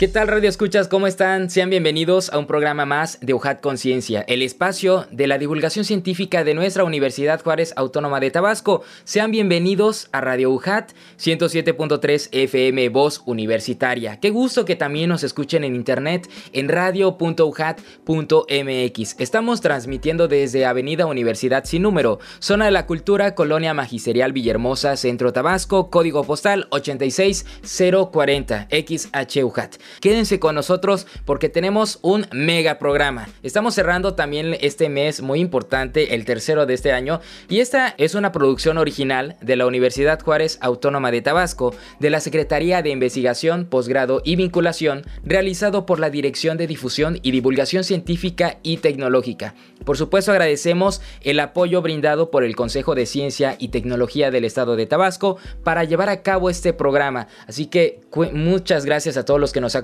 ¿Qué 0.00 0.08
tal 0.08 0.26
Radio 0.28 0.48
Escuchas? 0.48 0.88
¿Cómo 0.88 1.06
están? 1.06 1.50
Sean 1.50 1.68
bienvenidos 1.68 2.32
a 2.32 2.38
un 2.38 2.46
programa 2.46 2.86
más 2.86 3.18
de 3.20 3.34
UJAT 3.34 3.60
Conciencia, 3.60 4.24
el 4.28 4.40
espacio 4.40 5.06
de 5.10 5.26
la 5.26 5.36
divulgación 5.36 5.84
científica 5.84 6.42
de 6.42 6.54
nuestra 6.54 6.84
Universidad 6.84 7.42
Juárez 7.42 7.74
Autónoma 7.76 8.18
de 8.18 8.30
Tabasco. 8.30 8.82
Sean 9.04 9.30
bienvenidos 9.30 10.08
a 10.12 10.22
Radio 10.22 10.52
UJAT 10.52 10.92
107.3 11.18 12.30
FM 12.32 12.88
Voz 12.88 13.20
Universitaria. 13.26 14.18
Qué 14.20 14.30
gusto 14.30 14.64
que 14.64 14.74
también 14.74 15.10
nos 15.10 15.22
escuchen 15.22 15.64
en 15.64 15.74
internet 15.74 16.30
en 16.54 16.70
radio.ujat.mx. 16.70 19.16
Estamos 19.18 19.60
transmitiendo 19.60 20.28
desde 20.28 20.64
Avenida 20.64 21.04
Universidad 21.04 21.66
sin 21.66 21.82
número, 21.82 22.20
zona 22.38 22.64
de 22.64 22.70
la 22.70 22.86
cultura, 22.86 23.34
Colonia 23.34 23.74
Magisterial 23.74 24.32
Villahermosa, 24.32 24.96
Centro 24.96 25.34
Tabasco, 25.34 25.90
código 25.90 26.24
postal 26.24 26.68
86040 26.70 28.66
XHUJAT. 28.70 29.89
Quédense 30.00 30.38
con 30.38 30.54
nosotros 30.54 31.06
porque 31.24 31.48
tenemos 31.48 31.98
un 32.02 32.26
mega 32.32 32.78
programa. 32.78 33.28
Estamos 33.42 33.74
cerrando 33.74 34.14
también 34.14 34.56
este 34.60 34.88
mes 34.88 35.22
muy 35.22 35.40
importante, 35.40 36.14
el 36.14 36.24
tercero 36.24 36.66
de 36.66 36.74
este 36.74 36.92
año, 36.92 37.20
y 37.48 37.60
esta 37.60 37.94
es 37.98 38.14
una 38.14 38.32
producción 38.32 38.78
original 38.78 39.36
de 39.40 39.56
la 39.56 39.66
Universidad 39.66 40.20
Juárez 40.20 40.58
Autónoma 40.60 41.10
de 41.10 41.22
Tabasco, 41.22 41.74
de 41.98 42.10
la 42.10 42.20
Secretaría 42.20 42.82
de 42.82 42.90
Investigación, 42.90 43.66
Posgrado 43.66 44.22
y 44.24 44.36
Vinculación, 44.36 45.02
realizado 45.24 45.86
por 45.86 45.98
la 45.98 46.10
Dirección 46.10 46.56
de 46.56 46.66
Difusión 46.66 47.18
y 47.22 47.30
Divulgación 47.30 47.84
Científica 47.84 48.58
y 48.62 48.78
Tecnológica. 48.78 49.54
Por 49.84 49.96
supuesto 49.96 50.32
agradecemos 50.32 51.00
el 51.22 51.40
apoyo 51.40 51.82
brindado 51.82 52.30
por 52.30 52.44
el 52.44 52.56
Consejo 52.56 52.94
de 52.94 53.06
Ciencia 53.06 53.56
y 53.58 53.68
Tecnología 53.68 54.30
del 54.30 54.44
Estado 54.44 54.76
de 54.76 54.86
Tabasco 54.86 55.38
para 55.64 55.84
llevar 55.84 56.08
a 56.08 56.22
cabo 56.22 56.50
este 56.50 56.72
programa. 56.72 57.28
Así 57.46 57.66
que 57.66 58.00
muchas 58.32 58.84
gracias 58.84 59.16
a 59.16 59.24
todos 59.24 59.40
los 59.40 59.52
que 59.52 59.60
nos 59.60 59.74
acompañan 59.74 59.79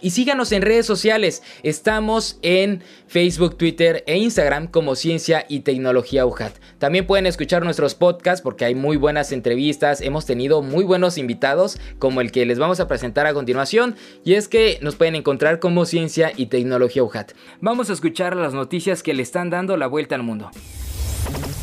y 0.00 0.10
síganos 0.10 0.52
en 0.52 0.62
redes 0.62 0.86
sociales. 0.86 1.42
Estamos 1.62 2.38
en 2.42 2.82
Facebook, 3.06 3.56
Twitter 3.56 4.04
e 4.06 4.18
Instagram 4.18 4.66
como 4.66 4.94
Ciencia 4.94 5.44
y 5.48 5.60
Tecnología 5.60 6.26
UJAT. 6.26 6.54
También 6.78 7.06
pueden 7.06 7.26
escuchar 7.26 7.64
nuestros 7.64 7.94
podcasts 7.94 8.42
porque 8.42 8.64
hay 8.64 8.74
muy 8.74 8.96
buenas 8.96 9.32
entrevistas. 9.32 10.00
Hemos 10.00 10.26
tenido 10.26 10.62
muy 10.62 10.84
buenos 10.84 11.18
invitados 11.18 11.78
como 11.98 12.20
el 12.20 12.32
que 12.32 12.46
les 12.46 12.58
vamos 12.58 12.80
a 12.80 12.88
presentar 12.88 13.26
a 13.26 13.34
continuación 13.34 13.96
y 14.24 14.34
es 14.34 14.48
que 14.48 14.78
nos 14.82 14.96
pueden 14.96 15.14
encontrar 15.14 15.58
como 15.58 15.84
Ciencia 15.84 16.32
y 16.36 16.46
Tecnología 16.46 17.02
UJAT. 17.02 17.32
Vamos 17.60 17.90
a 17.90 17.92
escuchar 17.92 18.36
las 18.36 18.54
noticias 18.54 19.02
que 19.02 19.14
le 19.14 19.22
están 19.22 19.50
dando 19.50 19.76
la 19.76 19.86
vuelta 19.86 20.14
al 20.14 20.22
mundo. 20.22 20.50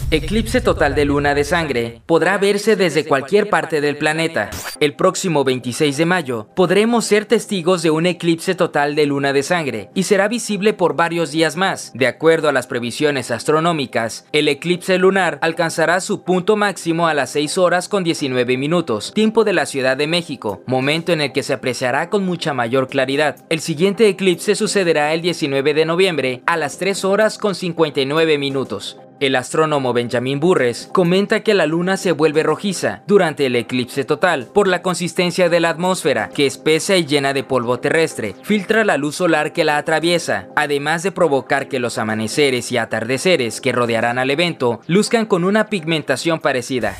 Eclipse 0.09 0.61
total 0.61 0.95
de 0.95 1.03
luna 1.03 1.35
de 1.35 1.43
sangre 1.43 2.01
podrá 2.05 2.37
verse 2.37 2.77
desde 2.77 3.03
cualquier 3.03 3.49
parte 3.49 3.81
del 3.81 3.97
planeta. 3.97 4.49
El 4.79 4.95
próximo 4.95 5.43
26 5.43 5.97
de 5.97 6.05
mayo 6.05 6.47
podremos 6.55 7.03
ser 7.03 7.25
testigos 7.25 7.81
de 7.83 7.91
un 7.91 8.05
eclipse 8.05 8.55
total 8.55 8.95
de 8.95 9.05
luna 9.05 9.33
de 9.33 9.43
sangre 9.43 9.89
y 9.95 10.03
será 10.03 10.29
visible 10.29 10.71
por 10.71 10.95
varios 10.95 11.33
días 11.33 11.57
más. 11.57 11.91
De 11.93 12.07
acuerdo 12.07 12.47
a 12.47 12.53
las 12.53 12.67
previsiones 12.67 13.31
astronómicas, 13.31 14.25
el 14.31 14.47
eclipse 14.47 14.97
lunar 14.97 15.39
alcanzará 15.41 15.99
su 15.99 16.23
punto 16.23 16.55
máximo 16.55 17.09
a 17.09 17.13
las 17.13 17.31
6 17.31 17.57
horas 17.57 17.89
con 17.89 18.05
19 18.05 18.55
minutos, 18.55 19.11
tiempo 19.13 19.43
de 19.43 19.51
la 19.51 19.65
Ciudad 19.65 19.97
de 19.97 20.07
México, 20.07 20.63
momento 20.67 21.11
en 21.11 21.19
el 21.19 21.33
que 21.33 21.43
se 21.43 21.51
apreciará 21.51 22.09
con 22.09 22.25
mucha 22.25 22.53
mayor 22.53 22.87
claridad. 22.87 23.45
El 23.49 23.59
siguiente 23.59 24.07
eclipse 24.07 24.55
sucederá 24.55 25.13
el 25.13 25.21
19 25.21 25.73
de 25.73 25.83
noviembre 25.83 26.43
a 26.45 26.55
las 26.55 26.77
3 26.77 27.03
horas 27.03 27.37
con 27.37 27.55
59 27.55 28.37
minutos. 28.37 28.97
El 29.19 29.35
astrónomo 29.35 29.93
Benjamin 29.97 30.39
Burres 30.39 30.87
comenta 30.93 31.39
que 31.39 31.55
la 31.55 31.65
luna 31.65 31.97
se 31.97 32.11
vuelve 32.11 32.43
rojiza 32.43 33.01
durante 33.07 33.47
el 33.47 33.55
eclipse 33.55 34.05
total 34.05 34.45
por 34.53 34.67
la 34.67 34.83
consistencia 34.83 35.49
de 35.49 35.59
la 35.59 35.69
atmósfera, 35.71 36.29
que 36.29 36.45
espesa 36.45 36.97
y 36.97 37.07
llena 37.07 37.33
de 37.33 37.43
polvo 37.43 37.79
terrestre, 37.79 38.35
filtra 38.43 38.85
la 38.85 38.97
luz 38.97 39.15
solar 39.15 39.53
que 39.53 39.63
la 39.63 39.77
atraviesa, 39.77 40.49
además 40.55 41.01
de 41.01 41.11
provocar 41.11 41.67
que 41.67 41.79
los 41.79 41.97
amaneceres 41.97 42.71
y 42.71 42.77
atardeceres 42.77 43.59
que 43.59 43.71
rodearán 43.71 44.19
al 44.19 44.29
evento 44.29 44.81
luzcan 44.85 45.25
con 45.25 45.43
una 45.43 45.65
pigmentación 45.65 46.41
parecida. 46.41 46.95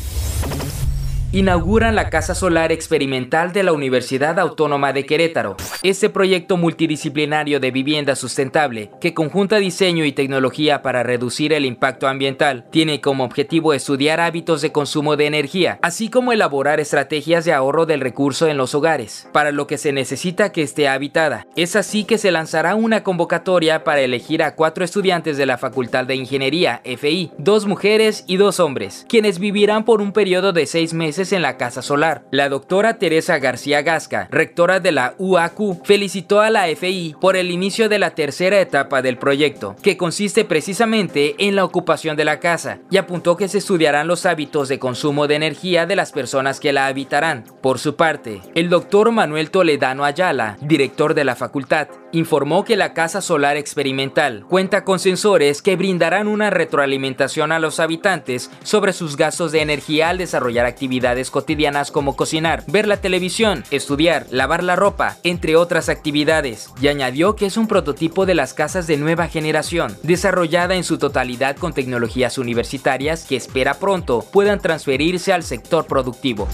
inauguran 1.34 1.96
la 1.96 2.12
Casa 2.12 2.36
Solar 2.36 2.72
Experimental 2.72 3.54
de 3.54 3.64
la 3.64 3.74
Universidad 3.74 4.40
Autónoma 4.40 4.94
de 4.94 5.08
Querétaro. 5.08 5.58
Este 5.82 6.08
proyecto 6.08 6.58
multidisciplinario 6.58 7.60
de 7.60 7.72
vivienda 7.72 8.16
sustentable, 8.16 8.92
que 9.02 9.16
conjunta 9.16 9.58
diseño 9.58 10.06
y 10.06 10.12
tecnología 10.12 10.84
para 10.84 11.02
reducir 11.02 11.52
el 11.52 11.66
impacto 11.66 12.08
ambiental, 12.08 12.66
tiene 12.70 13.02
como 13.02 13.24
objetivo 13.24 13.74
estudiar 13.74 14.20
hábitos 14.20 14.62
de 14.62 14.72
consumo 14.72 15.16
de 15.16 15.26
energía, 15.26 15.80
así 15.82 16.08
como 16.08 16.34
elaborar 16.34 16.80
estrategias 16.80 17.46
de 17.46 17.54
ahorro 17.54 17.88
del 17.88 18.02
recurso 18.02 18.48
en 18.48 18.58
los 18.58 18.76
hogares, 18.76 19.28
para 19.34 19.52
lo 19.52 19.66
que 19.66 19.80
se 19.80 19.92
necesita 19.92 20.52
que 20.52 20.62
esté 20.62 20.88
habitada. 20.88 21.48
Es 21.56 21.76
así 21.76 22.04
que 22.04 22.20
se 22.20 22.30
lanzará 22.30 22.76
una 22.76 23.02
convocatoria 23.02 23.84
para 23.84 24.02
elegir 24.02 24.44
a 24.44 24.54
cuatro 24.54 24.86
estudiantes 24.86 25.38
de 25.38 25.48
la 25.48 25.58
Facultad 25.58 26.06
de 26.06 26.16
Ingeniería, 26.16 26.82
FI, 26.84 27.32
dos 27.40 27.66
mujeres 27.66 28.24
y 28.28 28.38
dos 28.38 28.60
hombres, 28.60 29.08
quienes 29.10 29.40
vivirán 29.40 29.84
por 29.84 30.00
un 30.00 30.14
periodo 30.14 30.54
de 30.54 30.68
seis 30.68 30.94
meses 30.94 31.23
en 31.32 31.42
la 31.42 31.58
Casa 31.58 31.82
Solar. 31.82 32.26
La 32.32 32.50
doctora 32.50 32.98
Teresa 32.98 33.40
García 33.40 33.82
Gasca, 33.82 34.28
rectora 34.32 34.80
de 34.80 34.92
la 34.92 35.16
UAQ, 35.18 35.86
felicitó 35.86 36.42
a 36.42 36.50
la 36.50 36.68
FI 36.68 37.16
por 37.22 37.36
el 37.36 37.52
inicio 37.52 37.88
de 37.88 38.00
la 38.00 38.16
tercera 38.16 38.60
etapa 38.60 39.02
del 39.02 39.18
proyecto, 39.18 39.76
que 39.82 39.98
consiste 39.98 40.44
precisamente 40.44 41.36
en 41.38 41.56
la 41.56 41.64
ocupación 41.64 42.18
de 42.18 42.26
la 42.26 42.40
casa, 42.40 42.80
y 42.90 42.98
apuntó 42.98 43.38
que 43.38 43.48
se 43.48 43.60
estudiarán 43.60 44.08
los 44.08 44.26
hábitos 44.26 44.68
de 44.68 44.80
consumo 44.80 45.28
de 45.28 45.36
energía 45.36 45.86
de 45.86 45.96
las 45.96 46.12
personas 46.12 46.60
que 46.60 46.74
la 46.74 46.88
habitarán. 46.88 47.46
Por 47.62 47.80
su 47.80 47.96
parte, 47.96 48.42
el 48.56 48.70
doctor 48.70 49.12
Manuel 49.12 49.52
Toledano 49.52 50.04
Ayala, 50.04 50.58
director 50.62 51.14
de 51.14 51.24
la 51.24 51.36
facultad, 51.36 51.88
informó 52.14 52.64
que 52.64 52.78
la 52.78 52.94
casa 52.94 53.22
solar 53.22 53.58
experimental 53.58 54.46
cuenta 54.48 54.86
con 54.86 55.00
sensores 55.00 55.62
que 55.62 55.76
brindarán 55.76 56.28
una 56.28 56.52
retroalimentación 56.52 57.52
a 57.52 57.60
los 57.60 57.80
habitantes 57.80 58.50
sobre 58.64 58.94
sus 58.94 59.18
gastos 59.18 59.52
de 59.52 59.62
energía 59.62 60.10
al 60.10 60.20
desarrollar 60.20 60.66
actividades 60.66 61.32
cotidianas 61.32 61.92
como 61.92 62.16
cocinar, 62.16 62.64
ver 62.68 62.88
la 62.88 62.98
televisión, 62.98 63.64
estudiar, 63.72 64.28
lavar 64.30 64.64
la 64.64 64.76
ropa, 64.76 65.18
entre 65.24 65.56
otras 65.56 65.90
actividades, 65.90 66.70
y 66.80 66.88
añadió 66.88 67.36
que 67.36 67.48
es 67.48 67.58
un 67.58 67.68
prototipo 67.68 68.26
de 68.26 68.36
las 68.36 68.54
casas 68.54 68.86
de 68.86 68.98
nueva 68.98 69.28
generación, 69.28 69.98
desarrollada 70.04 70.76
en 70.76 70.84
su 70.84 71.00
totalidad 71.00 71.58
con 71.58 71.74
tecnologías 71.74 72.38
universitarias 72.38 73.26
que 73.26 73.36
espera 73.36 73.74
pronto 73.74 74.24
puedan 74.32 74.60
transferirse 74.60 75.34
al 75.34 75.44
sector 75.44 75.88
productivo. 75.88 76.48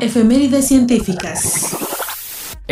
Efemérides 0.00 0.68
científicas. 0.68 2.01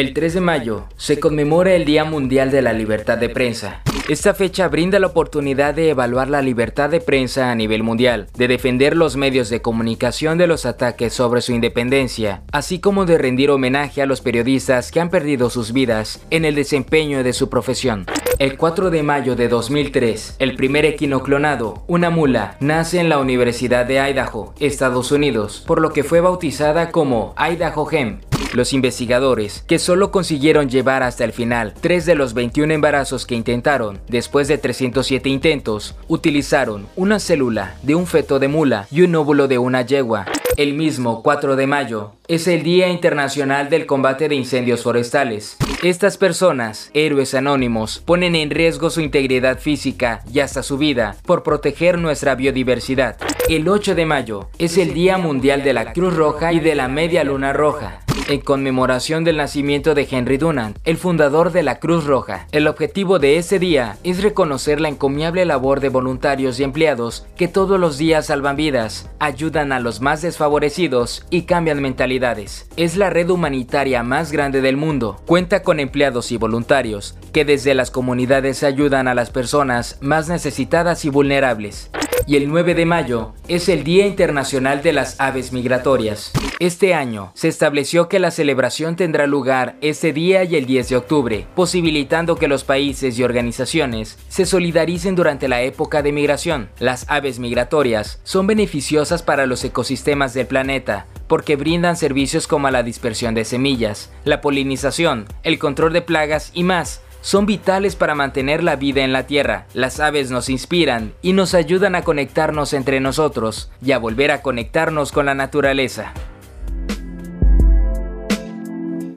El 0.01 0.15
3 0.15 0.33
de 0.33 0.41
mayo 0.41 0.87
se 0.97 1.21
conmemora 1.21 1.75
el 1.75 1.85
Día 1.85 2.05
Mundial 2.05 2.51
de 2.51 2.63
la 2.63 2.73
Libertad 2.73 3.19
de 3.19 3.29
Prensa. 3.29 3.83
Esta 4.09 4.33
fecha 4.33 4.67
brinda 4.67 4.99
la 4.99 5.09
oportunidad 5.09 5.75
de 5.75 5.91
evaluar 5.91 6.31
la 6.31 6.41
libertad 6.41 6.89
de 6.89 7.03
prensa 7.03 7.51
a 7.51 7.55
nivel 7.55 7.83
mundial, 7.83 8.29
de 8.35 8.49
defender 8.49 8.97
los 8.97 9.19
medios 9.19 9.51
de 9.51 9.61
comunicación 9.61 10.39
de 10.39 10.47
los 10.47 10.65
ataques 10.65 11.13
sobre 11.13 11.43
su 11.43 11.53
independencia, 11.53 12.43
así 12.51 12.81
como 12.81 13.05
de 13.05 13.19
rendir 13.19 13.51
homenaje 13.51 14.01
a 14.01 14.07
los 14.07 14.23
periodistas 14.23 14.91
que 14.91 15.01
han 15.01 15.11
perdido 15.11 15.51
sus 15.51 15.75
vidas 15.75 16.25
en 16.31 16.47
el 16.47 16.55
desempeño 16.55 17.23
de 17.23 17.35
su 17.35 17.51
profesión. 17.51 18.07
El 18.39 18.57
4 18.57 18.89
de 18.89 19.03
mayo 19.03 19.37
de 19.37 19.49
2003, 19.49 20.37
el 20.39 20.57
primer 20.57 20.87
equino 20.87 21.23
clonado, 21.23 21.85
una 21.89 22.09
mula, 22.09 22.57
nace 22.59 23.01
en 23.01 23.11
la 23.11 23.19
Universidad 23.19 23.85
de 23.85 24.01
Idaho, 24.01 24.55
Estados 24.61 25.13
Unidos, 25.13 25.63
por 25.67 25.79
lo 25.79 25.93
que 25.93 26.05
fue 26.05 26.23
bautizada 26.23 26.91
como 26.91 27.35
Idaho 27.37 27.87
Hem 27.93 28.21
los 28.55 28.73
investigadores, 28.73 29.65
que 29.67 29.79
solo 29.91 30.13
consiguieron 30.13 30.71
llevar 30.71 31.03
hasta 31.03 31.25
el 31.25 31.33
final 31.33 31.75
tres 31.81 32.07
de 32.07 32.15
los 32.15 32.33
21 32.33 32.73
embarazos 32.73 33.27
que 33.27 33.35
intentaron, 33.35 33.99
después 34.07 34.47
de 34.47 34.57
307 34.57 35.29
intentos, 35.29 35.97
utilizaron 36.07 36.87
una 36.95 37.19
célula 37.19 37.75
de 37.83 37.97
un 37.97 38.07
feto 38.07 38.39
de 38.39 38.47
mula 38.47 38.87
y 38.93 39.03
un 39.03 39.17
óvulo 39.17 39.49
de 39.49 39.59
una 39.59 39.83
yegua. 39.83 40.27
El 40.57 40.75
mismo 40.75 41.25
4 41.25 41.57
de 41.57 41.67
mayo 41.67 42.13
es 42.29 42.47
el 42.47 42.63
Día 42.63 42.89
Internacional 42.89 43.69
del 43.69 43.87
Combate 43.87 44.29
de 44.29 44.37
Incendios 44.37 44.85
Forestales. 44.85 45.57
Estas 45.83 46.17
personas, 46.17 46.93
héroes 46.95 47.35
anónimos, 47.35 47.99
ponen 47.99 48.37
en 48.37 48.51
riesgo 48.51 48.91
su 48.91 49.01
integridad 49.01 49.59
física 49.59 50.23
y 50.33 50.39
hasta 50.39 50.63
su 50.63 50.79
vida 50.79 51.17
por 51.27 51.43
proteger 51.43 51.99
nuestra 51.99 52.37
biodiversidad. 52.37 53.17
El 53.49 53.69
8 53.69 53.97
de 53.97 54.07
mayo 54.07 54.51
es 54.59 54.79
el 54.79 54.95
Día 54.95 55.19
Mundial 55.19 55.65
de 55.65 55.73
la 55.73 55.93
Cruz 55.93 56.15
Roja 56.15 56.53
y 56.53 56.61
de 56.61 56.77
la 56.77 56.87
Media 56.87 57.25
Luna 57.25 57.53
Roja 57.53 58.03
en 58.31 58.41
conmemoración 58.41 59.25
del 59.25 59.37
nacimiento 59.39 59.70
de 59.71 60.09
Henry 60.11 60.37
Dunant, 60.37 60.77
el 60.85 60.97
fundador 60.97 61.53
de 61.53 61.63
la 61.63 61.79
Cruz 61.79 62.05
Roja. 62.05 62.49
El 62.51 62.67
objetivo 62.67 63.21
de 63.21 63.37
ese 63.37 63.61
día 63.61 63.99
es 64.03 64.21
reconocer 64.21 64.81
la 64.81 64.89
encomiable 64.89 65.45
labor 65.45 65.79
de 65.79 65.91
voluntarios 65.91 66.59
y 66.59 66.65
empleados 66.65 67.25
que 67.37 67.47
todos 67.47 67.79
los 67.79 67.97
días 67.97 68.27
salvan 68.27 68.57
vidas, 68.57 69.09
ayudan 69.21 69.71
a 69.71 69.79
los 69.79 70.01
más 70.01 70.23
desfavorecidos 70.23 71.25
y 71.31 71.43
cambian 71.43 71.81
mentalidades. 71.81 72.69
Es 72.77 72.97
la 72.97 73.11
red 73.11 73.31
humanitaria 73.31 74.03
más 74.03 74.33
grande 74.33 74.61
del 74.61 74.77
mundo. 74.77 75.23
Cuenta 75.25 75.63
con 75.63 75.79
empleados 75.79 76.33
y 76.33 76.37
voluntarios 76.37 77.17
que 77.33 77.45
desde 77.45 77.75
las 77.75 77.93
comunidades 77.93 78.65
ayudan 78.65 79.07
a 79.07 79.15
las 79.15 79.31
personas 79.31 79.99
más 80.01 80.29
necesitadas 80.29 81.05
y 81.05 81.11
vulnerables 81.11 81.93
y 82.31 82.37
el 82.37 82.49
9 82.49 82.77
de 82.77 82.87
mayo 82.87 83.33
es 83.49 83.69
el 83.69 83.83
Día 83.83 84.07
Internacional 84.07 84.85
de 84.85 84.93
las 84.93 85.19
Aves 85.19 85.53
Migratorias. 85.53 86.31
Este 86.61 86.95
año 86.95 87.33
se 87.35 87.49
estableció 87.49 88.09
que 88.09 88.21
la 88.21 88.31
celebración 88.31 88.95
tendrá 88.95 89.27
lugar 89.27 89.75
ese 89.81 90.13
día 90.13 90.45
y 90.45 90.55
el 90.55 90.65
10 90.65 90.91
de 90.91 90.97
octubre, 90.97 91.47
posibilitando 91.57 92.37
que 92.37 92.47
los 92.47 92.63
países 92.63 93.19
y 93.19 93.25
organizaciones 93.25 94.17
se 94.29 94.47
solidaricen 94.47 95.17
durante 95.17 95.49
la 95.49 95.63
época 95.63 96.03
de 96.03 96.13
migración. 96.13 96.71
Las 96.79 97.05
aves 97.09 97.41
migratorias 97.41 98.21
son 98.23 98.47
beneficiosas 98.47 99.25
para 99.25 99.47
los 99.47 99.65
ecosistemas 99.65 100.33
del 100.33 100.47
planeta, 100.47 101.09
porque 101.27 101.57
brindan 101.57 101.97
servicios 101.97 102.47
como 102.47 102.71
la 102.71 102.85
dispersión 102.85 103.35
de 103.35 103.45
semillas, 103.45 104.13
la 104.23 104.41
polinización, 104.41 105.27
el 105.43 105.59
control 105.59 105.93
de 105.93 106.03
plagas 106.03 106.53
y 106.55 106.63
más, 106.63 107.03
son 107.21 107.47
vitales 107.47 107.97
para 107.97 108.15
mantener 108.15 108.63
la 108.63 108.77
vida 108.77 109.03
en 109.03 109.13
la 109.13 109.27
Tierra. 109.27 109.67
Las 109.75 110.01
aves 110.01 110.31
nos 110.31 110.49
inspiran 110.49 111.13
y 111.23 111.33
nos 111.33 111.55
ayudan 111.55 111.95
a 111.95 112.03
conectarnos 112.03 112.73
entre 112.73 113.01
nosotros 113.01 113.71
y 113.85 113.93
a 113.93 113.99
volver 113.99 114.31
a 114.31 114.43
conectarnos 114.43 115.13
con 115.13 115.27
la 115.27 115.35
naturaleza. 115.35 116.13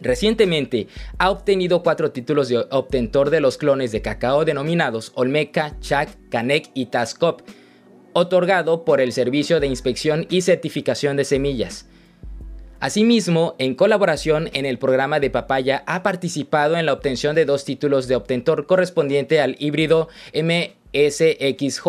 Recientemente 0.01 0.89
ha 1.19 1.31
obtenido 1.31 1.83
cuatro 1.83 2.13
títulos 2.13 2.49
de 2.49 2.65
obtentor 2.71 3.29
de 3.29 3.41
los 3.41 3.59
clones 3.59 3.93
de 3.93 4.01
cacao 4.01 4.47
denominados 4.47 5.13
Olmeca, 5.15 5.79
Chac, 5.81 6.09
Canec 6.31 6.71
y 6.73 6.87
Tascop, 6.87 7.43
otorgado 8.15 8.85
por 8.85 9.01
el 9.01 9.13
Servicio 9.13 9.61
de 9.61 9.67
Inspección 9.67 10.27
y 10.31 10.41
Certificación 10.41 11.17
de 11.17 11.25
Semillas. 11.25 11.87
Asimismo, 12.81 13.55
en 13.59 13.75
colaboración 13.75 14.51
en 14.53 14.67
el 14.67 14.79
programa 14.79 15.21
de 15.21 15.31
Papaya, 15.31 15.85
ha 15.87 16.03
participado 16.03 16.77
en 16.77 16.87
la 16.87 16.93
obtención 16.93 17.35
de 17.35 17.45
dos 17.45 17.65
títulos 17.65 18.09
de 18.09 18.17
obtentor 18.17 18.67
correspondiente 18.67 19.41
al 19.41 19.57
híbrido 19.59 20.09
MSXJ, 20.35 21.87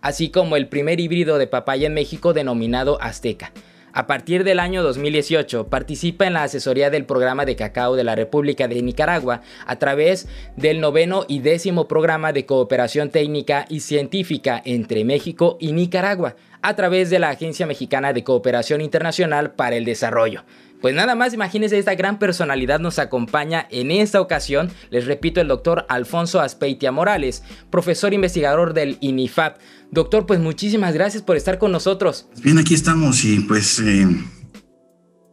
así 0.00 0.30
como 0.30 0.56
el 0.56 0.68
primer 0.68 1.00
híbrido 1.00 1.38
de 1.38 1.46
papaya 1.46 1.86
en 1.86 1.94
México 1.94 2.32
denominado 2.32 3.00
Azteca. 3.02 3.52
A 3.98 4.06
partir 4.06 4.44
del 4.44 4.60
año 4.60 4.84
2018 4.84 5.66
participa 5.66 6.24
en 6.24 6.34
la 6.34 6.44
asesoría 6.44 6.88
del 6.88 7.04
programa 7.04 7.44
de 7.44 7.56
cacao 7.56 7.96
de 7.96 8.04
la 8.04 8.14
República 8.14 8.68
de 8.68 8.80
Nicaragua 8.80 9.42
a 9.66 9.76
través 9.80 10.28
del 10.54 10.80
noveno 10.80 11.24
y 11.26 11.40
décimo 11.40 11.88
programa 11.88 12.32
de 12.32 12.46
cooperación 12.46 13.10
técnica 13.10 13.64
y 13.68 13.80
científica 13.80 14.62
entre 14.64 15.04
México 15.04 15.56
y 15.58 15.72
Nicaragua 15.72 16.36
a 16.62 16.76
través 16.76 17.10
de 17.10 17.18
la 17.18 17.30
Agencia 17.30 17.66
Mexicana 17.66 18.12
de 18.12 18.22
Cooperación 18.22 18.82
Internacional 18.82 19.54
para 19.54 19.74
el 19.74 19.84
Desarrollo. 19.84 20.44
Pues 20.80 20.94
nada 20.94 21.14
más, 21.14 21.34
imagínense, 21.34 21.78
esta 21.78 21.94
gran 21.94 22.18
personalidad 22.18 22.78
nos 22.78 22.98
acompaña 22.98 23.66
en 23.70 23.90
esta 23.90 24.20
ocasión, 24.20 24.70
les 24.90 25.06
repito, 25.06 25.40
el 25.40 25.48
doctor 25.48 25.86
Alfonso 25.88 26.40
Aspeitia 26.40 26.92
Morales, 26.92 27.42
profesor 27.70 28.14
investigador 28.14 28.74
del 28.74 28.96
INIFAP. 29.00 29.58
Doctor, 29.90 30.26
pues 30.26 30.38
muchísimas 30.38 30.94
gracias 30.94 31.22
por 31.22 31.36
estar 31.36 31.58
con 31.58 31.72
nosotros. 31.72 32.28
Bien, 32.42 32.58
aquí 32.58 32.74
estamos 32.74 33.24
y 33.24 33.40
pues, 33.40 33.80
eh, 33.80 34.06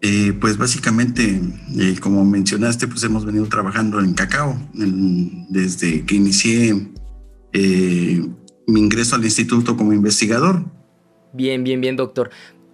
eh, 0.02 0.34
pues 0.40 0.58
básicamente, 0.58 1.40
eh, 1.78 1.96
como 2.02 2.26
mencionaste, 2.26 2.88
pues 2.88 3.04
hemos 3.04 3.26
venido 3.26 3.46
trabajando 3.46 4.00
en 4.00 4.14
cacao 4.14 4.58
desde 4.74 6.06
que 6.06 6.16
inicié 6.16 6.74
mi 8.68 8.80
ingreso 8.80 9.16
al 9.16 9.24
instituto 9.24 9.78
como 9.78 9.94
investigador. 9.94 10.66
Bien, 11.34 11.64
bien, 11.66 11.82
bien, 11.82 11.98
doctor. 11.98 12.30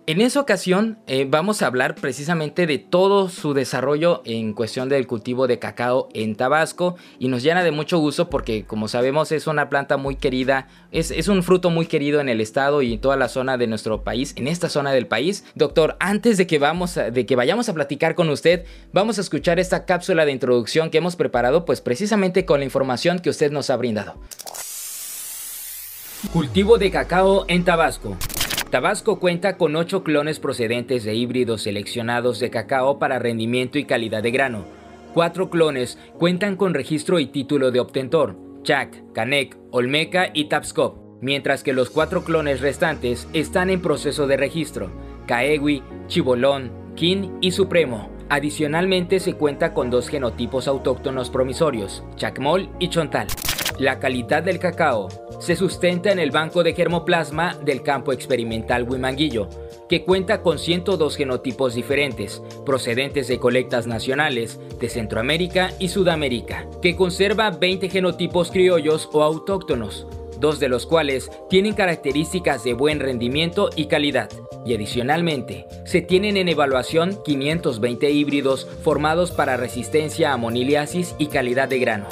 En 0.08 0.20
esa 0.20 0.40
ocasión 0.40 0.98
eh, 1.06 1.28
vamos 1.30 1.62
a 1.62 1.68
hablar 1.68 1.94
precisamente 1.94 2.66
de 2.66 2.80
todo 2.80 3.30
su 3.30 3.54
desarrollo 3.54 4.24
en 4.26 4.54
cuestión 4.54 4.90
del 4.90 5.06
cultivo 5.06 5.46
de 5.46 5.60
cacao 5.60 6.10
en 6.16 6.36
Tabasco 6.36 6.96
y 7.20 7.28
nos 7.28 7.44
llena 7.44 7.64
de 7.64 7.70
mucho 7.70 8.00
gusto 8.00 8.28
porque 8.28 8.66
como 8.66 8.88
sabemos 8.88 9.32
es 9.32 9.46
una 9.46 9.70
planta 9.70 9.98
muy 9.98 10.16
querida, 10.16 10.68
es, 10.92 11.12
es, 11.12 11.28
un 11.28 11.44
fruto 11.44 11.70
muy 11.70 11.86
querido 11.86 12.20
en 12.20 12.30
el 12.30 12.42
estado 12.42 12.82
y 12.82 12.94
en 12.94 13.00
toda 13.00 13.16
la 13.16 13.30
zona 13.30 13.60
de 13.60 13.68
nuestro 13.68 14.04
país, 14.04 14.34
en 14.38 14.48
esta 14.48 14.70
zona 14.70 14.92
del 14.92 15.06
país. 15.06 15.46
Doctor, 15.54 15.98
antes 16.00 16.36
de 16.40 16.48
que, 16.48 16.58
vamos 16.58 16.96
de 16.96 17.26
que 17.28 17.36
vayamos 17.36 17.70
a 17.70 17.76
platicar 17.76 18.16
con 18.16 18.30
usted, 18.30 18.66
vamos 18.92 19.20
a 19.20 19.22
escuchar 19.22 19.60
esta 19.60 19.86
cápsula 19.86 20.26
de 20.26 20.32
introducción 20.32 20.90
que 20.90 20.98
hemos 20.98 21.16
preparado 21.16 21.64
pues 21.64 21.80
precisamente 21.80 22.44
con 22.44 22.60
la 22.60 22.66
información 22.66 23.20
que 23.20 23.30
usted 23.30 23.52
nos 23.52 23.70
ha 23.70 23.78
brindado. 23.78 24.16
Cultivo 26.34 26.80
de 26.80 26.90
cacao 26.90 27.46
en 27.48 27.64
Tabasco. 27.64 28.18
Tabasco 28.72 29.20
cuenta 29.20 29.58
con 29.58 29.76
8 29.76 30.02
clones 30.02 30.40
procedentes 30.40 31.04
de 31.04 31.14
híbridos 31.14 31.64
seleccionados 31.64 32.40
de 32.40 32.50
cacao 32.50 33.00
para 33.00 33.20
rendimiento 33.20 33.78
y 33.78 33.84
calidad 33.84 34.24
de 34.24 34.32
grano. 34.32 34.64
Cuatro 35.14 35.50
clones 35.50 35.98
cuentan 36.18 36.56
con 36.56 36.74
registro 36.74 37.20
y 37.20 37.26
título 37.26 37.72
de 37.72 37.82
obtentor, 37.82 38.38
Chac, 38.64 39.12
Canec, 39.12 39.58
Olmeca 39.72 40.30
y 40.34 40.46
Tapscop, 40.46 40.96
mientras 41.20 41.64
que 41.64 41.74
los 41.74 41.90
cuatro 41.90 42.24
clones 42.24 42.62
restantes 42.62 43.28
están 43.34 43.70
en 43.70 43.82
proceso 43.82 44.26
de 44.26 44.38
registro, 44.38 44.90
Caegui, 45.28 45.84
Chibolón, 46.08 46.72
Kin 46.96 47.40
y 47.42 47.52
Supremo. 47.52 48.10
Adicionalmente 48.30 49.20
se 49.20 49.34
cuenta 49.34 49.74
con 49.74 49.90
dos 49.90 50.08
genotipos 50.08 50.70
autóctonos 50.70 51.30
promisorios, 51.30 52.06
Chacmol 52.16 52.70
y 52.80 52.88
Chontal. 52.88 53.28
La 53.80 54.00
calidad 54.00 54.44
del 54.44 54.60
cacao 54.60 55.08
se 55.40 55.56
sustenta 55.56 56.12
en 56.12 56.20
el 56.20 56.32
banco 56.32 56.64
de 56.64 56.74
germoplasma 56.74 57.58
del 57.66 57.82
campo 57.82 58.14
experimental 58.14 58.88
Huimanguillo, 58.88 59.50
que 59.90 60.04
cuenta 60.04 60.42
con 60.42 60.60
102 60.60 61.16
genotipos 61.16 61.74
diferentes, 61.74 62.42
procedentes 62.66 63.28
de 63.28 63.40
colectas 63.40 63.88
nacionales 63.88 64.60
de 64.80 64.88
Centroamérica 64.88 65.72
y 65.80 65.88
Sudamérica, 65.90 66.68
que 66.82 66.96
conserva 66.96 67.50
20 67.50 67.90
genotipos 67.90 68.52
criollos 68.52 69.10
o 69.14 69.24
autóctonos, 69.24 70.06
dos 70.40 70.60
de 70.60 70.70
los 70.70 70.86
cuales 70.86 71.32
tienen 71.50 71.74
características 71.74 72.64
de 72.64 72.74
buen 72.74 73.00
rendimiento 73.00 73.70
y 73.76 73.88
calidad. 73.88 74.30
Y 74.64 74.76
adicionalmente, 74.76 75.66
se 75.86 76.02
tienen 76.02 76.38
en 76.38 76.48
evaluación 76.48 77.18
520 77.26 78.12
híbridos 78.12 78.68
formados 78.84 79.32
para 79.32 79.58
resistencia 79.58 80.34
a 80.34 80.38
moniliasis 80.38 81.16
y 81.18 81.28
calidad 81.28 81.68
de 81.68 81.80
grano. 81.80 82.08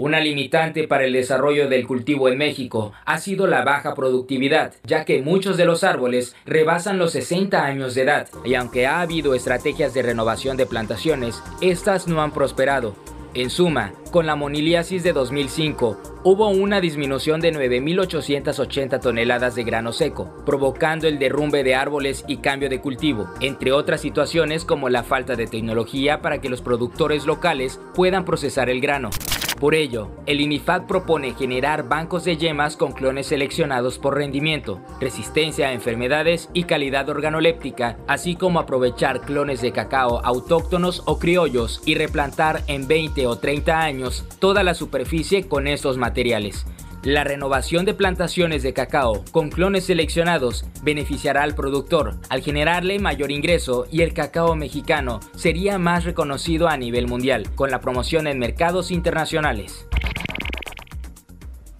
Una 0.00 0.18
limitante 0.18 0.88
para 0.88 1.04
el 1.04 1.12
desarrollo 1.12 1.68
del 1.68 1.86
cultivo 1.86 2.28
en 2.28 2.36
México 2.36 2.92
ha 3.04 3.18
sido 3.18 3.46
la 3.46 3.62
baja 3.62 3.94
productividad, 3.94 4.74
ya 4.82 5.04
que 5.04 5.22
muchos 5.22 5.56
de 5.56 5.66
los 5.66 5.84
árboles 5.84 6.34
rebasan 6.46 6.98
los 6.98 7.12
60 7.12 7.64
años 7.64 7.94
de 7.94 8.02
edad, 8.02 8.28
y 8.44 8.54
aunque 8.54 8.86
ha 8.88 9.00
habido 9.00 9.34
estrategias 9.34 9.94
de 9.94 10.02
renovación 10.02 10.56
de 10.56 10.66
plantaciones, 10.66 11.40
estas 11.60 12.08
no 12.08 12.22
han 12.22 12.32
prosperado. 12.32 12.96
En 13.36 13.50
suma, 13.50 13.92
con 14.12 14.26
la 14.26 14.36
moniliasis 14.36 15.02
de 15.02 15.12
2005, 15.12 15.98
hubo 16.22 16.50
una 16.50 16.80
disminución 16.80 17.40
de 17.40 17.52
9.880 17.52 19.00
toneladas 19.00 19.56
de 19.56 19.64
grano 19.64 19.92
seco, 19.92 20.32
provocando 20.46 21.08
el 21.08 21.18
derrumbe 21.18 21.64
de 21.64 21.74
árboles 21.74 22.24
y 22.28 22.36
cambio 22.36 22.68
de 22.68 22.80
cultivo, 22.80 23.28
entre 23.40 23.72
otras 23.72 24.02
situaciones 24.02 24.64
como 24.64 24.88
la 24.88 25.02
falta 25.02 25.34
de 25.34 25.48
tecnología 25.48 26.22
para 26.22 26.40
que 26.40 26.48
los 26.48 26.62
productores 26.62 27.26
locales 27.26 27.80
puedan 27.92 28.24
procesar 28.24 28.70
el 28.70 28.80
grano. 28.80 29.10
Por 29.58 29.74
ello, 29.74 30.10
el 30.26 30.40
INIFAC 30.40 30.86
propone 30.86 31.32
generar 31.34 31.88
bancos 31.88 32.24
de 32.24 32.36
yemas 32.36 32.76
con 32.76 32.92
clones 32.92 33.28
seleccionados 33.28 33.98
por 33.98 34.16
rendimiento, 34.16 34.80
resistencia 35.00 35.68
a 35.68 35.72
enfermedades 35.72 36.50
y 36.52 36.64
calidad 36.64 37.08
organoléptica, 37.08 37.96
así 38.08 38.34
como 38.34 38.58
aprovechar 38.58 39.20
clones 39.20 39.62
de 39.62 39.72
cacao 39.72 40.20
autóctonos 40.24 41.02
o 41.06 41.18
criollos 41.18 41.80
y 41.86 41.94
replantar 41.94 42.62
en 42.66 42.88
20 42.88 43.23
o 43.26 43.36
30 43.36 43.80
años 43.80 44.24
toda 44.38 44.62
la 44.62 44.74
superficie 44.74 45.48
con 45.48 45.66
estos 45.66 45.98
materiales. 45.98 46.66
La 47.04 47.22
renovación 47.22 47.84
de 47.84 47.92
plantaciones 47.92 48.62
de 48.62 48.72
cacao 48.72 49.24
con 49.30 49.50
clones 49.50 49.84
seleccionados 49.84 50.64
beneficiará 50.82 51.42
al 51.42 51.54
productor 51.54 52.16
al 52.30 52.40
generarle 52.40 52.98
mayor 52.98 53.30
ingreso 53.30 53.86
y 53.92 54.00
el 54.00 54.14
cacao 54.14 54.56
mexicano 54.56 55.20
sería 55.36 55.78
más 55.78 56.04
reconocido 56.04 56.66
a 56.66 56.78
nivel 56.78 57.06
mundial 57.06 57.54
con 57.54 57.70
la 57.70 57.82
promoción 57.82 58.26
en 58.26 58.38
mercados 58.38 58.90
internacionales. 58.90 59.86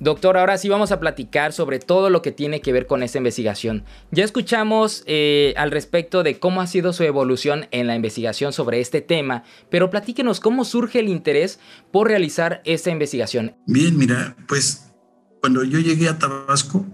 Doctor, 0.04 0.36
ahora 0.36 0.58
sí 0.58 0.68
vamos 0.68 0.92
a 0.92 1.00
platicar 1.00 1.54
sobre 1.54 1.78
todo 1.78 2.10
lo 2.10 2.20
que 2.20 2.30
tiene 2.30 2.60
que 2.60 2.74
ver 2.74 2.86
con 2.86 3.02
esta 3.02 3.16
investigación. 3.16 3.84
Ya 4.10 4.22
escuchamos 4.22 5.02
eh, 5.06 5.54
al 5.56 5.70
respecto 5.70 6.22
de 6.22 6.38
cómo 6.38 6.60
ha 6.60 6.66
sido 6.66 6.92
su 6.92 7.04
evolución 7.04 7.68
en 7.70 7.86
la 7.86 7.96
investigación 7.96 8.52
sobre 8.52 8.82
este 8.82 9.00
tema, 9.00 9.44
pero 9.70 9.88
platíquenos 9.88 10.40
cómo 10.40 10.66
surge 10.66 10.98
el 11.00 11.08
interés 11.08 11.58
por 11.90 12.08
realizar 12.08 12.60
esta 12.66 12.90
investigación. 12.90 13.56
Bien, 13.66 13.96
mira, 13.96 14.36
pues 14.46 14.92
cuando 15.40 15.64
yo 15.64 15.78
llegué 15.78 16.10
a 16.10 16.18
Tabasco, 16.18 16.84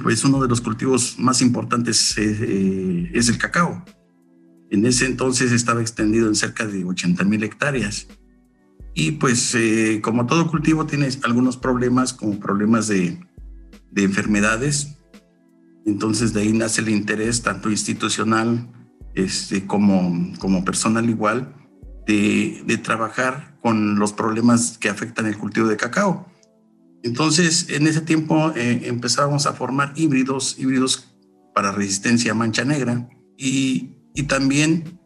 pues 0.00 0.24
uno 0.24 0.40
de 0.40 0.46
los 0.46 0.60
cultivos 0.60 1.18
más 1.18 1.42
importantes 1.42 2.16
eh, 2.16 3.10
es 3.12 3.28
el 3.28 3.38
cacao. 3.38 3.84
En 4.70 4.86
ese 4.86 5.06
entonces 5.06 5.50
estaba 5.50 5.80
extendido 5.80 6.28
en 6.28 6.36
cerca 6.36 6.64
de 6.64 6.84
80 6.84 7.24
mil 7.24 7.42
hectáreas. 7.42 8.06
Y 8.94 9.12
pues 9.12 9.54
eh, 9.54 10.00
como 10.02 10.26
todo 10.26 10.50
cultivo 10.50 10.86
tiene 10.86 11.08
algunos 11.24 11.56
problemas, 11.56 12.12
como 12.12 12.38
problemas 12.38 12.88
de, 12.88 13.18
de, 13.90 14.02
enfermedades. 14.02 14.98
Entonces 15.86 16.32
de 16.32 16.42
ahí 16.42 16.52
nace 16.52 16.80
el 16.80 16.90
interés 16.90 17.42
tanto 17.42 17.70
institucional 17.70 18.70
este, 19.14 19.66
como, 19.66 20.32
como 20.38 20.64
personal 20.64 21.08
igual 21.08 21.54
de, 22.06 22.62
de 22.66 22.76
trabajar 22.76 23.58
con 23.62 23.98
los 23.98 24.12
problemas 24.12 24.76
que 24.78 24.88
afectan 24.88 25.26
el 25.26 25.38
cultivo 25.38 25.68
de 25.68 25.76
cacao. 25.76 26.32
Entonces, 27.02 27.68
en 27.70 27.86
ese 27.86 28.00
tiempo 28.00 28.52
eh, 28.54 28.82
empezábamos 28.84 29.46
a 29.46 29.52
formar 29.54 29.92
híbridos, 29.96 30.58
híbridos 30.58 31.12
para 31.54 31.72
resistencia 31.72 32.32
a 32.32 32.34
mancha 32.34 32.64
negra 32.64 33.08
y, 33.36 33.96
también 34.28 35.00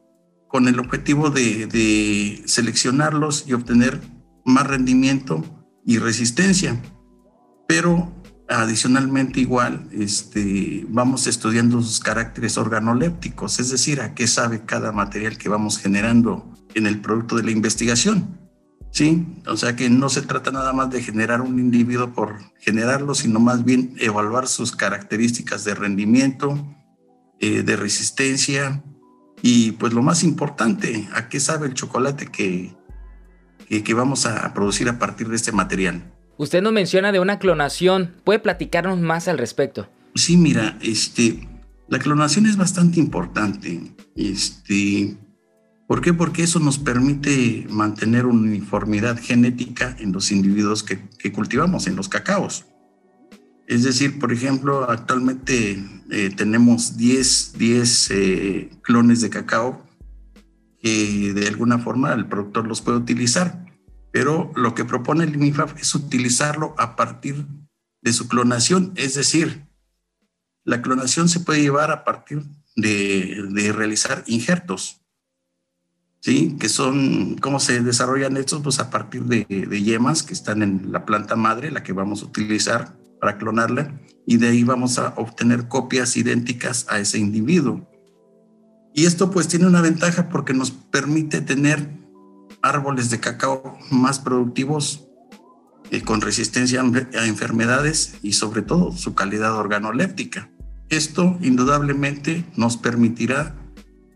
con 0.56 0.68
el 0.68 0.78
objetivo 0.78 1.28
de, 1.28 2.42
seleccionarlos 2.46 3.44
y 3.46 3.52
obtener 3.52 4.00
más 4.46 4.66
rendimiento 4.66 5.44
y 5.84 5.98
resistencia. 5.98 6.80
Pero 7.68 8.10
adicionalmente 8.48 9.38
igual 9.38 9.86
este, 9.92 10.86
vamos 10.88 11.26
estudiando 11.26 11.82
sus 11.82 12.00
caracteres 12.00 12.56
organolépticos, 12.56 13.60
es 13.60 13.68
decir, 13.68 14.00
a 14.00 14.14
qué 14.14 14.26
sabe 14.26 14.64
cada 14.64 14.92
material 14.92 15.36
que 15.36 15.50
vamos 15.50 15.76
generando 15.76 16.50
en 16.74 16.86
el 16.86 17.02
producto 17.02 17.36
de 17.36 17.42
la 17.42 17.50
investigación. 17.50 18.40
¿Sí? 18.90 19.26
O 19.46 19.58
sea 19.58 19.76
que 19.76 19.90
no 19.90 20.08
se 20.08 20.22
trata 20.22 20.52
nada 20.52 20.72
más 20.72 20.88
de 20.88 21.02
generar 21.02 21.42
un 21.42 21.58
individuo 21.58 22.14
por 22.14 22.38
generarlo, 22.60 23.14
sino 23.14 23.40
más 23.40 23.62
bien 23.62 23.94
evaluar 23.98 24.48
sus 24.48 24.74
características 24.74 25.64
de 25.64 25.74
rendimiento, 25.74 26.66
eh, 27.40 27.62
de 27.62 27.76
resistencia 27.76 28.82
y 29.46 29.70
pues 29.70 29.92
lo 29.92 30.02
más 30.02 30.24
importante, 30.24 31.08
a 31.14 31.28
qué 31.28 31.38
sabe 31.38 31.68
el 31.68 31.74
chocolate 31.74 32.26
que, 32.26 32.74
que, 33.68 33.84
que 33.84 33.94
vamos 33.94 34.26
a 34.26 34.52
producir 34.52 34.88
a 34.88 34.98
partir 34.98 35.28
de 35.28 35.36
este 35.36 35.52
material. 35.52 36.12
Usted 36.36 36.60
nos 36.62 36.72
menciona 36.72 37.12
de 37.12 37.20
una 37.20 37.38
clonación. 37.38 38.16
¿Puede 38.24 38.40
platicarnos 38.40 38.98
más 38.98 39.28
al 39.28 39.38
respecto? 39.38 39.88
Sí, 40.16 40.36
mira, 40.36 40.76
este, 40.82 41.48
la 41.86 42.00
clonación 42.00 42.46
es 42.46 42.56
bastante 42.56 42.98
importante. 42.98 43.94
Este, 44.16 45.16
¿Por 45.86 46.00
qué? 46.00 46.12
Porque 46.12 46.42
eso 46.42 46.58
nos 46.58 46.78
permite 46.80 47.68
mantener 47.70 48.26
una 48.26 48.40
uniformidad 48.40 49.16
genética 49.16 49.96
en 50.00 50.10
los 50.10 50.32
individuos 50.32 50.82
que, 50.82 50.98
cultivamos, 51.30 51.86
en 51.86 51.94
los 51.94 52.08
cacaos. 52.08 52.66
Es 53.66 53.82
decir, 53.82 54.18
por 54.18 54.32
ejemplo, 54.32 54.88
actualmente 54.90 55.84
eh, 56.10 56.30
tenemos 56.36 56.96
10, 56.96 57.54
10 57.58 58.10
eh, 58.10 58.70
clones 58.82 59.20
de 59.20 59.30
cacao 59.30 59.84
que 60.80 61.32
de 61.34 61.48
alguna 61.48 61.78
forma 61.78 62.12
el 62.12 62.26
productor 62.26 62.66
los 62.66 62.80
puede 62.80 62.98
utilizar 62.98 63.66
pero 64.16 64.50
lo 64.54 64.74
que 64.74 64.86
propone 64.86 65.24
el 65.24 65.36
MIFAF 65.36 65.78
es 65.78 65.94
utilizarlo 65.94 66.74
a 66.78 66.96
partir 66.96 67.44
de 68.00 68.14
su 68.14 68.28
clonación, 68.28 68.94
es 68.96 69.12
decir, 69.12 69.66
la 70.64 70.80
clonación 70.80 71.28
se 71.28 71.40
puede 71.40 71.60
llevar 71.60 71.90
a 71.90 72.02
partir 72.02 72.42
de, 72.76 73.72
realizar 73.76 74.24
injertos, 74.26 75.02
¿sí? 76.20 76.56
Que 76.58 76.70
son, 76.70 77.36
¿cómo 77.42 77.60
se 77.60 77.82
desarrollan 77.82 78.38
estos? 78.38 78.62
Pues 78.62 78.78
a 78.78 78.88
partir 78.88 79.24
de, 79.24 79.44
de 79.44 79.82
yemas 79.82 80.22
que 80.22 80.32
están 80.32 80.62
en 80.62 80.92
la 80.92 81.04
planta 81.04 81.36
madre, 81.36 81.70
la 81.70 81.82
que 81.82 81.92
vamos 81.92 82.22
a 82.22 82.24
utilizar 82.24 82.96
para 83.20 83.38
clonarla, 83.38 84.00
y 84.26 84.38
de 84.38 84.48
ahí 84.48 84.64
vamos 84.64 84.98
a 84.98 85.14
obtener 85.16 85.68
copias 85.68 86.16
idénticas 86.16 86.86
a 86.88 86.98
ese 86.98 87.18
individuo. 87.18 87.88
Y 88.94 89.04
esto 89.04 89.30
pues 89.30 89.46
tiene 89.48 89.66
una 89.66 89.82
ventaja 89.82 90.28
porque 90.28 90.54
nos 90.54 90.70
permite 90.70 91.40
tener 91.42 91.88
árboles 92.62 93.10
de 93.10 93.20
cacao 93.20 93.78
más 93.90 94.18
productivos, 94.18 95.06
eh, 95.90 96.02
con 96.02 96.20
resistencia 96.20 96.80
a 96.80 97.26
enfermedades 97.26 98.16
y 98.22 98.32
sobre 98.32 98.62
todo 98.62 98.92
su 98.92 99.14
calidad 99.14 99.54
organoléptica. 99.56 100.50
Esto 100.88 101.36
indudablemente 101.40 102.44
nos 102.56 102.76
permitirá 102.76 103.54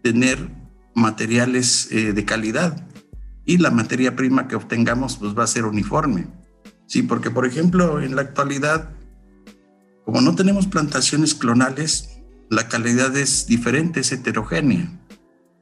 tener 0.02 0.50
materiales 0.95 1.88
eh, 1.92 2.12
de 2.12 2.25
calidad 2.25 2.87
y 3.45 3.59
la 3.59 3.71
materia 3.71 4.16
prima 4.16 4.49
que 4.49 4.57
obtengamos 4.57 5.16
pues 5.16 5.37
va 5.37 5.45
a 5.45 5.49
ser 5.49 5.64
uniforme. 5.64 6.26
Sí, 6.90 7.04
porque 7.04 7.30
por 7.30 7.47
ejemplo 7.47 8.02
en 8.02 8.16
la 8.16 8.23
actualidad, 8.23 8.90
como 10.04 10.20
no 10.23 10.35
tenemos 10.35 10.66
plantaciones 10.66 11.37
clonales, 11.37 12.20
la 12.50 12.66
calidad 12.66 13.16
es 13.16 13.47
diferente, 13.47 14.00
es 14.00 14.11
heterogénea. 14.11 14.90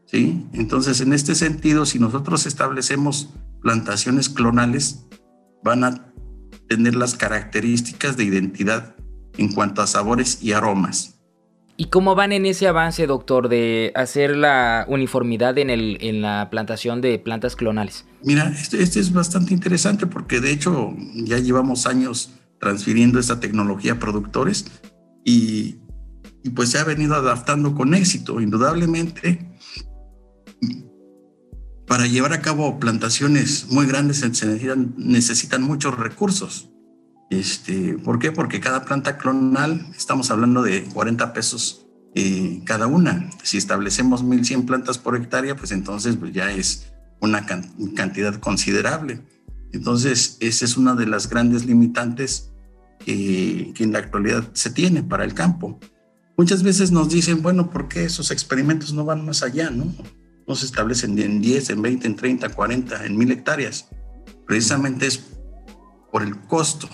¿sí? 0.06 0.46
Entonces, 0.54 1.02
en 1.02 1.12
este 1.12 1.34
sentido, 1.34 1.84
si 1.84 1.98
nosotros 1.98 2.46
establecemos 2.46 3.28
plantaciones 3.60 4.30
clonales, 4.30 5.04
van 5.62 5.84
a 5.84 6.14
tener 6.66 6.94
las 6.94 7.14
características 7.14 8.16
de 8.16 8.24
identidad 8.24 8.96
en 9.36 9.52
cuanto 9.52 9.82
a 9.82 9.86
sabores 9.86 10.42
y 10.42 10.52
aromas. 10.52 11.17
¿Y 11.80 11.90
cómo 11.90 12.16
van 12.16 12.32
en 12.32 12.44
ese 12.44 12.66
avance, 12.66 13.06
doctor, 13.06 13.48
de 13.48 13.92
hacer 13.94 14.36
la 14.36 14.84
uniformidad 14.88 15.56
en, 15.58 15.70
el, 15.70 15.96
en 16.00 16.20
la 16.22 16.50
plantación 16.50 17.00
de 17.00 17.20
plantas 17.20 17.54
clonales? 17.54 18.04
Mira, 18.24 18.48
este, 18.48 18.82
este, 18.82 18.98
es 18.98 19.12
bastante 19.12 19.54
interesante 19.54 20.08
porque 20.08 20.40
de 20.40 20.50
hecho 20.50 20.92
ya 21.14 21.38
llevamos 21.38 21.86
años 21.86 22.32
transfiriendo 22.58 23.20
esta 23.20 23.38
tecnología 23.38 23.92
a 23.92 23.98
productores 24.00 24.66
y, 25.24 25.76
y 26.42 26.50
pues 26.50 26.70
se 26.70 26.80
ha 26.80 26.84
venido 26.84 27.14
adaptando 27.14 27.76
con 27.76 27.94
éxito. 27.94 28.40
Indudablemente, 28.40 29.48
para 31.86 32.08
llevar 32.08 32.32
a 32.32 32.42
cabo 32.42 32.80
plantaciones 32.80 33.68
muy 33.70 33.86
grandes 33.86 34.16
se 34.16 34.28
necesitan, 34.28 34.94
necesitan 34.96 35.62
muchos 35.62 35.96
recursos. 35.96 36.70
Este, 37.30 37.98
¿Por 37.98 38.18
qué? 38.18 38.32
Porque 38.32 38.60
cada 38.60 38.84
planta 38.84 39.18
clonal, 39.18 39.86
estamos 39.96 40.30
hablando 40.30 40.62
de 40.62 40.84
40 40.84 41.32
pesos 41.32 41.86
eh, 42.14 42.62
cada 42.64 42.86
una. 42.86 43.30
Si 43.42 43.58
establecemos 43.58 44.24
1.100 44.24 44.64
plantas 44.66 44.98
por 44.98 45.16
hectárea, 45.16 45.56
pues 45.56 45.72
entonces 45.72 46.16
pues 46.16 46.32
ya 46.32 46.50
es 46.52 46.92
una 47.20 47.44
cantidad 47.46 48.34
considerable. 48.36 49.20
Entonces, 49.72 50.38
esa 50.40 50.64
es 50.64 50.76
una 50.76 50.94
de 50.94 51.06
las 51.06 51.28
grandes 51.28 51.66
limitantes 51.66 52.50
que, 53.04 53.72
que 53.74 53.84
en 53.84 53.92
la 53.92 53.98
actualidad 53.98 54.48
se 54.54 54.70
tiene 54.70 55.02
para 55.02 55.24
el 55.24 55.34
campo. 55.34 55.78
Muchas 56.36 56.62
veces 56.62 56.90
nos 56.92 57.10
dicen, 57.10 57.42
bueno, 57.42 57.70
¿por 57.70 57.88
qué 57.88 58.04
esos 58.04 58.30
experimentos 58.30 58.94
no 58.94 59.04
van 59.04 59.26
más 59.26 59.42
allá? 59.42 59.70
¿no? 59.70 59.92
no 60.48 60.54
se 60.54 60.64
establecen 60.64 61.16
en 61.18 61.42
10, 61.42 61.70
en 61.70 61.82
20, 61.82 62.06
en 62.06 62.16
30, 62.16 62.48
40, 62.48 63.04
en 63.04 63.16
mil 63.16 63.30
hectáreas. 63.30 63.90
Precisamente 64.46 65.06
es 65.06 65.22
por 66.10 66.22
el 66.22 66.40
costo. 66.40 66.88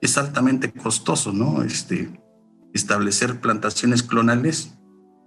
Es 0.00 0.18
altamente 0.18 0.72
costoso, 0.72 1.32
¿no? 1.32 1.62
Este, 1.62 2.10
establecer 2.72 3.40
plantaciones 3.40 4.02
clonales, 4.02 4.78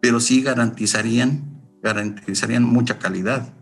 pero 0.01 0.19
sí 0.19 0.41
garantizarían, 0.41 1.62
garantizarían 1.81 2.63
mucha 2.63 2.99
calidad 2.99 3.53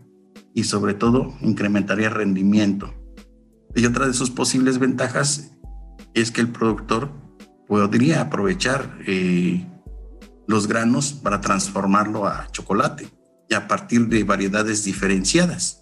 y 0.53 0.63
sobre 0.63 0.93
todo 0.93 1.33
incrementaría 1.41 2.09
rendimiento. 2.09 2.93
Y 3.75 3.85
otra 3.85 4.07
de 4.07 4.13
sus 4.13 4.31
posibles 4.31 4.79
ventajas 4.79 5.51
es 6.13 6.31
que 6.31 6.41
el 6.41 6.49
productor 6.49 7.11
podría 7.67 8.21
aprovechar 8.21 8.97
eh, 9.05 9.65
los 10.47 10.67
granos 10.67 11.13
para 11.13 11.41
transformarlo 11.41 12.25
a 12.25 12.47
chocolate 12.51 13.07
y 13.47 13.53
a 13.53 13.67
partir 13.67 14.07
de 14.07 14.23
variedades 14.23 14.83
diferenciadas. 14.83 15.81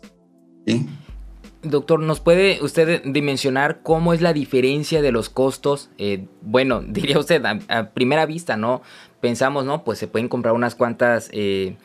Doctor, 1.64 2.00
¿nos 2.00 2.20
puede 2.20 2.60
usted 2.62 3.02
dimensionar 3.06 3.82
cómo 3.82 4.14
es 4.14 4.22
la 4.22 4.34
diferencia 4.34 5.02
de 5.02 5.12
los 5.12 5.30
costos? 5.30 5.90
Eh, 5.98 6.28
bueno, 6.42 6.82
diría 6.88 7.20
usted, 7.20 7.44
a, 7.46 7.92
primera 7.92 8.26
vista, 8.26 8.58
¿no? 8.58 8.82
Pensamos, 9.22 9.66
¿no? 9.66 9.84
Pues 9.84 10.00
se 10.00 10.08
pueden 10.08 10.30
comprar 10.30 10.54
unas 10.54 10.76
cuantas 10.76 11.30
eh, 11.34 11.78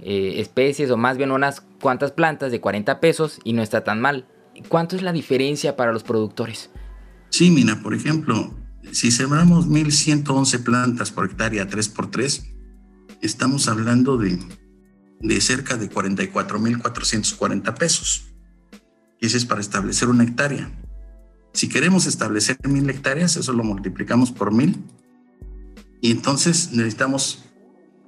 eh, 0.00 0.34
especies 0.36 0.90
o 0.90 0.96
más 0.96 1.18
bien 1.18 1.30
unas 1.30 1.60
cuantas 1.80 2.12
plantas 2.12 2.50
de 2.50 2.60
40 2.60 3.00
pesos 3.00 3.40
y 3.44 3.52
no 3.52 3.62
está 3.62 3.84
tan 3.84 4.00
mal. 4.00 4.26
¿Cuánto 4.68 4.96
es 4.96 5.02
la 5.02 5.12
diferencia 5.12 5.76
para 5.76 5.92
los 5.92 6.02
productores? 6.02 6.70
Sí, 7.30 7.50
mira, 7.50 7.80
por 7.82 7.94
ejemplo, 7.94 8.56
si 8.90 9.10
sembramos 9.10 9.68
1.111 9.68 10.64
plantas 10.64 11.10
por 11.12 11.26
hectárea 11.26 11.68
3x3, 11.68 12.54
estamos 13.20 13.68
hablando 13.68 14.16
de 14.16 14.38
de 15.20 15.40
cerca 15.40 15.76
de 15.76 15.90
44.440 15.90 17.74
pesos. 17.76 18.27
Y 19.20 19.26
ese 19.26 19.36
es 19.36 19.44
para 19.44 19.60
establecer 19.60 20.08
una 20.08 20.24
hectárea. 20.24 20.70
Si 21.52 21.68
queremos 21.68 22.06
establecer 22.06 22.56
mil 22.68 22.88
hectáreas, 22.88 23.36
eso 23.36 23.52
lo 23.52 23.64
multiplicamos 23.64 24.30
por 24.30 24.52
mil. 24.52 24.82
Y 26.00 26.12
entonces 26.12 26.70
necesitamos 26.72 27.44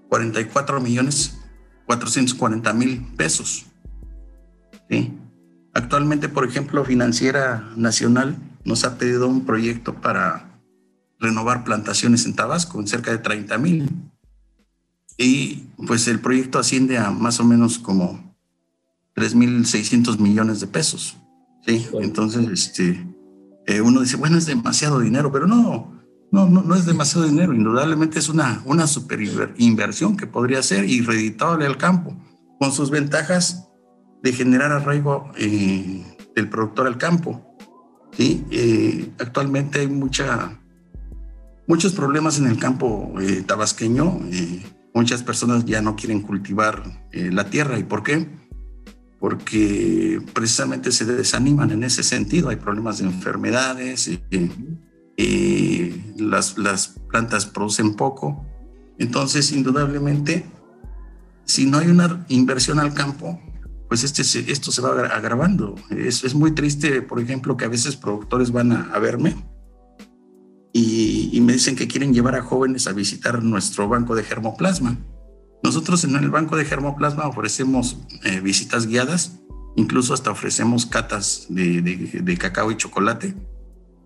44 0.09 0.81
millones 0.81 1.41
440 1.91 2.73
mil 2.73 3.05
pesos. 3.17 3.67
Actualmente, 5.75 6.29
por 6.29 6.47
ejemplo, 6.47 6.85
Financiera 6.85 7.69
Nacional 7.75 8.37
nos 8.65 8.85
ha 8.85 8.97
pedido 8.97 9.27
un 9.27 9.45
proyecto 9.45 10.01
para 10.01 10.61
renovar 11.19 11.65
plantaciones 11.65 12.27
en 12.27 12.37
Tabasco 12.37 12.79
en 12.79 12.87
cerca 12.87 13.11
de 13.11 13.19
30 13.19 13.59
mil 13.59 13.91
y 15.19 15.67
pues 15.85 16.07
el 16.07 16.21
proyecto 16.21 16.61
asciende 16.61 16.97
a 16.97 17.11
más 17.11 17.41
o 17.41 17.45
menos 17.45 17.81
como 17.81 18.30
3.600 19.21 20.19
millones 20.19 20.61
de 20.61 20.67
pesos. 20.67 21.17
¿sí? 21.67 21.87
Entonces, 22.01 22.49
este, 22.49 23.07
eh, 23.67 23.81
uno 23.81 24.01
dice, 24.01 24.17
bueno, 24.17 24.39
es 24.39 24.47
demasiado 24.47 25.01
dinero, 25.01 25.31
pero 25.31 25.47
no, 25.47 25.93
no, 26.33 26.49
no, 26.49 26.63
no 26.63 26.75
es 26.75 26.87
demasiado 26.87 27.27
dinero. 27.27 27.53
Indudablemente 27.53 28.19
es 28.19 28.29
una, 28.29 28.63
una 28.65 28.87
super 28.87 29.21
inversión 29.59 30.17
que 30.17 30.27
podría 30.27 30.63
ser 30.63 30.85
y 30.89 31.03
reditable 31.03 31.67
al 31.67 31.77
campo, 31.77 32.17
con 32.59 32.73
sus 32.73 32.91
ventajas 32.91 33.69
de 34.23 34.33
generar 34.33 34.73
arraigo 34.73 35.31
eh, 35.37 36.05
del 36.35 36.49
productor 36.49 36.87
al 36.87 36.99
campo. 36.99 37.57
¿sí? 38.17 38.45
Eh, 38.51 39.11
actualmente 39.19 39.81
hay 39.81 39.89
mucha, 39.89 40.59
muchos 41.67 41.93
problemas 41.93 42.39
en 42.39 42.47
el 42.47 42.59
campo 42.59 43.15
tabasqueño 43.47 44.21
muchas 44.95 45.23
personas 45.23 45.65
ya 45.65 45.81
no 45.83 45.97
quieren 45.97 46.21
cultivar 46.21 46.83
eh, 47.13 47.31
la 47.33 47.49
tierra. 47.51 47.79
¿Y 47.79 47.85
por 47.85 48.03
qué? 48.03 48.29
Porque 49.21 50.21
precisamente 50.33 50.91
se 50.91 51.05
desaniman 51.05 51.71
en 51.71 51.85
ese 51.85 52.03
sentido. 52.03 52.49
Hay 52.49 52.57
problemas 52.57 52.99
de 52.99 53.05
enfermedades 53.05 54.09
y, 54.09 54.21
eh, 55.17 56.15
las, 56.17 56.57
las 56.59 56.97
plantas 57.09 57.47
producen 57.47 57.95
poco. 57.95 58.45
Entonces, 58.99 59.53
indudablemente, 59.53 60.47
si 61.45 61.67
no 61.67 61.79
hay 61.79 61.89
una 61.89 62.25
inversión 62.29 62.79
al 62.79 62.95
campo, 62.95 63.39
pues 63.91 64.05
este, 64.05 64.23
esto 64.53 64.71
se 64.71 64.81
va 64.81 64.91
agravando. 65.07 65.75
Es, 65.91 66.23
es, 66.23 66.35
muy 66.35 66.53
triste, 66.53 67.03
por 67.03 67.19
ejemplo, 67.19 67.57
que 67.57 67.65
a 67.65 67.69
veces 67.69 67.97
productores 67.97 68.53
van 68.53 68.71
a, 68.71 68.99
verme 69.01 69.35
y, 70.73 71.41
me 71.43 71.55
dicen 71.55 71.75
que 71.75 71.89
quieren 71.89 72.15
llevar 72.15 72.37
a 72.37 72.43
jóvenes 72.43 72.87
a 72.87 72.93
visitar 72.93 73.43
nuestro 73.43 73.89
banco 73.89 74.15
de 74.15 74.23
germoplasma. 74.23 74.97
Nosotros 75.71 76.03
en 76.03 76.17
el 76.17 76.31
banco 76.31 76.57
de 76.57 76.65
germoplasma 76.65 77.29
ofrecemos 77.29 77.97
eh, 78.25 78.41
visitas 78.41 78.89
guiadas, 78.89 79.39
incluso 79.77 80.13
hasta 80.13 80.33
ofrecemos 80.33 80.85
catas 80.85 81.47
de, 81.49 81.81
de, 81.81 82.39
cacao 82.39 82.73
y 82.73 82.77
chocolate 82.77 83.37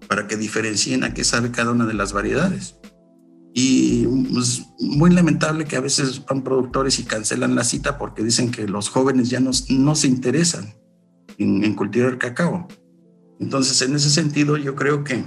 para 0.06 0.28
que 0.28 0.36
diferencien 0.36 1.04
a 1.04 1.14
qué 1.14 1.24
sabe 1.24 1.50
cada 1.52 1.72
una 1.72 1.86
de 1.86 1.94
las 1.94 2.12
variedades. 2.12 2.76
Y 3.54 4.02
es 4.02 4.28
pues, 4.30 4.66
muy 4.78 5.10
lamentable 5.10 5.64
que 5.64 5.76
a 5.76 5.80
veces 5.80 6.22
van 6.26 6.44
productores 6.44 6.98
y 6.98 7.04
cancelan 7.04 7.54
la 7.54 7.64
cita 7.64 7.96
porque 7.96 8.22
dicen 8.22 8.50
que 8.50 8.68
los 8.68 8.90
jóvenes 8.90 9.30
ya 9.30 9.40
no, 9.40 9.52
no 9.70 9.94
se 9.94 10.06
interesan 10.06 10.74
en, 11.38 11.64
en 11.64 11.74
cultivar 11.74 12.18
cacao. 12.18 12.68
Entonces, 13.40 13.80
en 13.80 13.96
ese 13.96 14.10
sentido, 14.10 14.58
yo 14.58 14.74
creo 14.74 15.02
que 15.02 15.24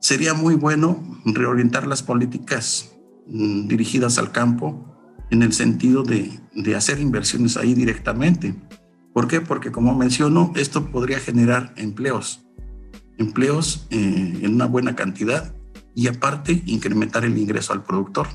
sería 0.00 0.34
muy 0.34 0.56
bueno 0.56 1.00
reorientar 1.24 1.86
las 1.86 2.02
políticas 2.02 2.96
mm, 3.28 3.68
dirigidas 3.68 4.18
al 4.18 4.32
campo 4.32 4.87
en 5.30 5.42
el 5.42 5.52
sentido 5.52 6.02
de, 6.02 6.30
de, 6.54 6.74
hacer 6.74 7.00
inversiones 7.00 7.56
ahí 7.56 7.74
directamente. 7.74 8.54
¿Por 9.12 9.28
qué? 9.28 9.40
Porque 9.40 9.72
como 9.72 9.94
menciono, 9.94 10.52
esto 10.56 10.86
podría 10.90 11.18
generar 11.18 11.72
empleos, 11.76 12.46
empleos 13.18 13.86
eh, 13.90 14.38
en 14.42 14.54
una 14.54 14.66
buena 14.66 14.94
cantidad 14.94 15.54
y 15.94 16.06
aparte 16.06 16.62
incrementar 16.66 17.24
el 17.24 17.36
ingreso 17.36 17.72
al 17.72 17.82
productor. 17.82 18.28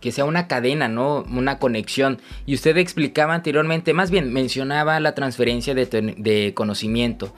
Que 0.00 0.12
sea 0.12 0.24
una 0.24 0.48
cadena, 0.48 0.88
¿no? 0.88 1.22
Una 1.22 1.58
conexión. 1.58 2.18
Y 2.46 2.54
usted 2.54 2.76
explicaba 2.76 3.34
anteriormente, 3.34 3.94
más 3.94 4.10
bien 4.10 4.32
mencionaba 4.32 5.00
la 5.00 5.14
transferencia 5.14 5.74
de, 5.74 6.52
conocimiento. 6.54 7.34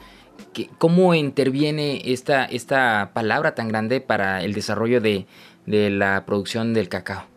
¿Cómo 0.79 1.15
interviene 1.15 2.03
esta, 2.13 2.45
esta 2.45 3.13
palabra 3.15 3.55
tan 3.55 3.69
grande 3.69 4.01
para 4.01 4.43
el 4.43 4.53
desarrollo 4.53 5.01
de, 5.01 5.27
la 5.67 6.25
producción 6.27 6.75
del 6.75 6.89
cacao? 6.89 7.32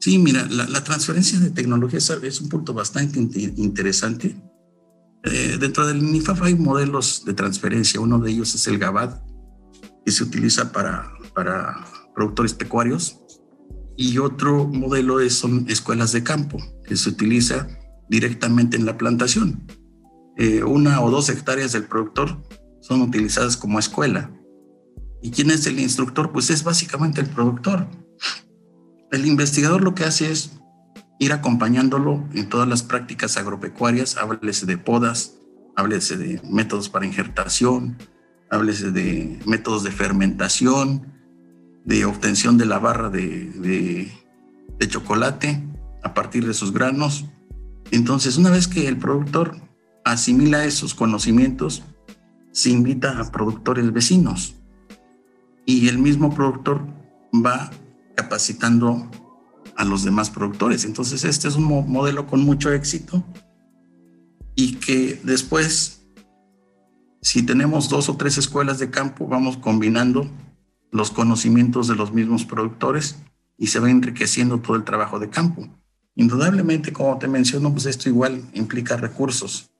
Sí, 0.00 0.18
mira, 0.18 0.46
la, 0.46 0.84
transferencia 0.84 1.40
de 1.40 1.50
tecnología 1.50 1.98
es, 1.98 2.40
un 2.40 2.48
punto 2.48 2.72
bastante 2.72 3.18
interesante. 3.18 4.36
Eh, 5.24 5.56
dentro 5.58 5.86
del 5.86 5.98
INIFAF 5.98 6.42
hay 6.42 6.54
modelos 6.54 7.24
de 7.24 7.34
transferencia. 7.34 8.00
Uno 8.00 8.18
de 8.18 8.30
ellos 8.30 8.54
es 8.54 8.66
el 8.68 8.78
GABAD, 8.78 9.20
que 10.04 10.12
se 10.12 10.22
utiliza 10.22 10.70
para, 10.70 11.10
para 11.34 11.84
productores 12.14 12.54
pecuarios. 12.54 13.18
Y 13.96 14.18
otro 14.18 14.66
modelo 14.66 15.18
es, 15.18 15.34
son 15.34 15.66
escuelas 15.68 16.12
de 16.12 16.22
campo, 16.22 16.58
que 16.86 16.96
se 16.96 17.08
utiliza 17.08 17.66
directamente 18.08 18.76
en 18.76 18.86
la 18.86 18.96
plantación. 18.96 19.66
Eh, 20.36 20.62
una 20.62 21.02
o 21.02 21.10
dos 21.10 21.28
hectáreas 21.28 21.72
del 21.72 21.84
productor 21.84 22.40
son 22.80 23.02
utilizadas 23.02 23.56
como 23.56 23.80
escuela. 23.80 24.30
¿Y 25.20 25.32
quién 25.32 25.50
es 25.50 25.66
el 25.66 25.80
instructor? 25.80 26.30
Pues 26.30 26.50
es 26.50 26.62
básicamente 26.62 27.20
el 27.20 27.28
productor. 27.28 27.88
El 29.10 29.26
investigador 29.26 29.82
lo 29.82 29.94
que 29.94 30.04
hace 30.04 30.30
es 30.30 30.58
ir 31.18 31.32
acompañándolo 31.32 32.24
en 32.34 32.48
todas 32.48 32.68
las 32.68 32.82
prácticas 32.82 33.36
agropecuarias, 33.36 34.16
háblese 34.16 34.66
de 34.66 34.78
podas, 34.78 35.34
háblese 35.76 36.16
de 36.16 36.40
métodos 36.44 36.88
para 36.88 37.06
injertación, 37.06 37.96
háblese 38.50 38.90
de 38.90 39.40
métodos 39.46 39.84
de 39.84 39.90
fermentación, 39.90 41.06
de 41.84 42.04
obtención 42.04 42.58
de 42.58 42.66
la 42.66 42.78
barra 42.78 43.08
de, 43.08 44.12
chocolate 44.88 45.62
a 46.02 46.14
partir 46.14 46.46
de 46.46 46.54
sus 46.54 46.72
granos. 46.72 47.24
Entonces, 47.90 48.36
una 48.36 48.50
vez 48.50 48.68
que 48.68 48.88
el 48.88 48.98
productor 48.98 49.56
asimila 50.04 50.64
esos 50.64 50.94
conocimientos, 50.94 51.82
se 52.52 52.70
invita 52.70 53.18
a 53.18 53.30
productores 53.30 53.92
vecinos 53.92 54.56
y 55.64 55.88
el 55.88 55.98
mismo 55.98 56.34
productor 56.34 56.82
va 57.34 57.70
capacitando 58.18 59.08
a 59.76 59.84
los 59.84 60.02
demás 60.02 60.28
productores. 60.28 60.84
Entonces, 60.84 61.22
este 61.22 61.46
es 61.46 61.54
un 61.54 61.64
modelo 61.64 62.26
con 62.26 62.42
mucho 62.42 62.72
éxito 62.72 63.24
y 64.56 64.74
que 64.74 65.20
después 65.22 65.98
si 67.20 67.42
tenemos 67.42 67.88
dos 67.88 68.08
o 68.08 68.16
tres 68.16 68.38
escuelas 68.38 68.78
de 68.78 68.90
campo, 68.90 69.26
vamos 69.26 69.56
combinando 69.56 70.30
los 70.90 71.10
conocimientos 71.10 71.88
de 71.88 71.96
los 71.96 72.12
mismos 72.12 72.44
productores 72.44 73.16
y 73.56 73.66
se 73.68 73.80
va 73.80 73.90
enriqueciendo 73.90 74.60
todo 74.60 74.76
el 74.76 74.84
trabajo 74.84 75.18
de 75.18 75.28
campo. 75.28 75.68
Indudablemente, 76.14 76.92
como 76.92 77.18
te 77.18 77.28
menciono, 77.28 77.72
pues 77.72 77.86
esto 77.86 78.08
igual 78.08 78.42
implica 78.54 78.96
recursos 78.96 79.70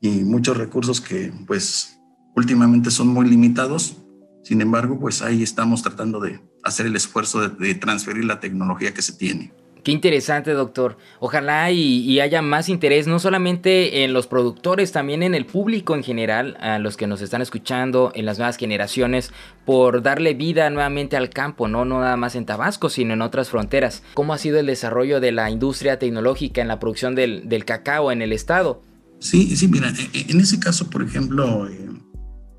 y 0.00 0.24
muchos 0.24 0.56
recursos 0.56 1.00
que 1.00 1.32
pues 1.46 1.98
últimamente 2.34 2.90
son 2.90 3.08
muy 3.08 3.28
limitados. 3.28 3.96
Sin 4.42 4.60
embargo, 4.60 4.98
pues 4.98 5.22
ahí 5.22 5.42
estamos 5.42 5.82
tratando 5.82 6.20
de 6.20 6.40
hacer 6.66 6.86
el 6.86 6.96
esfuerzo 6.96 7.48
de, 7.48 7.66
de 7.66 7.74
transferir 7.74 8.24
la 8.24 8.40
tecnología 8.40 8.92
que 8.92 9.02
se 9.02 9.12
tiene. 9.12 9.52
Qué 9.86 9.92
interesante, 9.92 10.50
doctor. 10.50 10.98
Ojalá 11.20 11.70
y, 11.70 12.18
haya 12.18 12.42
más 12.42 12.68
interés, 12.68 13.06
no 13.06 13.20
solamente 13.20 14.02
en 14.02 14.12
los 14.12 14.26
productores, 14.26 14.90
también 14.90 15.22
en 15.22 15.32
el 15.32 15.46
público 15.46 15.94
en 15.94 16.02
general, 16.02 16.56
a 16.58 16.80
los 16.80 16.96
que 16.96 17.06
nos 17.06 17.20
están 17.20 17.40
escuchando, 17.40 18.10
en 18.16 18.26
las 18.26 18.38
nuevas 18.38 18.56
generaciones, 18.56 19.30
por 19.64 20.02
darle 20.02 20.34
vida 20.34 20.68
nuevamente 20.70 21.16
al 21.16 21.30
campo, 21.30 21.68
no, 21.68 21.84
no 21.84 22.00
nada 22.00 22.16
más 22.16 22.34
en 22.34 22.46
Tabasco, 22.46 22.88
sino 22.88 23.14
en 23.14 23.22
otras 23.22 23.50
fronteras. 23.50 24.02
¿Cómo 24.14 24.34
ha 24.34 24.38
sido 24.38 24.58
el 24.58 24.66
desarrollo 24.66 25.20
de 25.20 25.30
la 25.30 25.50
industria 25.50 26.00
tecnológica 26.00 26.60
en 26.60 26.66
la 26.66 26.80
producción 26.80 27.14
del, 27.14 27.64
cacao 27.64 28.10
en 28.10 28.22
el 28.22 28.32
estado? 28.32 28.82
Sí, 29.20 29.54
sí, 29.54 29.68
mira, 29.68 29.90
e, 29.90 30.18
e, 30.18 30.32
en 30.32 30.40
ese 30.40 30.58
caso, 30.58 30.90
por 30.90 31.04
ejemplo, 31.04 31.68
eh, 31.68 31.90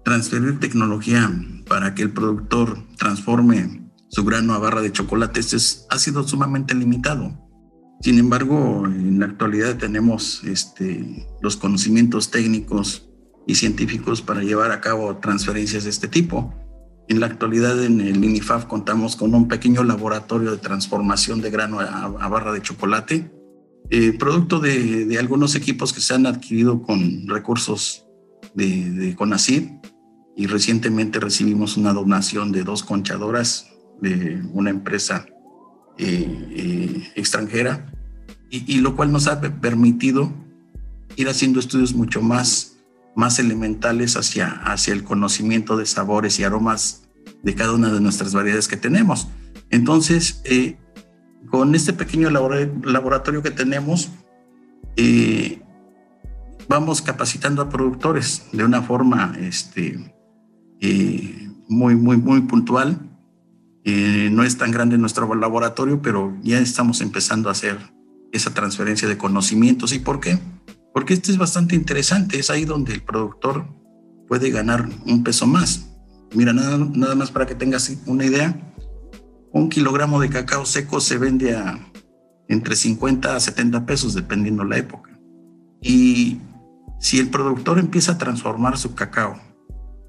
transferir 0.06 0.62
tecnología 0.62 1.30
para 1.67 1.93
que 1.93 2.04
el 2.04 2.12
productor 2.12 2.78
transforme 2.98 3.87
su 4.10 4.24
grano 4.24 4.54
a 4.54 4.60
barra 4.60 4.82
de 4.82 4.91
chocolate 4.91 5.39
es, 5.41 5.86
ha 5.89 6.00
sido 6.00 6.28
sumamente 6.28 6.74
limitado. 6.74 7.48
Sin 8.02 8.20
embargo, 8.20 8.86
en 8.86 9.20
la 9.20 9.26
actualidad 9.26 9.78
tenemos 9.78 10.43
este, 10.43 11.28
los 11.41 11.58
conocimientos 11.58 12.30
técnicos 12.30 13.10
y 13.48 13.56
científicos 13.56 14.22
para 14.22 14.43
llevar 14.43 14.72
a 14.72 14.82
cabo 14.82 15.17
transferencias 15.17 15.84
de 15.86 15.89
este 15.89 16.08
tipo. 16.08 16.54
En 17.10 17.20
la 17.20 17.26
actualidad 17.26 17.84
en 17.84 18.02
el 18.02 18.24
INIFAF 18.24 18.65
contamos 18.65 19.15
con 19.15 19.34
un 19.34 19.48
pequeño 19.48 19.84
laboratorio 19.84 20.52
de 20.52 20.58
transformación 20.58 21.41
de 21.41 21.50
grano 21.50 21.80
a, 21.80 22.28
barra 22.28 22.52
de 22.52 22.62
chocolate, 22.62 23.32
eh, 23.89 24.12
producto 24.13 24.60
de, 24.60 25.17
algunos 25.17 25.56
equipos 25.56 25.93
que 25.93 26.02
se 26.02 26.13
han 26.13 26.26
adquirido 26.26 26.84
con 26.84 27.28
recursos 27.28 28.06
de, 28.54 28.91
de 28.91 29.15
CONACYT 29.15 29.72
y 30.36 30.46
recientemente 30.46 31.20
recibimos 31.20 31.78
una 31.78 31.93
donación 31.93 32.52
de 32.52 32.63
dos 32.63 32.84
conchadoras 32.84 33.77
de 34.02 34.42
una 34.54 34.70
empresa 34.70 35.26
eh, 35.98 36.48
eh, 36.52 37.12
extranjera, 37.16 37.92
y, 38.50 38.80
lo 38.80 38.96
cual 38.96 39.12
nos 39.12 39.28
ha 39.28 39.42
permitido 39.42 40.32
ir 41.18 41.28
haciendo 41.28 41.60
estudios 41.60 41.94
mucho 41.94 42.22
más, 42.22 42.78
más 43.14 43.40
elementales 43.40 44.16
hacia, 44.16 44.48
hacia 44.48 44.94
el 44.94 45.04
conocimiento 45.04 45.76
de 45.76 45.86
sabores 45.86 46.40
y 46.40 46.46
aromas 46.46 47.10
de 47.44 47.56
cada 47.56 47.74
una 47.74 47.92
de 47.92 48.00
nuestras 48.00 48.34
variedades 48.34 48.70
que 48.70 48.78
tenemos. 48.78 49.28
Entonces, 49.70 50.42
eh, 50.46 50.78
con 51.50 51.76
este 51.76 51.92
pequeño 51.92 52.30
laboratorio 52.30 53.44
que 53.44 53.52
tenemos, 53.52 54.12
vamos 56.70 57.02
capacitando 57.02 57.62
a 57.64 57.70
productores 57.70 58.44
de 58.54 58.64
una 58.64 58.82
forma 58.82 59.36
este, 59.42 60.16
muy, 61.68 61.96
muy, 61.96 62.16
muy 62.16 62.42
puntual 62.42 63.07
eh, 63.89 64.30
no 64.30 64.43
es 64.43 64.58
tan 64.58 64.71
grande 64.71 64.97
nuestro 64.97 65.34
laboratorio, 65.34 66.02
pero 66.02 66.36
ya 66.43 66.60
estamos 66.60 67.00
empezando 67.00 67.47
a 67.47 67.54
hacer 67.54 67.78
esa 68.34 68.54
transferencia 68.54 69.08
de 69.08 69.17
conocimientos. 69.17 69.93
¿Y 69.93 70.00
por 70.00 70.19
qué? 70.19 70.38
Porque 70.93 71.13
esto 71.13 71.32
es 71.32 71.38
bastante 71.38 71.73
interesante. 71.73 72.38
Es 72.38 72.50
ahí 72.50 72.65
donde 72.65 72.93
el 72.93 73.02
productor 73.02 73.65
puede 74.28 74.50
ganar 74.50 74.89
un 75.06 75.23
peso 75.23 75.47
más. 75.47 75.88
Mira, 76.36 76.52
nada, 76.52 76.78
nada 76.78 77.15
más 77.15 77.32
para 77.32 77.45
que 77.45 77.56
tengas 77.56 77.89
una 78.06 78.26
idea, 78.26 78.60
un 79.54 79.69
kilogramo 79.69 80.19
de 80.19 80.28
cacao 80.28 80.65
seco 80.65 81.00
se 81.00 81.17
vende 81.17 81.56
a 81.56 81.80
entre 82.50 82.76
50 82.76 83.38
a 83.38 83.39
70 83.39 83.86
pesos, 83.86 84.13
dependiendo 84.13 84.65
la 84.65 84.80
época. 84.80 85.17
Y 85.82 86.41
si 87.00 87.19
el 87.19 87.30
productor 87.30 87.80
empieza 87.80 88.12
a 88.12 88.17
transformar 88.17 88.78
su 88.78 88.95
cacao 88.95 89.39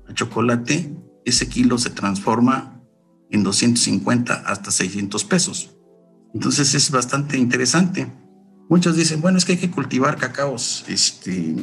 a 0.09 0.15
chocolate, 0.15 0.97
ese 1.25 1.49
kilo 1.49 1.79
se 1.79 1.91
transforma 1.91 2.78
en 3.31 3.43
250 3.43 4.35
hasta 4.47 4.71
600 4.71 5.25
pesos. 5.25 5.77
Entonces 6.35 6.75
es 6.75 6.91
bastante 6.91 7.39
interesante. 7.39 8.13
Muchos 8.69 8.97
dicen, 8.97 9.21
bueno, 9.21 9.39
es 9.39 9.45
que 9.45 9.53
hay 9.53 9.59
que 9.59 9.71
cultivar 9.71 10.17
cacaos 10.17 10.85
este, 10.89 11.55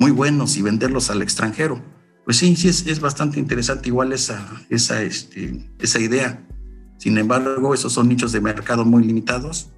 muy 0.00 0.10
buenos 0.10 0.56
y 0.56 0.62
venderlos 0.62 1.10
al 1.10 1.22
extranjero. 1.22 1.82
Pues 2.24 2.38
sí, 2.38 2.56
sí, 2.56 2.68
es, 2.68 2.86
es 2.86 3.00
bastante 3.00 3.38
interesante 3.38 3.88
igual 3.88 4.12
esa, 4.12 4.44
esa, 4.68 5.02
este, 5.02 5.70
esa 5.78 6.00
idea. 6.00 6.44
Sin 6.98 7.18
embargo, 7.18 7.72
esos 7.72 7.92
son 7.92 8.08
nichos 8.08 8.32
de 8.32 8.40
mercado 8.40 8.84
muy 8.84 9.04
limitados 9.04 9.70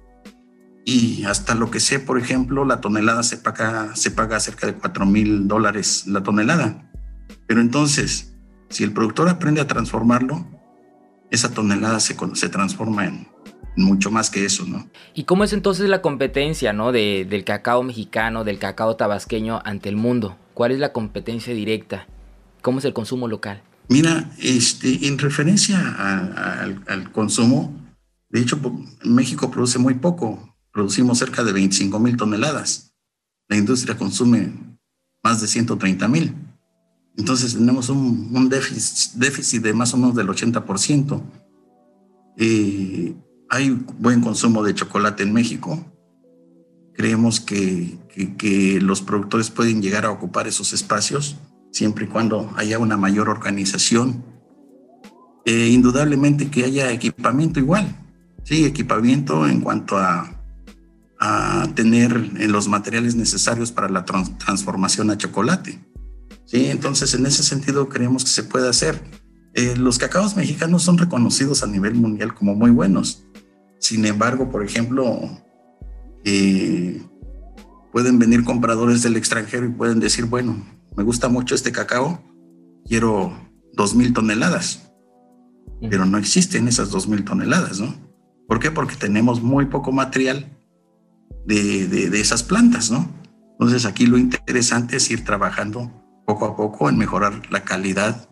y 0.85 1.23
hasta 1.25 1.53
lo 1.53 1.69
que 1.69 1.79
sé, 1.79 1.99
por 1.99 2.17
ejemplo, 2.17 2.65
la 2.65 2.81
tonelada 2.81 3.21
se 3.21 3.37
paga, 3.37 3.95
se 3.95 4.09
paga 4.09 4.39
cerca 4.39 4.65
de 4.65 4.73
4 4.73 5.05
mil 5.05 5.47
dólares 5.47 6.07
la 6.07 6.23
tonelada. 6.23 6.89
Pero 7.45 7.61
entonces, 7.61 8.35
si 8.69 8.83
el 8.83 8.93
productor 8.93 9.29
aprende 9.29 9.61
a 9.61 9.67
transformarlo, 9.67 10.47
esa 11.31 11.53
tonelada 11.53 11.99
se, 11.99 12.15
se 12.33 12.49
transforma 12.49 13.05
en, 13.05 13.27
mucho 13.75 14.11
más 14.11 14.29
que 14.29 14.45
eso, 14.45 14.65
¿no? 14.65 14.89
¿Y 15.13 15.23
cómo 15.23 15.43
es 15.43 15.53
entonces 15.53 15.89
la 15.89 16.01
competencia, 16.01 16.73
¿no? 16.73 16.91
De, 16.91 17.25
del 17.29 17.43
cacao 17.43 17.83
mexicano, 17.83 18.43
del 18.43 18.59
cacao 18.59 18.95
tabasqueño 18.95 19.61
ante 19.63 19.89
el 19.89 19.95
mundo. 19.95 20.37
¿Cuál 20.53 20.71
es 20.71 20.79
la 20.79 20.91
competencia 20.91 21.53
directa? 21.53 22.07
¿Cómo 22.61 22.79
es 22.79 22.85
el 22.85 22.93
consumo 22.93 23.27
local? 23.27 23.61
Mira, 23.87 24.29
este, 24.37 25.07
en 25.07 25.17
referencia 25.17 25.79
al, 25.97 26.83
al, 26.87 27.11
consumo, 27.11 27.73
de 28.29 28.41
hecho, 28.41 28.59
México 29.03 29.49
produce 29.49 29.79
muy 29.79 29.95
poco. 29.95 30.55
Producimos 30.71 31.17
cerca 31.17 31.43
de 31.43 31.53
25 31.53 31.99
mil 31.99 32.15
toneladas. 32.15 32.93
La 33.47 33.57
industria 33.57 33.97
consume 33.97 34.53
más 35.23 35.41
de 35.41 35.47
130 35.47 36.07
mil. 36.07 36.35
Entonces 37.19 37.53
tenemos 37.53 37.89
un, 37.89 38.31
un 38.33 38.47
déficit, 38.47 39.13
déficit, 39.15 39.61
de 39.61 39.73
más 39.73 39.93
o 39.93 39.97
menos 39.97 40.15
del 40.15 40.29
80%. 40.29 41.21
Eh, 42.37 43.13
hay 43.49 43.69
buen 43.99 44.21
consumo 44.21 44.63
de 44.63 44.73
chocolate 44.73 45.23
en 45.23 45.33
México. 45.33 45.85
Creemos 46.93 47.41
que, 47.41 47.99
que, 48.37 48.79
los 48.81 49.01
productores 49.01 49.49
pueden 49.49 49.81
llegar 49.81 50.05
a 50.05 50.11
ocupar 50.11 50.47
esos 50.47 50.71
espacios 50.71 51.35
siempre 51.71 52.05
y 52.05 52.07
cuando 52.07 52.53
haya 52.55 52.79
una 52.79 52.95
mayor 52.95 53.27
organización. 53.27 54.23
Eh, 55.43 55.67
indudablemente 55.67 56.49
que 56.49 56.63
haya 56.63 56.89
equipamiento 56.91 57.59
igual, 57.59 57.97
sí, 58.43 58.63
equipamiento 58.63 59.45
en 59.45 59.59
cuanto 59.59 59.97
a, 59.97 60.41
a 61.19 61.67
tener 61.75 62.47
los 62.49 62.69
materiales 62.69 63.15
necesarios 63.15 63.73
para 63.73 63.89
la 63.89 64.05
transformación 64.05 65.11
a 65.11 65.17
chocolate. 65.17 65.88
Sí, 66.49 66.65
entonces 66.65 67.13
en 67.13 67.27
ese 67.27 67.43
sentido 67.43 67.89
creemos 67.89 68.23
que 68.23 68.31
se 68.31 68.41
puede 68.41 68.67
hacer. 68.67 68.99
Eh, 69.53 69.75
los 69.77 69.99
cacaos 69.99 70.35
mexicanos 70.35 70.81
son 70.81 70.97
reconocidos 70.97 71.61
a 71.61 71.67
nivel 71.67 71.93
mundial 71.93 72.33
como 72.33 72.55
muy 72.55 72.71
buenos. 72.71 73.23
Sin 73.77 74.03
embargo, 74.03 74.49
por 74.49 74.65
ejemplo, 74.65 75.29
eh, 76.25 77.03
pueden 77.93 78.17
venir 78.17 78.43
compradores 78.43 79.03
del 79.03 79.15
extranjero 79.15 79.67
y 79.67 79.69
pueden 79.69 79.99
decir, 79.99 80.25
bueno, 80.25 80.65
me 80.97 81.03
gusta 81.03 81.29
mucho 81.29 81.53
este 81.53 81.71
cacao, 81.71 82.19
quiero 82.83 83.31
dos 83.73 83.93
mil 83.93 84.11
toneladas, 84.11 84.91
pero 85.87 86.07
no 86.07 86.17
existen 86.17 86.67
esas 86.67 86.89
dos 86.89 87.07
mil 87.07 87.23
toneladas, 87.25 87.79
¿no? 87.79 87.93
¿Por 88.47 88.59
qué? 88.59 88.71
Porque 88.71 88.95
tenemos 88.95 89.43
muy 89.43 89.67
poco 89.67 89.91
material 89.91 90.57
de, 91.45 91.87
de, 91.87 92.19
esas 92.19 92.41
plantas, 92.41 92.89
¿no? 92.89 93.07
Entonces 93.51 93.85
aquí 93.85 94.07
lo 94.07 94.17
interesante 94.17 94.97
es 94.97 95.11
ir 95.11 95.23
trabajando 95.23 95.98
poco 96.29 96.45
a 96.45 96.55
poco 96.55 96.89
en 96.89 96.97
mejorar 96.99 97.41
la 97.49 97.63
calidad 97.63 98.29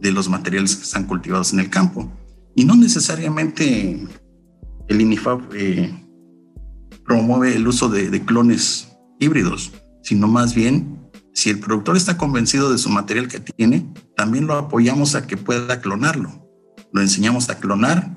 de 0.00 0.10
los 0.10 0.28
materiales 0.28 0.74
que 0.74 0.82
están 0.82 1.04
cultivados 1.04 1.52
en 1.52 1.60
el 1.60 1.70
campo. 1.70 2.10
Y 2.56 2.64
no 2.64 2.74
necesariamente 2.74 4.04
el 4.88 5.00
INIFAP 5.00 5.54
eh, 5.54 5.94
promueve 7.04 7.54
el 7.54 7.68
uso 7.68 7.88
de, 7.88 8.20
clones 8.24 8.98
híbridos, 9.20 9.72
sino 10.02 10.26
más 10.26 10.56
bien, 10.56 11.08
si 11.34 11.50
el 11.50 11.60
productor 11.60 11.96
está 11.96 12.16
convencido 12.16 12.72
de 12.72 12.78
su 12.78 12.90
material 12.90 13.28
que 13.28 13.38
tiene, 13.38 13.86
también 14.16 14.48
lo 14.48 14.54
apoyamos 14.54 15.14
a 15.14 15.28
que 15.28 15.36
pueda 15.36 15.80
clonarlo. 15.80 16.48
Lo 16.92 17.00
enseñamos 17.00 17.48
a 17.48 17.60
clonar 17.60 18.10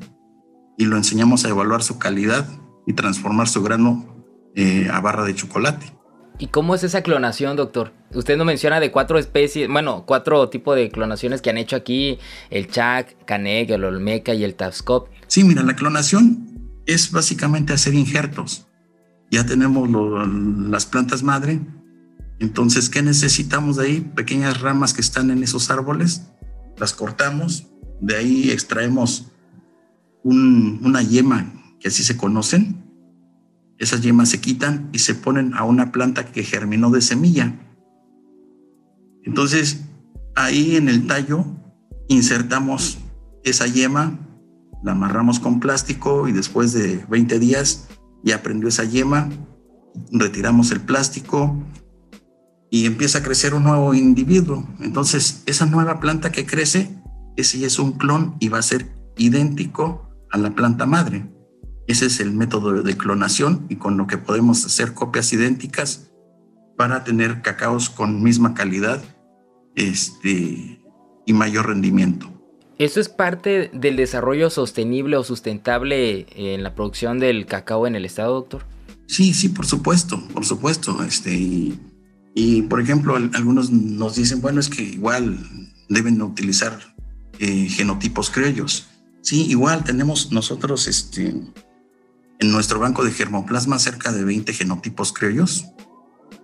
y 0.76 0.86
lo 0.86 0.98
enseñamos 0.98 1.46
a 1.46 1.50
evaluar 1.50 1.84
su 1.84 2.00
calidad 2.00 2.48
y 2.88 2.94
transformar 2.94 3.48
su 3.48 3.62
grano 3.62 4.26
eh, 4.56 4.90
a 4.92 5.00
barra 5.02 5.24
de 5.24 5.36
chocolate. 5.36 5.99
¿Y 6.42 6.48
cómo 6.48 6.74
es 6.74 6.86
esa 6.86 7.04
clonación, 7.04 7.58
doctor? 7.58 7.92
Usted 8.14 8.38
nos 8.38 8.48
menciona 8.48 8.80
de 8.80 8.92
cuatro 8.92 9.20
especies, 9.20 9.68
bueno, 9.70 10.06
cuatro 10.06 10.48
tipos 10.48 10.74
de 10.78 10.90
clonaciones 10.90 11.42
que 11.42 11.50
han 11.50 11.58
hecho 11.58 11.76
aquí, 11.76 12.18
el 12.50 12.70
Chac, 12.70 13.26
Caneg, 13.26 13.70
el 13.72 13.84
Olmeca 13.84 14.34
y 14.34 14.46
el 14.46 14.56
Tafscop. 14.56 15.10
Sí, 15.28 15.44
mira, 15.44 15.64
la 15.64 15.76
clonación 15.76 16.82
es 16.86 17.12
básicamente 17.12 17.74
hacer 17.74 17.94
injertos. 17.94 18.68
Ya 19.30 19.46
tenemos 19.46 19.90
las 20.70 20.86
plantas 20.86 21.24
madre. 21.24 21.60
Entonces, 22.40 22.90
¿qué 22.90 23.02
necesitamos 23.04 23.76
de 23.76 23.86
ahí? 23.86 24.00
Pequeñas 24.00 24.62
ramas 24.62 24.94
que 24.94 25.02
están 25.02 25.32
en 25.32 25.44
esos 25.44 25.70
árboles, 25.70 26.32
las 26.78 26.94
cortamos, 26.94 27.68
de 28.00 28.16
ahí 28.16 28.50
extraemos 28.50 29.34
una 30.24 31.02
yema, 31.02 31.52
que 31.82 31.90
así 31.90 32.02
se 32.02 32.16
conocen. 32.16 32.89
Esas 33.80 34.02
yemas 34.02 34.30
se 34.30 34.42
quitan 34.42 34.90
y 34.94 35.00
se 35.00 35.16
ponen 35.16 35.54
a 35.56 35.64
una 35.64 35.92
planta 35.92 36.26
que 36.26 36.44
germinó 36.44 36.92
de 36.92 37.02
semilla. 37.02 37.58
Entonces, 39.24 39.86
ahí 40.36 40.76
en 40.76 40.90
el 40.90 41.08
tallo 41.08 41.46
insertamos 42.08 43.00
esa 43.44 43.66
yema 43.68 44.20
la 44.84 44.94
amarramos 44.94 45.40
con 45.40 45.60
plástico 45.60 46.28
y 46.28 46.32
después 46.32 46.72
de 46.74 47.06
20 47.10 47.40
días 47.40 47.88
ya 48.24 48.42
prendió 48.42 48.70
esa 48.70 48.84
yema, 48.86 49.30
retiramos 50.12 50.72
el 50.72 50.82
plástico 50.82 51.62
y 52.70 52.86
empieza 52.86 53.20
a 53.20 53.24
crecer 53.24 53.54
un 53.54 53.64
nuevo 53.64 53.94
individuo. 53.94 54.68
Entonces, 54.80 55.44
esa 55.46 55.66
nueva 55.66 56.00
planta 56.00 56.32
que 56.32 56.46
crece, 56.46 57.02
ese 57.36 57.66
es 57.66 57.80
un 57.80 57.94
clon 57.94 58.36
y 58.40 58.50
va 58.50 58.60
a 58.60 58.64
ser 58.64 58.90
idéntico 59.18 60.10
a 60.32 60.38
la 60.38 60.52
planta 60.52 60.86
madre. 60.86 61.30
Ese 61.90 62.06
es 62.06 62.20
el 62.20 62.32
método 62.34 62.84
de 62.84 62.96
clonación 62.96 63.66
y 63.68 63.78
con 63.78 63.98
lo 63.98 64.06
que 64.06 64.20
podemos 64.20 64.64
hacer 64.64 64.94
copias 64.94 65.34
idénticas 65.34 66.12
para 66.78 67.04
tener 67.04 67.42
cacaos 67.42 67.90
con 67.90 68.22
misma 68.22 68.54
calidad 68.54 69.04
este, 69.74 70.80
y 71.26 71.34
mayor 71.34 71.66
rendimiento. 71.66 72.32
¿Eso 72.78 73.00
es 73.00 73.10
parte 73.10 73.72
del 73.74 73.96
desarrollo 73.96 74.52
sostenible 74.52 75.18
o 75.18 75.24
sustentable 75.24 76.28
en 76.36 76.62
la 76.62 76.76
producción 76.76 77.18
del 77.18 77.48
cacao 77.48 77.88
en 77.88 77.96
el 77.96 78.06
estado, 78.06 78.36
doctor? 78.36 78.66
Sí, 79.08 79.34
sí, 79.34 79.50
por 79.50 79.66
supuesto, 79.66 80.22
por 80.32 80.46
supuesto. 80.46 81.04
Este, 81.04 81.74
y, 82.36 82.62
por 82.70 82.82
ejemplo, 82.82 83.16
algunos 83.16 83.72
nos 83.72 84.16
dicen, 84.16 84.42
bueno, 84.42 84.60
es 84.60 84.70
que 84.70 84.84
igual 84.84 85.40
deben 85.90 86.22
utilizar 86.22 86.78
eh, 87.40 87.68
genotipos 87.68 88.30
criollos. 88.30 88.90
Sí, 89.24 89.48
igual 89.48 89.84
tenemos 89.84 90.32
nosotros 90.32 90.88
este, 90.88 91.34
en 92.40 92.52
nuestro 92.52 92.80
banco 92.80 93.04
de 93.04 93.12
germoplasma 93.12 93.80
cerca 93.80 94.12
de 94.12 94.24
20 94.24 94.54
genotipos 94.54 95.14
criollos 95.14 95.66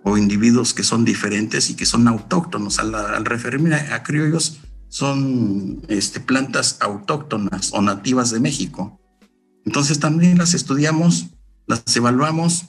o 0.04 0.16
individuos 0.16 0.74
que 0.74 0.84
son 0.84 1.04
diferentes 1.04 1.70
y 1.70 1.74
que 1.74 1.86
son 1.86 2.06
autóctonos. 2.06 2.78
Al, 2.78 2.94
al 2.94 3.24
referirme 3.24 3.74
a 3.74 4.02
criollos, 4.02 4.60
son 4.88 5.82
este, 5.88 6.20
plantas 6.20 6.78
autóctonas 6.80 7.72
o 7.72 7.82
nativas 7.82 8.30
de 8.30 8.40
México. 8.40 9.00
Entonces 9.64 9.98
también 9.98 10.38
las 10.38 10.54
estudiamos, 10.54 11.26
las 11.66 11.96
evaluamos 11.96 12.66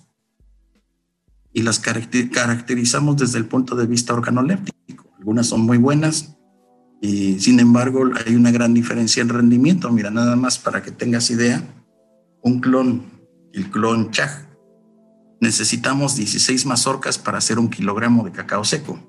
y 1.53 1.61
las 1.61 1.79
caracterizamos 1.79 3.17
desde 3.17 3.37
el 3.37 3.45
punto 3.45 3.75
de 3.75 3.85
vista 3.85 4.13
organoléptico. 4.13 5.05
Algunas 5.17 5.47
son 5.47 5.61
muy 5.61 5.77
buenas 5.77 6.35
y 7.01 7.39
sin 7.39 7.59
embargo 7.59 8.09
hay 8.25 8.35
una 8.35 8.51
gran 8.51 8.73
diferencia 8.73 9.21
en 9.21 9.29
rendimiento. 9.29 9.91
Mira, 9.91 10.09
nada 10.09 10.35
más 10.35 10.57
para 10.57 10.81
que 10.81 10.91
tengas 10.91 11.29
idea, 11.29 11.63
un 12.41 12.59
clon, 12.59 13.03
el 13.57 13.71
clon 13.71 14.11
Chag, 14.11 14.47
necesitamos 15.41 16.15
16 16.15 16.65
mazorcas 16.67 17.17
para 17.17 17.39
hacer 17.39 17.57
un 17.57 17.69
kilogramo 17.69 18.23
de 18.23 18.31
cacao 18.31 18.63
seco 18.63 18.99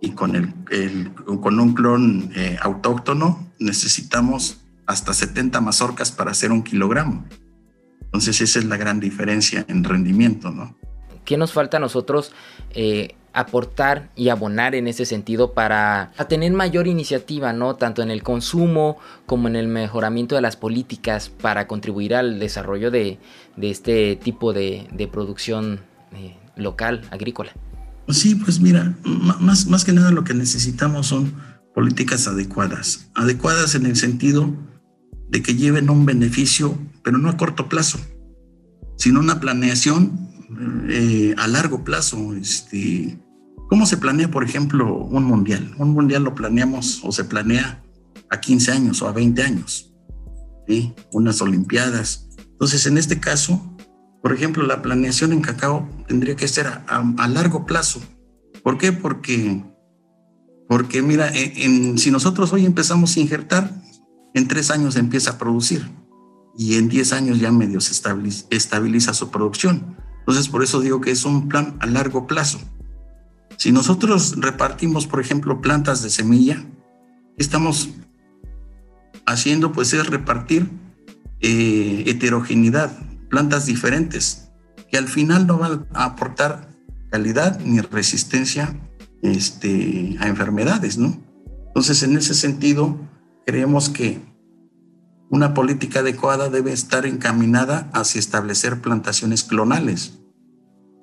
y 0.00 0.12
con, 0.12 0.36
el, 0.36 1.12
con 1.40 1.58
un 1.58 1.74
clon 1.74 2.30
eh, 2.36 2.56
autóctono 2.62 3.48
necesitamos 3.58 4.60
hasta 4.86 5.12
70 5.12 5.60
mazorcas 5.60 6.12
para 6.12 6.30
hacer 6.30 6.52
un 6.52 6.62
kilogramo. 6.62 7.26
Entonces 8.00 8.40
esa 8.40 8.60
es 8.60 8.64
la 8.64 8.76
gran 8.76 9.00
diferencia 9.00 9.64
en 9.68 9.82
rendimiento, 9.82 10.50
¿no? 10.50 10.76
¿Qué 11.24 11.36
nos 11.36 11.52
falta 11.52 11.76
a 11.76 11.80
nosotros 11.80 12.32
eh, 12.70 13.16
aportar 13.32 14.10
y 14.16 14.28
abonar 14.28 14.74
en 14.74 14.88
ese 14.88 15.04
sentido 15.04 15.52
para 15.52 16.12
tener 16.28 16.52
mayor 16.52 16.86
iniciativa, 16.86 17.52
¿no? 17.52 17.76
Tanto 17.76 18.02
en 18.02 18.10
el 18.10 18.22
consumo 18.22 18.98
como 19.26 19.48
en 19.48 19.56
el 19.56 19.68
mejoramiento 19.68 20.34
de 20.34 20.42
las 20.42 20.56
políticas 20.56 21.28
para 21.28 21.66
contribuir 21.66 22.14
al 22.14 22.38
desarrollo 22.38 22.90
de, 22.90 23.18
este 23.60 24.16
tipo 24.16 24.52
de, 24.52 25.08
producción 25.12 25.80
eh, 26.12 26.36
local, 26.56 27.02
agrícola. 27.10 27.52
Sí, 28.08 28.34
pues 28.34 28.60
mira, 28.60 28.96
más, 29.04 29.66
más 29.66 29.84
que 29.84 29.92
nada 29.92 30.10
lo 30.10 30.24
que 30.24 30.34
necesitamos 30.34 31.08
son 31.08 31.34
políticas 31.74 32.26
adecuadas, 32.26 33.10
adecuadas 33.14 33.74
en 33.74 33.86
el 33.86 33.96
sentido 33.96 34.52
de 35.28 35.42
que 35.42 35.54
lleven 35.54 35.90
un 35.90 36.06
beneficio, 36.06 36.76
pero 37.02 37.18
no 37.18 37.28
a 37.28 37.36
corto 37.36 37.68
plazo, 37.68 38.00
sino 38.96 39.20
una 39.20 39.40
planeación 39.40 40.27
eh, 40.88 41.34
a 41.36 41.46
largo 41.48 41.84
plazo, 41.84 42.34
este, 42.34 43.18
¿Cómo 43.68 43.84
se 43.84 43.98
planea, 43.98 44.30
por 44.30 44.44
ejemplo, 44.44 44.96
un 44.96 45.24
mundial? 45.24 45.74
Un 45.78 45.90
mundial 45.90 46.24
lo 46.24 46.34
planeamos 46.34 47.00
o 47.04 47.12
se 47.12 47.24
planea 47.24 47.84
a 48.30 48.40
15 48.40 48.72
años 48.72 49.02
o 49.02 49.08
a 49.08 49.12
20 49.12 49.42
años, 49.42 49.92
¿sí? 50.66 50.94
unas 51.12 51.42
olimpiadas. 51.42 52.28
Entonces, 52.38 52.86
en 52.86 52.96
este 52.96 53.20
caso, 53.20 53.76
por 54.22 54.32
ejemplo, 54.32 54.66
la 54.66 54.80
planeación 54.80 55.34
en 55.34 55.42
cacao 55.42 55.86
tendría 56.06 56.34
que 56.34 56.48
ser 56.48 56.66
a, 56.66 57.28
largo 57.28 57.66
plazo. 57.66 58.00
¿Por 58.62 58.78
qué? 58.78 58.92
Porque, 58.92 59.62
porque 60.66 61.02
mira, 61.02 61.30
si 61.96 62.10
nosotros 62.10 62.54
hoy 62.54 62.64
empezamos 62.64 63.16
a 63.16 63.20
injertar, 63.20 63.70
en 64.32 64.48
tres 64.48 64.70
años 64.70 64.96
empieza 64.96 65.32
a 65.32 65.38
producir 65.38 65.86
y 66.56 66.76
en 66.76 66.88
10 66.88 67.12
años 67.12 67.38
ya 67.38 67.52
medio 67.52 67.80
se 67.80 67.92
estabiliza, 68.50 69.14
su 69.14 69.30
producción. 69.30 69.97
Entonces, 70.28 70.50
por 70.50 70.62
eso 70.62 70.82
digo 70.82 71.00
que 71.00 71.10
es 71.10 71.24
un 71.24 71.48
plan 71.48 71.78
a 71.80 71.86
largo 71.86 72.26
plazo. 72.26 72.60
Si 73.56 73.72
nosotros 73.72 74.34
repartimos, 74.36 75.06
por 75.06 75.22
ejemplo, 75.22 75.62
plantas 75.62 76.02
de 76.02 76.10
semilla, 76.10 76.66
estamos 77.38 77.88
haciendo 79.24 79.72
pues 79.72 79.94
es 79.94 80.06
repartir 80.06 80.68
eh, 81.40 82.04
heterogeneidad, 82.08 82.92
plantas 83.30 83.64
diferentes, 83.64 84.50
que 84.90 84.98
al 84.98 85.08
final 85.08 85.46
no 85.46 85.56
van 85.56 85.86
a 85.94 86.04
aportar 86.04 86.76
calidad 87.10 87.58
ni 87.60 87.80
resistencia 87.80 88.78
este, 89.22 90.14
a 90.20 90.28
enfermedades, 90.28 90.98
¿no? 90.98 91.22
Entonces, 91.68 92.02
en 92.02 92.18
ese 92.18 92.34
sentido, 92.34 93.00
creemos 93.46 93.88
que 93.88 94.20
una 95.30 95.54
política 95.54 96.00
adecuada 96.00 96.48
debe 96.48 96.72
estar 96.72 97.06
encaminada 97.06 97.90
hacia 97.92 98.18
establecer 98.18 98.80
plantaciones 98.80 99.44
clonales 99.44 100.18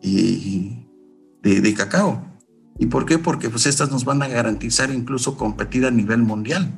de, 0.01 1.73
cacao. 1.75 2.25
¿Y 2.79 2.88
por 2.88 3.05
qué? 3.05 3.19
Porque 3.19 3.49
pues 3.49 3.65
estas 3.65 3.91
nos 3.91 4.05
van 4.05 4.21
a 4.21 4.27
garantizar 4.27 4.91
incluso 4.91 5.38
competir 5.38 5.85
a 5.85 5.91
nivel 5.91 6.19
mundial, 6.19 6.71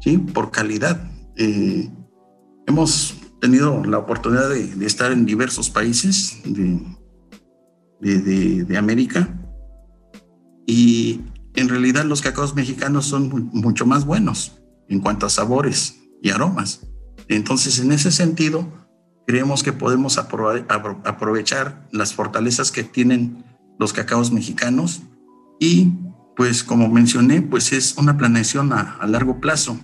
¿sí? 0.00 0.18
Por 0.18 0.50
calidad. 0.50 1.10
Eh, 1.36 1.90
hemos 2.66 3.16
tenido 3.40 3.84
la 3.84 3.98
oportunidad 3.98 4.48
de, 4.48 4.86
estar 4.86 5.12
en 5.12 5.26
diversos 5.26 5.70
países 5.70 6.40
de, 6.44 6.80
América 8.76 9.28
y 10.66 11.20
en 11.54 11.68
realidad 11.68 12.04
los 12.04 12.20
cacaos 12.20 12.54
mexicanos 12.54 13.06
son 13.06 13.50
mucho 13.52 13.86
más 13.86 14.04
buenos 14.04 14.60
en 14.88 15.00
cuanto 15.00 15.26
a 15.26 15.30
sabores, 15.30 16.03
y 16.24 16.30
aromas. 16.30 16.80
Entonces, 17.28 17.78
en 17.78 17.92
ese 17.92 18.10
sentido, 18.10 18.66
creemos 19.26 19.62
que 19.62 19.72
podemos 19.72 20.18
aprovechar 20.18 21.86
las 21.92 22.14
fortalezas 22.14 22.72
que 22.72 22.82
tienen 22.82 23.44
los 23.78 23.92
cacaos 23.92 24.32
mexicanos 24.32 25.02
y, 25.60 25.92
pues, 26.34 26.64
como 26.64 26.88
mencioné, 26.88 27.42
pues 27.42 27.72
es 27.72 27.96
una 27.98 28.16
planeación 28.16 28.72
a, 28.72 28.98
largo 29.06 29.38
plazo, 29.38 29.78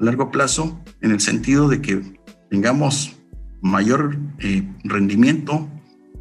a 0.00 0.04
largo 0.04 0.30
plazo 0.30 0.80
en 1.02 1.12
el 1.12 1.20
sentido 1.20 1.68
de 1.68 1.82
que 1.82 2.18
tengamos 2.50 3.16
mayor 3.60 4.16
eh, 4.38 4.66
rendimiento, 4.84 5.68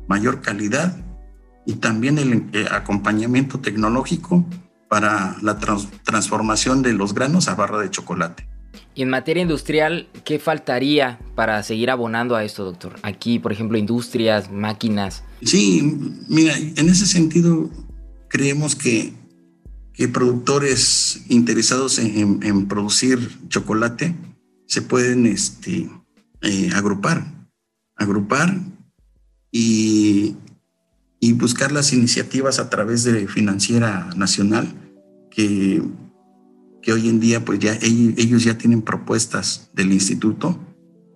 mayor 0.09 0.41
calidad 0.41 0.97
y 1.65 1.75
también 1.75 2.17
el 2.17 2.49
eh, 2.51 2.67
acompañamiento 2.69 3.59
tecnológico 3.59 4.45
para 4.89 5.37
la 5.41 5.57
transformación 5.57 6.81
de 6.81 6.93
los 6.93 7.13
granos 7.13 7.47
a 7.47 7.55
barra 7.55 7.79
de 7.79 7.89
chocolate. 7.89 8.52
Y 8.95 9.01
en 9.01 9.09
materia 9.09 9.41
industrial, 9.41 10.07
¿qué 10.23 10.37
faltaría 10.37 11.19
para 11.35 11.63
seguir 11.63 11.89
abonando 11.89 12.35
a 12.35 12.43
esto, 12.43 12.63
doctor? 12.63 12.95
Aquí, 13.01 13.39
por 13.39 13.51
ejemplo, 13.51 13.77
industrias, 13.77 14.51
máquinas. 14.51 15.23
Sí, 15.41 15.97
mira, 16.27 16.55
en 16.57 16.89
ese 16.89 17.07
sentido, 17.07 17.71
creemos 18.27 18.75
que, 18.75 19.13
que 19.93 20.07
productores 20.07 21.23
interesados 21.29 21.97
en, 21.97 22.67
producir 22.67 23.19
chocolate 23.49 24.15
se 24.67 24.81
pueden 24.81 25.25
este, 25.25 25.89
eh, 26.41 26.69
agrupar, 26.75 27.25
agrupar 27.95 28.59
y, 29.51 30.35
y 31.19 31.33
buscar 31.33 31.71
las 31.71 31.93
iniciativas 31.93 32.59
a 32.59 32.69
través 32.69 33.03
de 33.03 33.27
Financiera 33.27 34.09
Nacional 34.15 34.71
que 35.31 35.81
que 36.83 36.93
hoy 36.93 37.09
en 37.09 37.19
día 37.19 37.43
pues 37.43 37.59
ya 37.59 37.73
ellos 37.81 38.43
ya 38.43 38.57
tienen 38.57 38.81
propuestas 38.81 39.71
del 39.73 39.93
instituto 39.93 40.59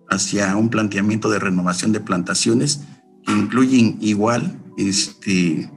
hacia 0.09 0.55
un 0.55 0.69
planteamiento 0.69 1.29
de 1.29 1.39
renovación 1.39 1.91
de 1.91 1.99
plantaciones 1.99 2.81
que 3.25 3.33
incluyen 3.33 3.97
igual 3.99 4.59
este, 4.77 5.69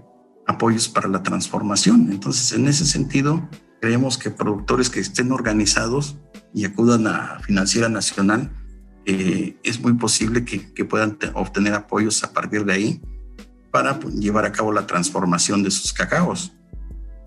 apoyos 0.46 0.88
para 0.88 1.09
la 1.09 1.22
transformación. 1.22 2.09
Entonces, 2.12 2.53
en 2.53 2.68
ese 2.68 2.87
sentido, 2.87 3.48
creemos 3.81 4.16
que 4.16 4.31
productores 4.31 4.88
que 4.88 5.00
estén 5.00 5.33
organizados 5.33 6.16
y 6.55 6.64
acudan 6.64 7.09
a 7.09 7.40
Financiera 7.40 7.88
Nacional, 7.88 8.53
eh, 9.07 9.57
es 9.64 9.81
muy 9.81 9.94
posible 9.94 10.44
que, 10.44 10.72
que, 10.72 10.85
puedan 10.85 11.18
obtener 11.35 11.74
apoyos 11.74 12.22
a 12.22 12.33
partir 12.33 12.64
de 12.64 12.72
ahí 12.72 13.03
para 13.72 13.98
pues, 13.98 14.14
llevar 14.14 14.44
a 14.44 14.53
cabo 14.53 14.72
la 14.72 14.87
transformación 14.87 15.62
de 15.64 15.70
sus 15.70 15.92
cacaos. 15.92 16.53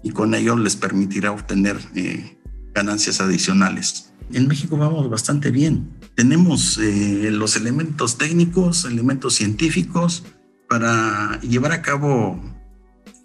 Y 0.04 0.12
con 0.12 0.34
ello 0.36 0.56
les 0.56 0.76
permitirá 0.76 1.32
obtener 1.32 1.78
eh, 1.96 2.38
ganancias 2.74 3.22
adicionales. 3.22 4.14
En 4.32 4.48
México 4.48 4.78
vamos 4.78 5.10
bastante 5.10 5.52
bien. 5.52 5.90
Tenemos 6.16 6.78
eh, 6.78 7.30
los 7.32 7.56
elementos 7.56 8.18
técnicos, 8.18 8.86
elementos 8.86 9.36
científicos 9.36 10.24
para 10.68 11.40
llevar 11.42 11.72
a 11.72 11.82
cabo 11.82 12.40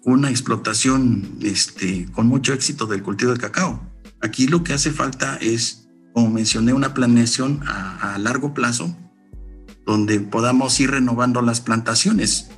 una 0.03 0.29
explotación 0.29 1.37
este, 1.41 2.07
con 2.11 2.27
mucho 2.27 2.53
éxito 2.53 2.85
del 2.85 3.03
cultivo 3.03 3.33
de 3.33 3.39
cacao. 3.39 3.81
Aquí 4.21 4.47
lo 4.47 4.63
que 4.63 4.73
hace 4.73 4.91
falta 4.91 5.37
es, 5.37 5.87
como 6.13 6.29
mencioné, 6.29 6.73
una 6.73 6.93
planeación 6.93 7.61
a, 7.65 8.17
largo 8.19 8.53
plazo 8.53 8.95
donde 9.85 10.19
podamos 10.19 10.79
ir 10.79 10.91
renovando 10.91 11.41
las 11.41 11.61
plantaciones. 11.61 12.49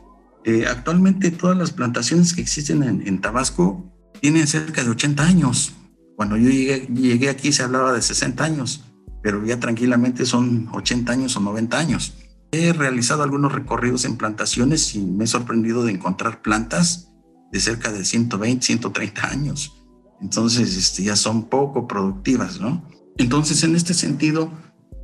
Eh, 0.43 0.65
actualmente 0.67 1.29
todas 1.31 1.57
las 1.57 1.71
plantaciones 1.71 2.33
que 2.33 2.41
existen 2.41 2.83
en, 2.83 3.07
en 3.07 3.21
Tabasco 3.21 3.85
tienen 4.21 4.47
cerca 4.47 4.83
de 4.83 4.89
80 4.89 5.23
años. 5.23 5.73
Cuando 6.21 6.37
yo 6.37 6.51
llegué, 6.51 7.29
aquí 7.29 7.51
se 7.51 7.63
hablaba 7.63 7.93
de 7.93 8.01
60 8.03 8.43
años, 8.43 8.83
pero 9.23 9.43
ya 9.43 9.59
tranquilamente 9.59 10.27
son 10.27 10.69
80 10.71 11.11
años 11.11 11.35
o 11.35 11.39
90 11.39 11.79
años. 11.79 12.13
He 12.51 12.73
realizado 12.73 13.23
algunos 13.23 13.51
recorridos 13.51 14.05
en 14.05 14.17
plantaciones 14.17 14.93
y 14.93 14.99
me 14.99 15.23
he 15.23 15.27
sorprendido 15.27 15.83
de 15.83 15.93
encontrar 15.93 16.43
plantas 16.43 17.11
de 17.51 17.59
cerca 17.59 17.91
de 17.91 18.05
120, 18.05 18.63
130 18.63 19.27
años. 19.29 19.73
Entonces, 20.21 20.77
este, 20.77 21.01
ya 21.01 21.15
son 21.15 21.49
poco 21.49 21.87
productivas, 21.87 22.61
¿no? 22.61 22.87
Entonces, 23.17 23.63
en 23.63 23.75
este 23.75 23.95
sentido, 23.95 24.51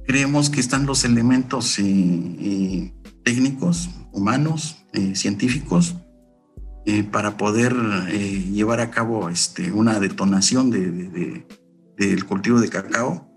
creemos 0.06 0.52
que 0.52 0.60
están 0.60 0.86
los 0.86 1.04
elementos 1.04 1.80
eh, 1.80 1.84
eh, 1.84 2.94
técnicos, 3.24 3.90
humanos, 4.12 4.86
eh, 4.94 5.16
científicos, 5.16 5.96
eh, 6.90 7.04
para 7.04 7.36
poder 7.36 7.76
eh, 8.08 8.50
llevar 8.50 8.80
a 8.80 8.92
cabo 8.92 9.28
este, 9.28 9.74
una 9.74 10.00
detonación 10.00 10.72
de, 10.72 11.46
del 11.98 12.24
cultivo 12.24 12.62
de 12.62 12.70
cacao 12.70 13.30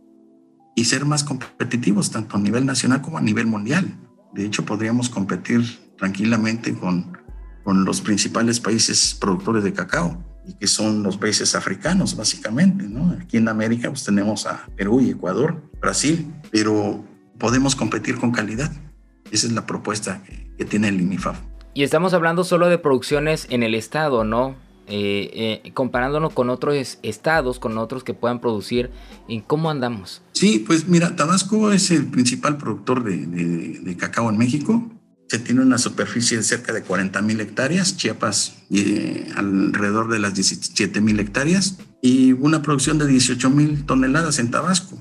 y 0.76 0.84
ser 0.84 1.04
más 1.04 1.24
competitivos 1.24 2.12
tanto 2.12 2.36
a 2.36 2.40
nivel 2.40 2.64
nacional 2.64 3.02
como 3.02 3.18
a 3.18 3.20
nivel 3.20 3.48
mundial. 3.48 3.98
De 4.32 4.46
hecho, 4.46 4.64
podríamos 4.64 5.10
competir 5.10 5.64
tranquilamente 5.98 6.74
con, 6.74 7.18
los 7.66 8.00
principales 8.00 8.60
países 8.60 9.14
productores 9.14 9.64
de 9.64 9.72
cacao 9.72 10.24
que 10.58 10.66
son 10.66 11.02
los 11.02 11.16
países 11.16 11.56
africanos 11.56 12.16
básicamente. 12.16 12.84
¿no? 12.84 13.16
Aquí 13.20 13.36
en 13.36 13.48
América 13.48 13.88
pues, 13.88 14.04
tenemos 14.04 14.46
a 14.46 14.68
Perú 14.76 15.00
y 15.00 15.10
Ecuador, 15.10 15.60
Brasil, 15.80 16.32
pero 16.52 17.04
podemos 17.36 17.74
competir 17.74 18.16
con 18.16 18.30
calidad. 18.30 18.70
Esa 19.32 19.48
es 19.48 19.52
la 19.52 19.66
propuesta 19.66 20.22
que 20.56 20.64
tiene 20.64 20.86
el 20.86 21.00
INIFAF. 21.00 21.50
Y 21.72 21.82
estamos 21.84 22.14
hablando 22.14 22.44
solo 22.44 22.68
de 22.68 22.78
producciones 22.78 23.46
en 23.50 23.62
el 23.62 23.74
estado, 23.74 24.24
¿no? 24.24 24.56
Eh, 24.92 25.60
eh, 25.64 25.70
comparándonos 25.72 26.32
con 26.32 26.50
otros 26.50 26.98
estados, 27.04 27.60
con 27.60 27.78
otros 27.78 28.02
que 28.02 28.12
puedan 28.12 28.40
producir, 28.40 28.90
¿en 29.28 29.40
cómo 29.40 29.70
andamos? 29.70 30.20
Sí, 30.32 30.64
pues 30.66 30.88
mira, 30.88 31.14
Tabasco 31.14 31.70
es 31.70 31.92
el 31.92 32.06
principal 32.06 32.56
productor 32.56 33.04
de, 33.04 33.96
cacao 33.96 34.28
en 34.30 34.36
México. 34.36 34.90
Se 35.28 35.38
tiene 35.38 35.60
una 35.60 35.78
superficie 35.78 36.38
de 36.38 36.42
cerca 36.42 36.72
de 36.72 36.82
40 36.82 37.22
mil 37.22 37.40
hectáreas, 37.40 37.96
Chiapas 37.96 38.64
eh, 38.72 39.28
alrededor 39.36 40.10
de 40.10 40.18
las 40.18 40.34
17 40.34 41.00
mil 41.00 41.20
hectáreas 41.20 41.78
y 42.02 42.32
una 42.32 42.60
producción 42.60 42.98
de 42.98 43.06
18 43.06 43.48
mil 43.48 43.86
toneladas 43.86 44.40
en 44.40 44.50
Tabasco. 44.50 44.98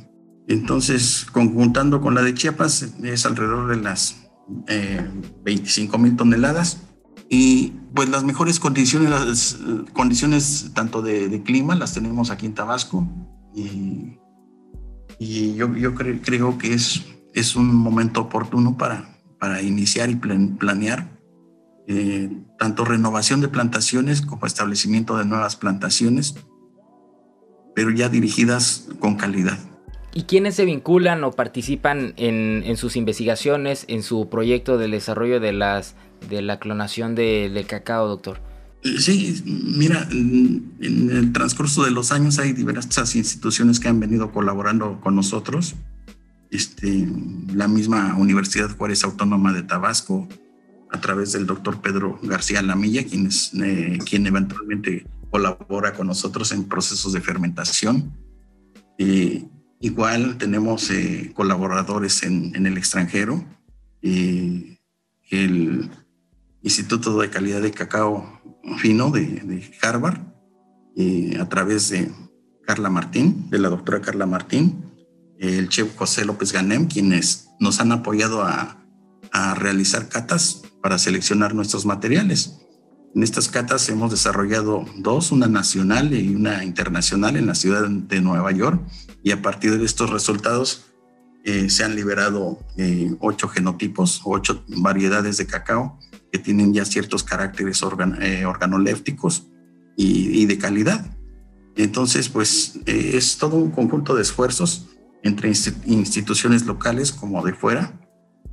Entonces, 0.48 1.26
conjuntando 1.32 2.00
con 2.00 2.14
la 2.14 2.22
de 2.22 2.36
Chiapas, 2.36 2.94
es 3.02 3.26
alrededor 3.26 3.70
de 3.70 3.82
las 3.82 4.29
25 5.44 5.96
eh, 5.96 6.00
mil 6.00 6.16
toneladas. 6.16 6.84
Y 7.30 7.74
pues 7.94 8.10
las 8.10 8.24
mejores 8.24 8.60
condiciones, 8.60 9.10
las 9.10 9.60
condiciones 9.94 10.72
tanto 10.74 11.02
de, 11.02 11.42
clima 11.44 11.76
las 11.76 11.94
tenemos 11.94 12.32
aquí 12.32 12.46
en 12.46 12.54
Tabasco. 12.54 13.08
Y, 13.56 14.18
y 15.20 15.56
yo, 15.56 15.76
yo 15.76 15.94
creo 15.96 16.58
que 16.58 16.74
es, 16.74 17.06
es 17.34 17.56
un 17.56 17.74
momento 17.76 18.22
oportuno 18.22 18.78
para, 18.78 19.20
para 19.40 19.62
iniciar 19.62 20.10
y 20.10 20.16
planear 20.16 21.20
eh, 21.88 22.30
tanto 22.60 22.86
renovación 22.86 23.42
de 23.42 23.48
plantaciones 23.48 24.22
como 24.22 24.46
establecimiento 24.46 25.18
de 25.18 25.26
nuevas 25.26 25.56
plantaciones, 25.56 26.36
pero 27.74 27.90
ya 27.90 28.10
dirigidas 28.10 28.90
con 29.00 29.16
calidad. 29.16 29.58
¿Y 30.14 30.24
quiénes 30.24 30.56
se 30.56 30.66
vinculan 30.66 31.24
o 31.24 31.32
participan 31.32 32.14
en, 32.18 32.76
sus 32.78 32.96
investigaciones, 32.96 33.86
en 33.88 34.02
su 34.02 34.30
proyecto 34.30 34.78
de 34.78 34.88
desarrollo 34.88 35.40
de, 35.40 35.54
las, 35.54 35.96
de 36.30 36.42
la 36.42 36.60
clonación 36.60 37.16
de, 37.16 37.50
del 37.54 37.68
cacao, 37.68 38.08
doctor? 38.08 38.42
Eh, 38.84 38.98
sí, 39.00 39.42
mira, 39.46 40.08
en 40.12 41.10
el 41.12 41.32
transcurso 41.32 41.84
de 41.84 41.92
los 41.92 42.12
años 42.12 42.40
hay 42.40 42.54
diversas 42.54 43.16
instituciones 43.16 43.80
que 43.80 43.88
han 43.88 44.00
venido 44.00 44.32
colaborando 44.32 45.00
con 45.02 45.16
nosotros. 45.16 45.76
Este, 46.50 47.08
la 47.54 47.68
misma 47.68 48.16
Universidad 48.18 48.76
Juárez 48.76 49.04
Autónoma 49.04 49.54
de 49.54 49.62
Tabasco, 49.62 50.28
a 50.92 51.00
través 51.00 51.34
del 51.34 51.46
doctor 51.46 51.82
Pedro 51.82 52.20
García 52.24 52.64
Lamilla, 52.64 53.06
quien, 53.06 53.28
es, 53.28 53.52
eh, 53.54 54.00
quien 54.10 54.26
eventualmente 54.26 55.06
colabora 55.30 55.94
con 55.94 56.08
nosotros 56.08 56.52
en 56.52 56.64
procesos 56.64 57.14
de 57.14 57.22
fermentación. 57.22 58.12
Eh, 58.98 59.46
igual 59.80 60.38
tenemos 60.38 60.90
eh, 60.90 61.32
colaboradores 61.34 62.24
en, 62.24 62.66
el 62.66 62.78
extranjero. 62.78 63.44
el 64.02 64.80
Instituto 66.62 67.18
de 67.20 67.30
Calidad 67.30 67.62
de 67.62 67.72
Cacao 67.72 68.42
Fino 68.78 69.12
de, 69.12 69.26
de 69.26 69.72
Harvard, 69.82 70.20
a 71.40 71.50
través 71.50 71.90
de 71.90 72.12
Carla 72.66 72.90
Martín, 72.90 73.50
de 73.50 73.60
la 73.60 73.70
doctora 73.70 74.02
Carla 74.02 74.26
Martín, 74.26 74.84
el 75.40 75.70
chef 75.70 75.96
José 75.96 76.26
López 76.26 76.52
Ganem, 76.52 76.88
quienes 76.88 77.50
nos 77.60 77.80
han 77.80 77.94
apoyado 77.94 78.44
a 78.44 79.56
realizar 79.56 80.10
catas 80.10 80.64
para 80.82 80.98
seleccionar 80.98 81.56
nuestros 81.56 81.86
materiales. 81.86 82.59
En 83.16 83.24
estas 83.24 83.50
catas 83.50 83.90
hemos 83.90 84.12
desarrollado 84.12 84.86
dos, 84.98 85.32
una 85.32 85.48
nacional 85.48 86.14
y 86.14 86.36
una 86.36 86.64
internacional 86.64 87.38
en 87.38 87.48
la 87.48 87.56
ciudad 87.56 87.90
de 87.90 88.22
Nueva 88.22 88.52
York 88.52 88.82
y 89.24 89.32
a 89.32 89.42
partir 89.42 89.78
de 89.78 89.86
estos 89.86 90.10
resultados 90.12 90.86
eh, 91.44 91.70
se 91.70 91.84
han 91.84 91.96
liberado 91.96 92.60
eh, 92.78 93.16
ocho 93.20 93.48
genotipos, 93.48 94.22
ocho 94.26 94.64
variedades 94.68 95.38
de 95.38 95.48
cacao 95.48 95.98
que 96.32 96.38
tienen 96.38 96.74
ya 96.74 96.86
ciertos 96.86 97.24
caracteres 97.24 97.82
eh, 98.22 98.46
organolépticos 98.46 99.48
y, 99.98 100.42
y, 100.42 100.46
de 100.46 100.58
calidad. 100.58 101.18
Entonces, 101.76 102.30
pues 102.30 102.80
es 102.86 103.38
todo 103.38 103.56
un 103.56 103.72
conjunto 103.72 104.14
de 104.16 104.22
esfuerzos 104.22 104.90
entre 105.24 105.52
instituciones 105.86 106.66
locales 106.66 107.12
como 107.12 107.44
de 107.44 107.54
fuera 107.54 108.00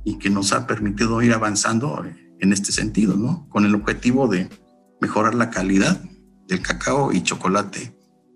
y 0.03 0.17
que 0.17 0.29
nos 0.29 0.53
ha 0.53 0.65
permitido 0.65 1.21
ir 1.21 1.33
avanzando 1.33 2.03
en 2.39 2.53
este 2.53 2.71
sentido, 2.71 3.15
¿no? 3.15 3.47
Con 3.49 3.65
el 3.65 3.75
objetivo 3.75 4.27
de 4.27 4.49
mejorar 5.01 5.35
la 5.35 5.49
calidad 5.49 6.01
del 6.47 6.61
cacao 6.61 7.11
y 7.11 7.21
chocolate 7.23 7.93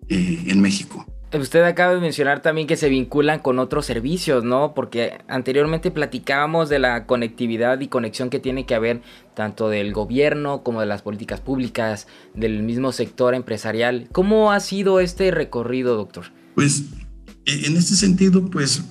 eh, 0.09 0.43
en 0.47 0.61
México. 0.61 1.05
Usted 1.39 1.63
acaba 1.63 1.93
de 1.93 2.01
mencionar 2.01 2.41
también 2.41 2.67
que 2.67 2.75
se 2.75 2.89
vinculan 2.89 3.39
con 3.39 3.57
otros 3.57 3.85
servicios, 3.85 4.43
¿no? 4.43 4.73
Porque 4.73 5.19
anteriormente 5.29 5.89
platicábamos 5.89 6.67
de 6.67 6.79
la 6.79 7.05
conectividad 7.05 7.79
y 7.79 7.87
conexión 7.87 8.29
que 8.29 8.39
tiene 8.39 8.65
que 8.65 8.75
haber 8.75 9.01
tanto 9.33 9.69
del 9.69 9.93
gobierno 9.93 10.61
como 10.61 10.81
de 10.81 10.87
las 10.87 11.03
políticas 11.03 11.39
públicas, 11.39 12.07
del 12.35 12.63
mismo 12.63 12.91
sector 12.91 13.33
empresarial. 13.33 14.09
¿Cómo 14.11 14.51
ha 14.51 14.59
sido 14.59 14.99
este 14.99 15.31
recorrido, 15.31 15.95
doctor? 15.95 16.25
Pues 16.53 16.83
en 17.45 17.77
este 17.77 17.95
sentido, 17.95 18.45
pues 18.49 18.83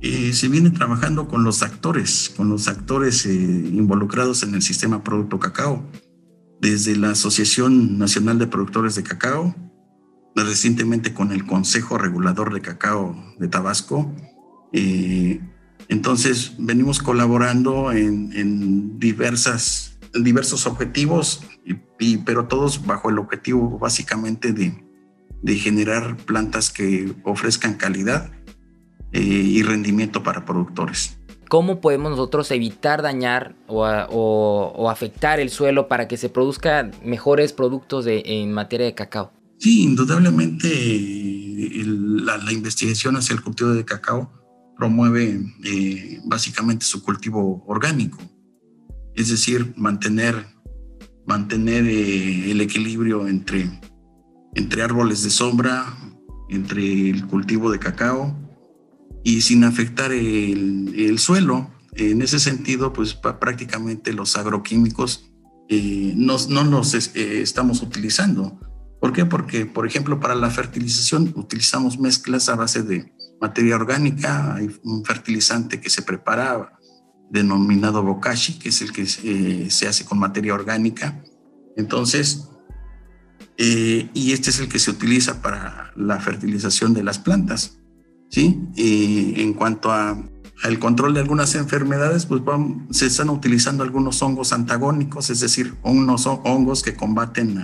eh, 0.00 0.32
se 0.32 0.48
viene 0.48 0.70
trabajando 0.70 1.28
con 1.28 1.44
los 1.44 1.62
actores, 1.62 2.32
con 2.36 2.48
los 2.48 2.66
actores 2.66 3.24
eh, 3.26 3.32
involucrados 3.32 4.42
en 4.42 4.54
el 4.54 4.62
sistema 4.62 5.04
Producto 5.04 5.38
Cacao, 5.38 5.84
desde 6.60 6.96
la 6.96 7.10
Asociación 7.10 7.98
Nacional 7.98 8.38
de 8.38 8.46
Productores 8.46 8.94
de 8.94 9.02
Cacao, 9.02 9.54
recientemente 10.34 11.14
con 11.14 11.32
el 11.32 11.46
Consejo 11.46 11.98
Regulador 11.98 12.52
de 12.52 12.60
Cacao 12.60 13.16
de 13.38 13.48
Tabasco. 13.48 14.12
Eh, 14.72 15.40
entonces, 15.88 16.54
venimos 16.58 17.00
colaborando 17.00 17.92
en, 17.92 18.98
diversas, 18.98 19.98
diversos 20.14 20.66
objetivos, 20.66 21.44
y, 21.98 22.16
pero 22.18 22.46
todos 22.46 22.86
bajo 22.86 23.10
el 23.10 23.18
objetivo 23.18 23.78
básicamente 23.78 24.52
de, 24.52 24.84
de 25.42 25.56
generar 25.56 26.16
plantas 26.16 26.70
que 26.70 27.14
ofrezcan 27.24 27.74
calidad 27.74 28.32
eh, 29.12 29.20
y 29.20 29.62
rendimiento 29.62 30.22
para 30.22 30.44
productores. 30.44 31.18
¿Cómo 31.52 31.82
podemos 31.82 32.12
nosotros 32.12 32.50
evitar 32.50 33.02
dañar 33.02 33.54
o, 33.66 34.88
afectar 34.90 35.38
el 35.38 35.50
suelo 35.50 35.86
para 35.86 36.08
que 36.08 36.16
se 36.16 36.30
produzcan 36.30 36.92
mejores 37.04 37.52
productos 37.52 38.06
en 38.08 38.52
materia 38.52 38.86
de 38.86 38.94
cacao? 38.94 39.32
Sí, 39.58 39.82
indudablemente 39.82 40.66
la, 41.84 42.50
investigación 42.50 43.16
hacia 43.16 43.34
el 43.34 43.42
cultivo 43.42 43.74
de 43.74 43.84
cacao 43.84 44.32
promueve 44.78 45.42
eh, 45.62 46.20
básicamente 46.24 46.86
su 46.86 47.02
cultivo 47.02 47.62
orgánico, 47.66 48.18
es 49.14 49.28
decir, 49.28 49.74
mantener, 49.76 50.46
mantener 51.26 51.84
eh, 51.84 52.50
el 52.50 52.62
equilibrio 52.62 53.28
entre, 53.28 53.68
entre 54.54 54.82
árboles 54.82 55.22
de 55.22 55.28
sombra, 55.28 55.84
entre 56.48 57.10
el 57.10 57.26
cultivo 57.26 57.70
de 57.70 57.78
cacao 57.78 58.41
y 59.24 59.42
sin 59.42 59.64
afectar 59.64 60.12
el, 60.12 61.18
suelo. 61.18 61.70
En 61.94 62.22
ese 62.22 62.40
sentido, 62.40 62.92
pues 62.92 63.14
prácticamente 63.14 64.12
los 64.12 64.36
agroquímicos 64.36 65.30
eh, 65.68 66.12
no, 66.16 66.36
no, 66.48 66.64
los 66.64 66.94
eh, 66.94 67.42
estamos 67.42 67.82
utilizando. 67.82 68.58
¿Por 69.00 69.12
qué? 69.12 69.26
Porque, 69.26 69.66
por 69.66 69.86
ejemplo, 69.86 70.20
para 70.20 70.34
la 70.34 70.50
fertilización 70.50 71.32
utilizamos 71.36 71.98
mezclas 71.98 72.48
a 72.48 72.56
base 72.56 72.82
de 72.82 73.12
materia 73.40 73.76
orgánica. 73.76 74.54
Hay 74.54 74.70
un 74.84 75.04
fertilizante 75.04 75.80
que 75.80 75.90
se 75.90 76.02
prepara 76.02 76.72
denominado 77.30 78.02
bokashi, 78.02 78.58
que 78.58 78.70
es 78.70 78.80
el 78.82 78.92
que 78.92 79.02
eh, 79.02 79.70
se 79.70 79.88
hace 79.88 80.04
con 80.04 80.18
materia 80.18 80.54
orgánica. 80.54 81.22
Entonces, 81.76 82.48
y 83.58 84.32
este 84.32 84.50
es 84.50 84.58
el 84.58 84.68
que 84.68 84.80
se 84.80 84.90
utiliza 84.90 85.40
para 85.40 85.92
la 85.94 86.18
fertilización 86.18 86.94
de 86.94 87.04
las 87.04 87.18
plantas. 87.18 87.81
¿Sí? 88.32 88.60
Y 88.74 89.40
en 89.40 89.52
cuanto 89.52 89.92
a, 89.92 90.20
al 90.64 90.78
control 90.80 91.14
de 91.14 91.20
algunas 91.20 91.54
enfermedades, 91.54 92.26
pues 92.26 92.42
se 92.90 93.06
están 93.06 93.30
utilizando 93.30 93.84
algunos 93.84 94.20
hongos 94.22 94.52
antagónicos, 94.52 95.30
es 95.30 95.40
decir, 95.40 95.74
unos 95.84 96.26
hongos 96.26 96.82
que 96.82 96.94
combaten 96.94 97.60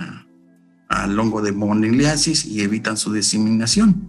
al 0.87 1.19
hongo 1.19 1.41
de 1.41 1.51
moniliasis 1.51 2.45
y 2.45 2.61
evitan 2.61 2.95
su 2.95 3.11
diseminación. 3.11 4.07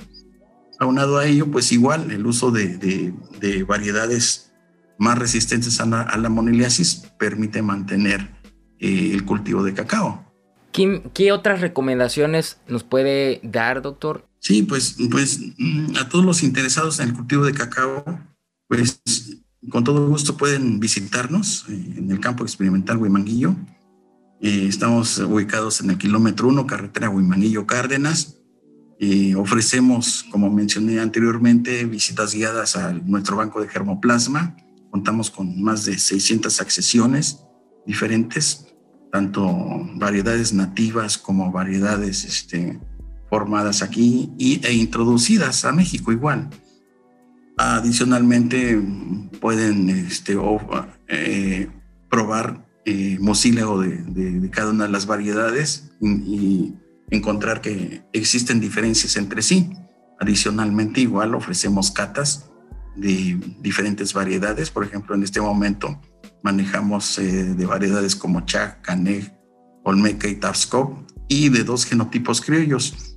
Aunado 0.79 1.19
a 1.19 1.27
ello, 1.27 1.51
pues 1.51 1.73
igual 1.73 2.11
el 2.11 2.27
uso 2.27 2.51
de, 2.51 2.77
de, 2.79 3.63
variedades 3.65 4.53
más 4.99 5.19
resistentes 5.19 5.81
a 5.81 5.87
la, 5.87 6.03
a 6.03 6.29
moniliasis 6.29 7.07
permite 7.19 7.63
mantener 7.63 8.31
eh, 8.79 9.11
el 9.13 9.25
cultivo 9.25 9.63
de 9.63 9.75
cacao. 9.75 10.31
¿Qué, 10.73 11.33
otras 11.33 11.61
recomendaciones 11.61 12.61
nos 12.69 12.85
puede 12.85 13.41
dar, 13.43 13.83
doctor? 13.83 14.30
Sí, 14.51 14.65
pues, 14.65 14.97
pues 15.13 15.39
mm, 15.59 15.97
a 15.97 16.09
todos 16.09 16.25
los 16.25 16.43
interesados 16.43 16.99
en 16.99 17.11
el 17.11 17.15
cultivo 17.15 17.45
de 17.45 17.53
cacao, 17.53 18.03
pues 18.67 19.01
con 19.69 19.85
todo 19.85 20.09
gusto 20.09 20.37
pueden 20.37 20.81
visitarnos 20.81 21.67
eh, 21.69 21.95
en 21.99 22.11
el 22.11 22.19
campo 22.19 22.43
experimental 22.43 22.97
Huimanguillo. 22.97 23.55
Eh, 24.41 24.67
estamos 24.67 25.19
ubicados 25.19 25.81
en 25.83 25.91
el 25.91 25.99
kilómetro 25.99 26.49
1, 26.49 26.67
carretera 26.67 27.11
Huimanguillo-Cárdenas. 27.11 28.41
Eh, 28.99 29.37
ofrecemos, 29.37 30.25
como 30.33 30.51
mencioné 30.51 30.99
anteriormente, 30.99 31.85
visitas 31.85 32.35
guiadas 32.35 32.75
a 32.75 32.93
nuestro 32.93 33.37
banco 33.37 33.61
de 33.61 33.69
germoplasma. 33.69 34.57
Contamos 34.91 35.31
con 35.31 35.63
más 35.63 35.85
de 35.85 35.97
600 35.97 36.61
accesiones 36.61 37.39
diferentes 37.87 38.67
tanto 39.13 39.49
variedades 39.97 40.53
nativas 40.53 41.19
como 41.19 41.51
variedades 41.51 42.25
este, 42.25 42.81
formadas 43.31 43.81
aquí 43.83 44.33
y, 44.37 44.61
e 44.67 44.75
introducidas 44.75 45.65
a 45.65 45.73
México 45.73 46.13
igual. 46.13 46.51
Adicionalmente 47.57 48.83
pueden 49.41 49.89
este, 49.89 50.37
eh, 51.09 51.69
probar 52.11 52.67
eh, 52.85 53.19
de, 53.19 54.41
de, 54.41 54.51
cada 54.51 54.71
una 54.71 54.87
de 54.87 54.91
las 54.91 55.07
variedades 55.07 55.93
y, 56.01 56.75
encontrar 57.13 57.61
que 57.61 58.03
existen 58.13 58.61
diferencias 58.61 59.17
entre 59.17 59.43
sí. 59.43 59.71
Adicionalmente 60.21 61.01
igual 61.01 61.35
ofrecemos 61.35 61.91
catas 61.91 62.51
de 62.95 63.37
diferentes 63.61 64.15
variedades. 64.15 64.71
Por 64.71 64.85
ejemplo, 64.85 65.17
en 65.17 65.25
este 65.25 65.41
momento 65.41 66.01
manejamos 66.45 67.19
eh, 67.19 67.55
de 67.55 67.67
variedades 67.67 68.15
como 68.15 68.43
Chac, 68.43 68.81
Canej, 68.83 69.33
Olmeca 69.83 70.29
y 70.29 70.37
Tafsco 70.37 71.05
y 71.27 71.49
de 71.49 71.65
dos 71.65 71.85
genotipos 71.85 72.41
criollos 72.41 73.10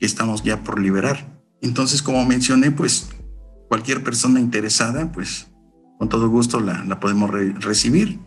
que 0.00 0.06
estamos 0.06 0.42
ya 0.42 0.64
por 0.64 0.80
liberar. 0.80 1.40
Entonces, 1.60 2.02
como 2.02 2.24
mencioné, 2.24 2.72
pues 2.72 3.10
cualquier 3.68 4.02
persona 4.02 4.40
interesada, 4.40 5.12
pues 5.12 5.48
con 5.98 6.08
todo 6.08 6.28
gusto 6.28 6.58
la, 6.58 6.82
la 6.84 6.98
podemos 6.98 7.30
recibir 7.30 8.18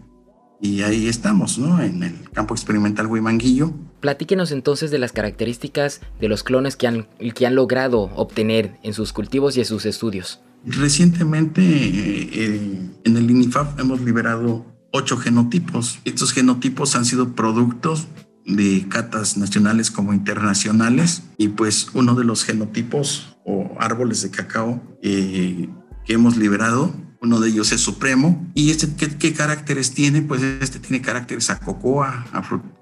y 0.64 0.82
ahí 0.82 1.08
estamos, 1.08 1.60
¿no? 1.60 1.82
En 1.82 2.04
el 2.04 2.30
campo 2.32 2.54
experimental 2.54 3.08
Huimanguillo. 3.08 3.74
Platíquenos 4.00 4.52
entonces 4.52 4.92
de 4.92 5.00
las 5.00 5.12
características 5.12 6.00
de 6.22 6.30
los 6.30 6.44
clones 6.44 6.78
que 6.78 6.88
han, 6.88 7.08
que 7.36 7.46
han 7.46 7.56
logrado 7.56 8.12
obtener 8.16 8.78
en 8.82 8.94
sus 8.94 9.12
cultivos 9.12 9.58
y 9.58 9.60
en 9.60 9.66
sus 9.66 9.86
estudios. 9.86 10.40
Recientemente 10.66 11.62
eh, 11.62 12.92
en 13.04 13.18
el 13.18 13.30
INIFAP 13.30 13.78
hemos 13.80 14.00
liberado 14.00 14.66
ocho 14.94 15.18
genotipos. 15.18 16.00
Estos 16.06 16.32
genotipos 16.32 16.96
han 16.96 17.04
sido 17.04 17.36
productos 17.36 18.08
de 18.46 18.88
catas 18.90 19.38
nacionales 19.38 19.92
como 19.92 20.14
internacionales 20.14 21.24
y 21.38 21.50
pues 21.50 21.88
uno 21.94 22.16
de 22.16 22.26
los 22.26 22.44
genotipos 22.44 23.38
o 23.46 23.76
árboles 23.80 24.22
de 24.22 24.32
cacao 24.32 24.82
eh, 25.02 25.70
que 26.06 26.14
hemos 26.14 26.38
liberado 26.38 26.94
uno 27.24 27.40
de 27.40 27.50
ellos 27.50 27.72
es 27.72 27.80
supremo. 27.80 28.46
¿Y 28.54 28.70
este 28.72 28.94
qué, 29.18 29.34
caracteres 29.34 29.94
tiene? 29.94 30.22
Pues 30.22 30.42
este 30.44 30.80
tiene 30.80 31.02
caracteres 31.02 31.50
a 31.50 31.60
cocoa, 31.60 32.26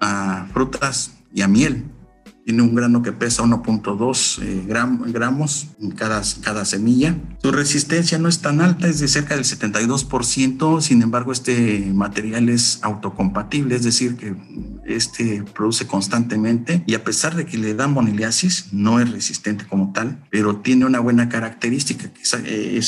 a 0.00 0.46
frutas 0.52 1.12
y 1.32 1.42
a 1.42 1.48
miel. 1.48 1.84
Tiene 2.44 2.62
un 2.62 2.74
grano 2.74 3.02
que 3.02 3.12
pesa 3.12 3.44
1.2 3.44 4.42
eh, 4.42 4.64
gramos 4.66 5.68
en 5.80 5.92
cada, 5.92 6.22
cada 6.42 6.64
semilla. 6.64 7.16
Su 7.40 7.52
resistencia 7.52 8.18
no 8.18 8.28
es 8.28 8.40
tan 8.40 8.60
alta, 8.60 8.88
es 8.88 8.98
de 8.98 9.06
cerca 9.06 9.36
del 9.36 9.44
72%, 9.44 10.80
sin 10.80 11.02
embargo 11.02 11.32
este 11.32 11.92
material 11.94 12.48
es 12.48 12.80
autocompatible, 12.82 13.76
es 13.76 13.84
decir, 13.84 14.16
que 14.16 14.34
este 14.84 15.44
produce 15.54 15.86
constantemente 15.86 16.82
y 16.86 16.94
a 16.94 17.04
pesar 17.04 17.36
de 17.36 17.46
que 17.46 17.58
le 17.58 17.74
da 17.74 17.86
moniliasis, 17.86 18.72
no 18.72 18.98
es 18.98 19.10
resistente 19.10 19.66
como 19.66 19.92
tal, 19.92 20.24
pero 20.30 20.56
tiene 20.56 20.84
una 20.84 20.98
buena 20.98 21.28
característica 21.28 22.12
que 22.12 22.22
es, 22.22 22.34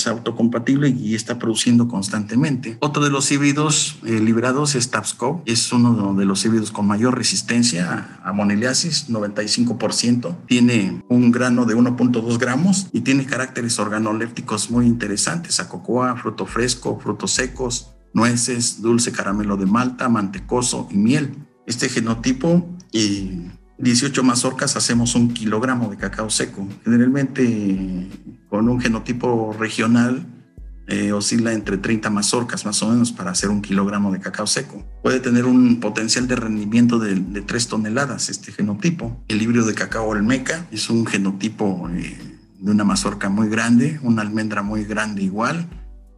eh, 0.07 0.11
autocompatible 0.11 0.89
y 0.89 1.15
está 1.15 1.39
produciendo 1.39 1.89
constantemente. 1.89 2.77
Otro 2.81 3.05
de 3.05 3.11
los 3.11 3.31
híbridos 3.31 3.99
eh, 4.05 4.21
liberados 4.21 4.75
es 4.75 4.91
Tapsco, 4.91 5.43
es 5.47 5.73
uno 5.73 6.15
de 6.15 6.25
los 6.25 6.45
híbridos 6.45 6.73
con 6.73 6.87
mayor 6.87 7.17
resistencia 7.17 8.21
a 8.25 8.33
moniliasis, 8.33 9.09
90 9.09 9.44
tiene 10.47 11.03
un 11.09 11.31
grano 11.31 11.65
de 11.65 11.77
1.2 11.77 12.39
gramos 12.39 12.89
y 12.93 13.01
tiene 13.01 13.27
caracteres 13.27 13.79
organolépticos 13.79 14.71
muy 14.71 14.87
interesantes, 14.87 15.61
a 15.61 15.69
cocoa, 15.69 16.17
fruto 16.17 16.47
fresco, 16.47 16.99
frutos 17.01 17.33
secos, 17.33 17.95
nueces, 18.13 18.81
dulce 18.81 19.13
caramelo 19.13 19.57
de 19.57 19.67
malta, 19.67 20.09
mantecoso 20.09 20.89
y 20.91 20.97
miel. 20.97 21.35
Este 21.67 21.89
genotipo 21.89 22.77
y 22.93 23.51
18 23.79 24.23
mazorcas 24.23 24.77
hacemos 24.77 25.15
un 25.15 25.33
kilogramo 25.35 25.89
de 25.91 25.97
cacao 25.97 26.31
seco. 26.31 26.67
Generalmente 26.85 28.09
con 28.49 28.69
un 28.69 28.81
genotipo 28.81 29.55
regional 29.59 30.27
eh, 30.87 31.13
oscila 31.13 31.53
entre 31.53 31.79
30 31.79 32.11
mazorcas 32.11 32.67
más 32.67 32.83
o 32.83 32.89
menos 32.89 33.13
para 33.13 33.31
hacer 33.31 33.51
un 33.51 33.63
kilogramo 33.63 34.13
de 34.13 34.21
cacao 34.21 34.47
seco. 34.47 34.85
Puede 35.03 35.21
tener 35.21 35.45
un 35.45 35.81
potencial 35.81 36.29
de 36.29 36.37
rendimiento 36.37 36.99
de, 36.99 37.15
de 37.15 37.43
3 37.43 37.69
toneladas 37.69 38.29
este 38.29 38.53
genotipo. 38.53 39.23
El 39.29 39.43
híbrido 39.43 39.67
de 39.67 39.75
cacao 39.75 40.09
olmeca 40.09 40.67
es 40.71 40.91
un 40.91 41.07
genotipo 41.07 41.89
eh, 41.91 42.17
de 42.59 42.71
una 42.71 42.85
mazorca 42.85 43.29
muy 43.29 43.49
grande, 43.49 43.99
una 44.03 44.23
almendra 44.23 44.63
muy 44.63 44.85
grande 44.85 45.23
igual 45.23 45.69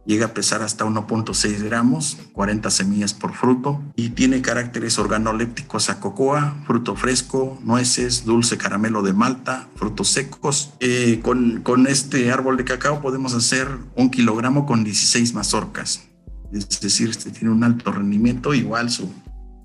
Llega 0.07 0.27
a 0.27 0.33
pesar 0.33 0.61
hasta 0.61 0.85
1.6 0.85 1.63
gramos, 1.63 2.17
40 2.31 2.71
semillas 2.71 3.13
por 3.13 3.33
fruto 3.33 3.83
y 3.97 4.11
tiene 4.11 4.41
caracteres 4.41 4.97
organolépticos 4.99 5.89
a 5.89 5.99
cocoa, 5.99 6.63
fruto 6.65 6.95
fresco, 6.95 7.59
nueces, 7.61 8.23
dulce 8.23 8.57
caramelo 8.57 9.01
de 9.01 9.11
malta, 9.11 9.67
frutos 9.75 10.07
secos. 10.07 10.71
Eh, 10.79 11.19
con, 11.21 11.61
con 11.61 11.87
este 11.87 12.31
árbol 12.31 12.55
de 12.55 12.63
cacao 12.63 13.01
podemos 13.01 13.33
hacer 13.33 13.67
un 13.97 14.09
kilogramo 14.09 14.65
con 14.65 14.85
16 14.85 15.33
mazorcas. 15.33 16.07
Es 16.53 16.79
decir, 16.79 17.09
este 17.09 17.29
tiene 17.31 17.53
un 17.53 17.65
alto 17.65 17.91
rendimiento, 17.91 18.53
igual 18.53 18.89
su, 18.89 19.11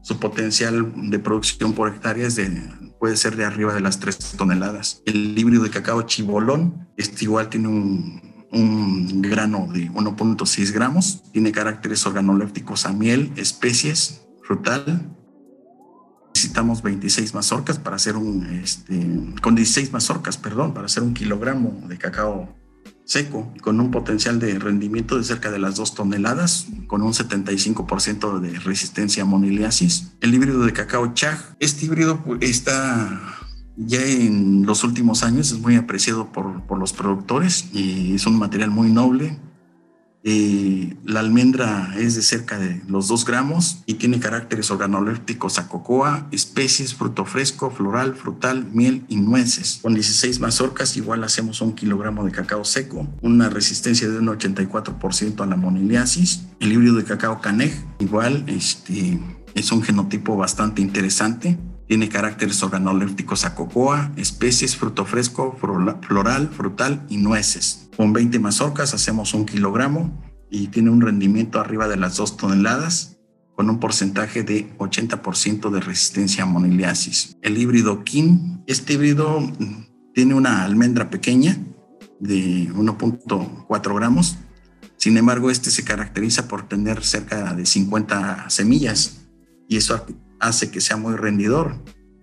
su 0.02 0.18
potencial 0.18 0.92
de 1.08 1.20
producción 1.20 1.72
por 1.72 1.88
hectárea 1.88 2.26
es 2.26 2.34
de, 2.34 2.50
puede 2.98 3.16
ser 3.16 3.36
de 3.36 3.44
arriba 3.44 3.74
de 3.74 3.80
las 3.80 4.00
3 4.00 4.34
toneladas. 4.36 5.02
El 5.06 5.38
híbrido 5.38 5.62
de 5.62 5.70
cacao 5.70 6.02
chibolón, 6.02 6.88
este 6.96 7.26
igual 7.26 7.48
tiene 7.48 7.68
un 7.68 8.31
un 8.52 9.22
grano 9.22 9.66
de 9.72 9.90
1.6 9.90 10.72
gramos, 10.72 11.22
tiene 11.32 11.52
caracteres 11.52 12.06
organolépticos 12.06 12.86
a 12.86 12.92
miel, 12.92 13.32
especies, 13.36 14.22
frutal. 14.42 15.10
Necesitamos 16.34 16.82
26 16.82 17.34
mazorcas 17.34 17.78
para 17.78 17.96
hacer 17.96 18.16
un, 18.16 18.46
este, 18.62 18.94
con 19.40 19.54
16 19.54 19.92
mazorcas, 19.92 20.36
perdón, 20.36 20.74
para 20.74 20.86
hacer 20.86 21.02
un 21.02 21.14
kilogramo 21.14 21.82
de 21.88 21.98
cacao 21.98 22.54
seco, 23.04 23.52
con 23.60 23.80
un 23.80 23.90
potencial 23.90 24.38
de 24.38 24.58
rendimiento 24.58 25.18
de 25.18 25.24
cerca 25.24 25.50
de 25.50 25.58
las 25.58 25.76
2 25.76 25.94
toneladas, 25.94 26.66
con 26.86 27.02
un 27.02 27.12
75% 27.12 28.38
de 28.40 28.58
resistencia 28.60 29.22
a 29.22 29.26
moniliasis. 29.26 30.12
El 30.20 30.34
híbrido 30.34 30.64
de 30.64 30.72
cacao 30.72 31.12
chag, 31.14 31.38
este 31.58 31.86
híbrido 31.86 32.22
está 32.40 33.20
ya 33.76 34.04
en 34.04 34.66
los 34.66 34.84
últimos 34.84 35.22
años 35.22 35.52
es 35.52 35.58
muy 35.58 35.76
apreciado 35.76 36.30
por, 36.32 36.62
por 36.66 36.78
los 36.78 36.92
productores 36.92 37.66
y 37.72 38.14
es 38.14 38.26
un 38.26 38.38
material 38.38 38.70
muy 38.70 38.90
noble. 38.90 39.38
Eh, 40.24 40.96
la 41.04 41.18
almendra 41.18 41.94
es 41.98 42.14
de 42.14 42.22
cerca 42.22 42.56
de 42.56 42.80
los 42.86 43.08
2 43.08 43.24
gramos 43.24 43.82
y 43.86 43.94
tiene 43.94 44.20
caracteres 44.20 44.70
organolépticos 44.70 45.58
a 45.58 45.66
cocoa, 45.66 46.28
especies, 46.30 46.94
fruto 46.94 47.24
fresco, 47.24 47.72
floral, 47.72 48.14
frutal, 48.14 48.68
miel 48.72 49.04
y 49.08 49.16
nueces. 49.16 49.80
Con 49.82 49.94
16 49.94 50.38
mazorcas 50.38 50.96
igual 50.96 51.24
hacemos 51.24 51.60
un 51.60 51.72
kilogramo 51.72 52.24
de 52.24 52.30
cacao 52.30 52.64
seco, 52.64 53.08
una 53.20 53.48
resistencia 53.48 54.08
de 54.08 54.18
un 54.18 54.28
84% 54.28 55.40
a 55.40 55.46
la 55.46 55.56
moniliasis. 55.56 56.44
El 56.60 56.72
híbrido 56.72 56.94
de 56.94 57.04
cacao 57.04 57.40
canej 57.40 57.72
igual 57.98 58.44
este, 58.46 59.18
es 59.56 59.72
un 59.72 59.82
genotipo 59.82 60.36
bastante 60.36 60.82
interesante 60.82 61.58
tiene 61.88 62.08
caracteres 62.08 62.62
organolépticos 62.62 63.44
a 63.44 63.54
cocoa, 63.54 64.12
especies, 64.16 64.76
fruto 64.76 65.04
fresco, 65.04 65.56
floral, 65.58 66.50
frutal 66.50 67.04
y 67.08 67.18
nueces. 67.18 67.88
Con 67.96 68.12
20 68.12 68.38
mazorcas 68.38 68.94
hacemos 68.94 69.34
un 69.34 69.44
kilogramo 69.44 70.22
y 70.50 70.68
tiene 70.68 70.90
un 70.90 71.00
rendimiento 71.00 71.60
arriba 71.60 71.88
de 71.88 71.96
las 71.96 72.16
2 72.16 72.36
toneladas 72.36 73.18
con 73.54 73.68
un 73.68 73.78
porcentaje 73.78 74.42
de 74.42 74.76
80% 74.78 75.70
de 75.70 75.80
resistencia 75.80 76.44
a 76.44 76.46
moniliasis. 76.46 77.36
El 77.42 77.58
híbrido 77.58 78.02
KIN, 78.04 78.64
este 78.66 78.94
híbrido 78.94 79.40
tiene 80.14 80.34
una 80.34 80.64
almendra 80.64 81.10
pequeña 81.10 81.58
de 82.20 82.70
1.4 82.72 83.94
gramos. 83.94 84.36
Sin 84.96 85.16
embargo, 85.16 85.50
este 85.50 85.70
se 85.70 85.84
caracteriza 85.84 86.48
por 86.48 86.68
tener 86.68 87.04
cerca 87.04 87.52
de 87.54 87.66
50 87.66 88.48
semillas 88.48 89.22
y 89.68 89.76
eso 89.76 90.06
hace 90.42 90.70
que 90.70 90.80
sea 90.82 90.96
muy 90.98 91.16
rendidor, 91.16 91.76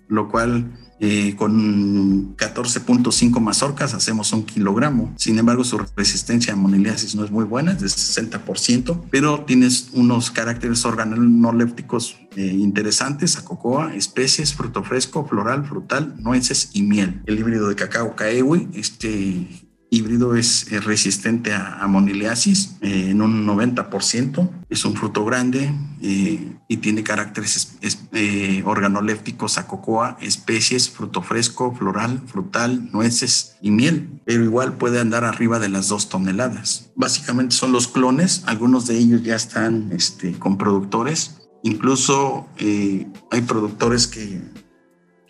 lo 0.07 0.29
cual 0.29 0.71
eh, 1.01 1.35
con 1.37 2.35
14.5 2.35 3.39
mazorcas 3.39 3.93
hacemos 3.93 4.33
un 4.33 4.43
kilogramo. 4.43 5.13
Sin 5.17 5.39
embargo, 5.39 5.63
su 5.63 5.77
resistencia 5.95 6.51
a 6.51 6.57
moniliasis 6.57 7.15
no 7.15 7.23
es 7.23 7.31
muy 7.31 7.45
buena, 7.45 7.71
es 7.71 7.79
de 7.79 7.87
60%, 7.87 9.05
pero 9.09 9.45
tienes 9.45 9.91
unos 9.93 10.29
caracteres 10.29 10.83
organolépticos 10.83 12.17
eh, 12.35 12.45
interesantes 12.45 13.37
a 13.37 13.45
cocoa, 13.45 13.95
especies, 13.95 14.53
fruto 14.53 14.83
fresco, 14.83 15.25
floral, 15.25 15.65
frutal, 15.65 16.15
nueces 16.19 16.71
y 16.73 16.83
miel. 16.83 17.21
El 17.25 17.39
híbrido 17.39 17.69
de 17.69 17.75
cacao 17.75 18.17
caewi, 18.17 18.67
este 18.73 19.68
híbrido 19.89 20.35
es, 20.35 20.67
resistente 20.83 21.53
a, 21.53 21.85
moniliasis 21.87 22.77
eh, 22.81 23.09
en 23.09 23.21
un 23.21 23.45
90%. 23.47 24.49
Es 24.69 24.85
un 24.85 24.95
fruto 24.95 25.25
grande 25.25 25.73
eh, 26.01 26.55
y 26.67 26.77
tiene 26.77 27.03
caracteres 27.03 27.77
eh, 28.13 28.61
organolépticos 28.65 29.57
a 29.57 29.67
cocoa, 29.67 30.17
especies, 30.21 30.89
fruto 30.89 31.21
fresco, 31.21 31.73
floral, 31.75 32.21
frutal, 32.27 32.91
nueces 32.91 33.55
y 33.61 33.71
miel, 33.71 34.21
pero 34.25 34.43
igual 34.43 34.77
puede 34.77 34.99
andar 34.99 35.23
arriba 35.23 35.59
de 35.59 35.69
las 35.69 35.87
dos 35.87 36.09
toneladas. 36.09 36.91
Básicamente 36.95 37.55
son 37.55 37.71
los 37.71 37.87
clones, 37.87 38.43
algunos 38.45 38.85
de 38.85 38.97
ellos 38.97 39.23
ya 39.23 39.35
están 39.35 39.91
este, 39.91 40.33
con 40.33 40.57
productores. 40.57 41.35
Incluso 41.63 42.47
hay 42.57 43.41
productores 43.45 44.07
que 44.07 44.41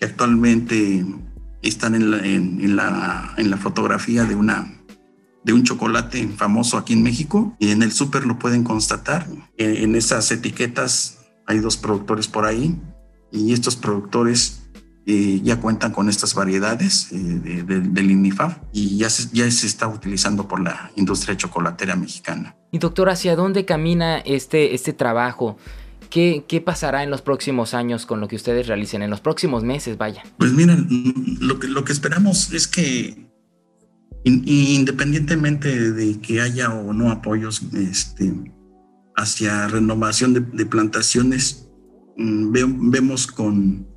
actualmente 0.01 1.05
están 1.62 1.95
en 1.95 2.12
la, 2.12 2.18
en, 2.20 2.76
la, 2.76 3.34
en 3.38 3.49
la 3.49 3.57
fotografía 3.57 4.24
de 4.24 4.36
una 4.36 4.76
de 5.43 5.53
un 5.53 5.64
chocolate 5.64 6.28
famoso 6.28 6.78
aquí 6.78 6.93
en 6.93 7.01
México 7.01 7.55
y 7.60 7.72
en 7.72 7.82
el 7.82 7.91
súper 7.91 8.26
lo 8.26 8.38
pueden 8.38 8.64
constatar. 8.64 9.26
En, 9.57 9.95
esas 9.95 10.32
etiquetas 10.32 11.20
hay 11.47 11.60
dos 11.60 11.78
productores 11.78 12.28
por 12.28 12.45
ahí 12.45 12.78
y 13.32 13.53
estos 13.53 13.76
productores 13.76 14.64
eh, 15.05 15.39
ya 15.43 15.60
cuentan 15.60 15.91
con 15.91 16.10
estas 16.10 16.36
variedades 16.36 17.12
eh, 17.12 17.64
del 17.66 18.12
INIFAF 18.12 18.57
y 18.74 18.97
ya 18.97 19.10
se, 19.10 19.30
ya 19.34 19.49
se 19.49 19.66
está 19.66 19.88
utilizando 19.88 20.47
por 20.47 20.60
la 20.60 20.91
industria 20.95 21.36
chocolatera 21.36 21.95
mexicana. 21.95 22.55
Y 22.72 22.78
doctor, 22.78 23.10
¿hacia 23.10 23.36
dónde 23.36 23.66
camina 23.66 24.20
este, 24.20 24.76
este 24.76 24.93
trabajo? 24.93 25.57
¿Qué, 26.10 26.64
pasará 26.66 27.03
en 27.03 27.12
los 27.12 27.22
próximos 27.22 27.74
años 27.74 28.05
con 28.05 28.20
lo 28.20 28.28
que 28.28 28.36
ustedes 28.36 28.68
realicen, 28.68 29.01
en 29.03 29.10
los 29.10 29.22
próximos 29.22 29.64
meses, 29.64 29.97
vaya? 29.97 30.24
Pues 30.38 30.53
miren, 30.53 30.88
lo 31.39 31.60
que, 31.60 31.68
lo 31.68 31.84
que 31.84 31.91
esperamos 31.91 32.51
es 32.51 32.68
que 32.68 33.30
independientemente 34.24 35.91
de 35.93 36.20
que 36.20 36.41
haya 36.41 36.74
o 36.74 36.93
no 36.93 37.12
apoyos, 37.12 37.62
este, 37.74 38.34
hacia 39.16 39.68
renovación 39.68 40.34
de, 40.34 40.66
plantaciones, 40.66 41.70
mm, 42.18 42.91
vemos 42.91 43.28
con, 43.28 43.88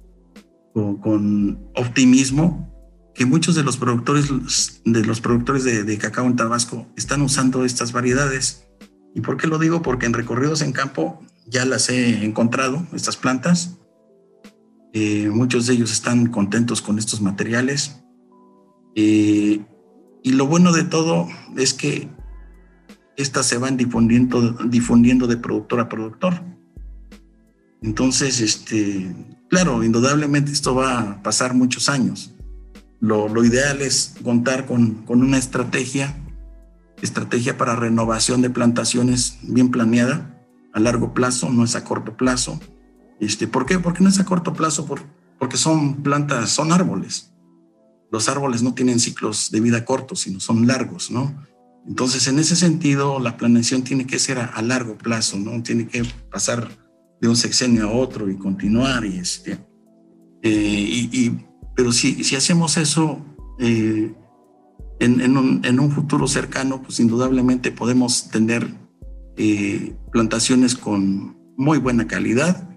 con, 0.73 1.59
optimismo 1.75 2.69
que 3.15 3.27
muchos 3.27 3.55
de 3.55 3.63
los 3.63 3.77
productores 3.77 4.81
de 4.85 5.05
los 5.05 5.21
productores 5.21 5.65
de, 5.65 5.99
cacao 5.99 6.27
en 6.27 6.37
Tabasco 6.37 6.87
están 6.97 7.23
usando 7.23 7.65
estas 7.65 7.93
variedades. 7.93 8.67
¿Y 9.15 9.21
por 9.21 9.37
qué 9.37 9.47
lo 9.47 9.59
digo? 9.59 9.83
Porque 9.83 10.07
en 10.07 10.15
recorridos 10.15 10.63
en 10.63 10.73
campo 10.73 11.23
ya 11.47 11.65
las 11.65 11.89
he 11.89 12.25
encontrado, 12.25 12.87
estas 12.93 13.17
plantas. 13.17 13.79
Eh, 14.93 15.31
muchos 15.31 15.67
de 15.67 15.75
ellos 15.75 15.93
están 15.93 16.27
contentos 16.27 16.83
con 16.83 16.99
estos 16.99 17.21
materiales. 17.21 18.03
Eh, 18.95 19.65
y 20.23 20.33
lo 20.33 20.47
bueno 20.47 20.73
de 20.73 20.85
todo 20.85 21.29
es 21.57 21.75
que 21.75 22.09
estas 23.17 23.47
se 23.47 23.59
van 23.59 23.77
difundiendo, 23.77 24.53
difundiendo 24.69 25.27
de 25.27 25.37
productor 25.37 25.81
a 25.81 25.89
productor. 25.89 26.43
Entonces, 27.83 28.41
este, 28.41 29.15
claro, 29.49 29.83
indudablemente 29.83 30.53
esto 30.53 30.75
va 30.75 31.01
a 31.01 31.23
pasar 31.23 31.55
muchos 31.55 31.89
años. 31.89 32.33
Lo, 33.01 33.29
lo 33.29 33.45
ideal 33.45 33.83
es 33.83 34.15
contar 34.23 34.67
con, 34.67 35.05
con, 35.05 35.23
una 35.23 35.37
estrategia, 35.37 36.17
estrategia 37.03 37.59
para 37.59 37.75
renovación 37.75 38.43
de 38.43 38.51
plantaciones 38.51 39.39
bien 39.43 39.73
planeada, 39.73 40.32
a 40.73 40.81
largo 40.81 41.15
plazo, 41.15 41.51
no 41.51 41.65
es 41.65 41.77
a 41.77 41.85
corto 41.85 42.17
plazo. 42.17 42.61
Este, 43.21 43.47
¿Por 43.47 43.67
qué? 43.67 43.79
Porque 43.79 44.03
no 44.03 44.09
es 44.09 44.19
a 44.19 44.25
corto 44.25 44.53
plazo, 44.53 44.87
por, 44.87 45.03
porque 45.39 45.57
son 45.57 46.03
plantas, 46.03 46.51
son 46.51 46.73
árboles. 46.73 47.33
Los 48.11 48.29
árboles 48.29 48.63
no 48.63 48.75
tienen 48.75 49.01
ciclos 49.01 49.51
de 49.51 49.61
vida 49.61 49.85
cortos, 49.85 50.21
sino 50.21 50.41
son 50.41 50.67
largos, 50.67 51.11
¿no? 51.11 51.35
Entonces, 51.87 52.27
en 52.29 52.39
ese 52.39 52.57
sentido, 52.57 53.19
la 53.19 53.37
planeación 53.37 53.83
tiene 53.83 54.07
que 54.07 54.19
ser 54.19 54.39
a, 54.39 54.63
largo 54.63 54.97
plazo, 54.97 55.39
¿no? 55.39 55.63
Tiene 55.63 55.89
que 55.89 56.05
pasar 56.31 56.69
de 57.21 57.29
un 57.29 57.37
sexenio 57.37 57.89
a 57.89 57.93
otro 57.93 58.31
y 58.31 58.37
continuar. 58.37 59.05
Y 59.05 59.19
este, 59.19 59.59
eh, 60.43 61.09
y, 61.13 61.33
pero 61.75 61.93
si, 61.93 62.23
si 62.23 62.37
hacemos 62.37 62.77
eso 62.77 63.25
eh, 63.59 64.15
en, 65.01 65.81
un, 65.81 65.91
futuro 65.91 66.29
cercano, 66.29 66.83
pues 66.83 67.01
indudablemente 67.01 67.73
podemos 67.73 68.29
tener 68.29 68.73
eh, 69.37 69.95
plantaciones 70.11 70.75
con 70.75 71.37
muy 71.57 71.79
buena 71.79 72.07
calidad 72.07 72.69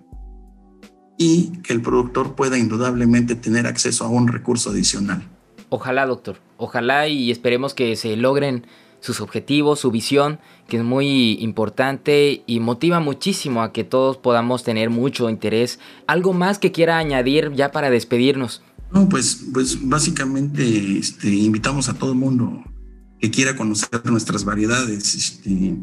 y 1.18 1.58
que 1.64 1.74
el 1.74 1.82
productor 1.82 2.36
pueda 2.36 2.58
indudablemente 2.58 3.36
tener 3.36 3.68
acceso 3.68 4.06
a 4.06 4.10
un 4.10 4.28
recurso 4.28 4.70
adicional. 4.72 5.24
Ojalá, 5.70 6.06
doctor. 6.06 6.38
Ojalá 6.58 7.08
y 7.08 7.32
esperemos 7.32 7.74
que 7.74 7.96
se 7.96 8.16
logren 8.16 8.66
sus 9.00 9.22
objetivos, 9.22 9.80
su 9.80 9.92
visión, 9.92 10.40
que 10.68 10.78
es 10.78 10.84
muy 10.84 11.34
importante 11.42 12.44
y 12.48 12.60
motiva 12.60 13.00
muchísimo 13.00 13.62
a 13.62 13.72
que 13.72 13.84
todos 13.84 14.18
podamos 14.18 14.64
tener 14.64 14.90
mucho 14.90 15.30
interés. 15.30 15.80
¿Algo 16.08 16.34
más 16.34 16.60
que 16.60 16.72
quiera 16.72 16.98
añadir 16.98 17.52
ya 17.54 17.72
para 17.72 17.90
despedirnos? 17.90 18.64
No, 18.92 19.08
pues, 19.10 19.46
pues 19.54 19.78
básicamente 19.88 20.98
este, 20.98 21.30
invitamos 21.30 21.90
a 21.90 21.94
todo 21.94 22.12
el 22.12 22.18
mundo 22.18 22.64
que 23.20 23.32
quiera 23.32 23.56
conocer 23.56 24.06
nuestras 24.06 24.44
variedades. 24.44 25.16
Este, 25.16 25.76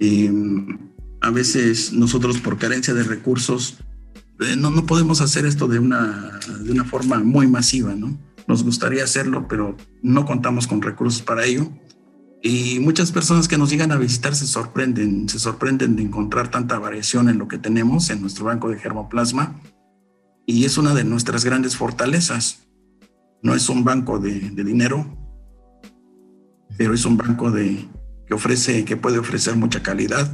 em, 0.00 0.90
a 1.20 1.30
veces 1.30 1.92
nosotros 1.92 2.38
por 2.38 2.58
carencia 2.58 2.94
de 2.94 3.04
recursos 3.04 3.78
eh, 4.40 4.56
no, 4.56 4.70
no 4.70 4.86
podemos 4.86 5.20
hacer 5.20 5.44
esto 5.44 5.68
de 5.68 5.78
una, 5.78 6.40
de 6.62 6.72
una 6.72 6.84
forma 6.84 7.20
muy 7.20 7.46
masiva, 7.46 7.94
¿no? 7.94 8.18
Nos 8.48 8.64
gustaría 8.64 9.04
hacerlo, 9.04 9.46
pero 9.48 9.76
no 10.02 10.24
contamos 10.24 10.66
con 10.66 10.82
recursos 10.82 11.22
para 11.22 11.44
ello. 11.44 11.70
Y 12.42 12.78
muchas 12.80 13.12
personas 13.12 13.48
que 13.48 13.58
nos 13.58 13.70
llegan 13.70 13.92
a 13.92 13.96
visitar 13.96 14.34
se 14.34 14.46
sorprenden, 14.46 15.28
se 15.28 15.38
sorprenden 15.38 15.94
de 15.94 16.02
encontrar 16.02 16.50
tanta 16.50 16.78
variación 16.78 17.28
en 17.28 17.38
lo 17.38 17.48
que 17.48 17.58
tenemos 17.58 18.08
en 18.08 18.22
nuestro 18.22 18.46
banco 18.46 18.70
de 18.70 18.78
germoplasma. 18.78 19.60
Y 20.46 20.64
es 20.64 20.78
una 20.78 20.94
de 20.94 21.04
nuestras 21.04 21.44
grandes 21.44 21.76
fortalezas. 21.76 22.66
No 23.42 23.54
es 23.54 23.68
un 23.68 23.84
banco 23.84 24.18
de, 24.18 24.40
dinero, 24.50 25.06
pero 26.78 26.94
es 26.94 27.04
un 27.04 27.18
banco 27.18 27.50
de, 27.50 27.86
que 28.30 28.34
ofrece, 28.36 28.84
que 28.84 28.96
puede 28.96 29.18
ofrecer 29.18 29.56
mucha 29.56 29.82
calidad 29.82 30.30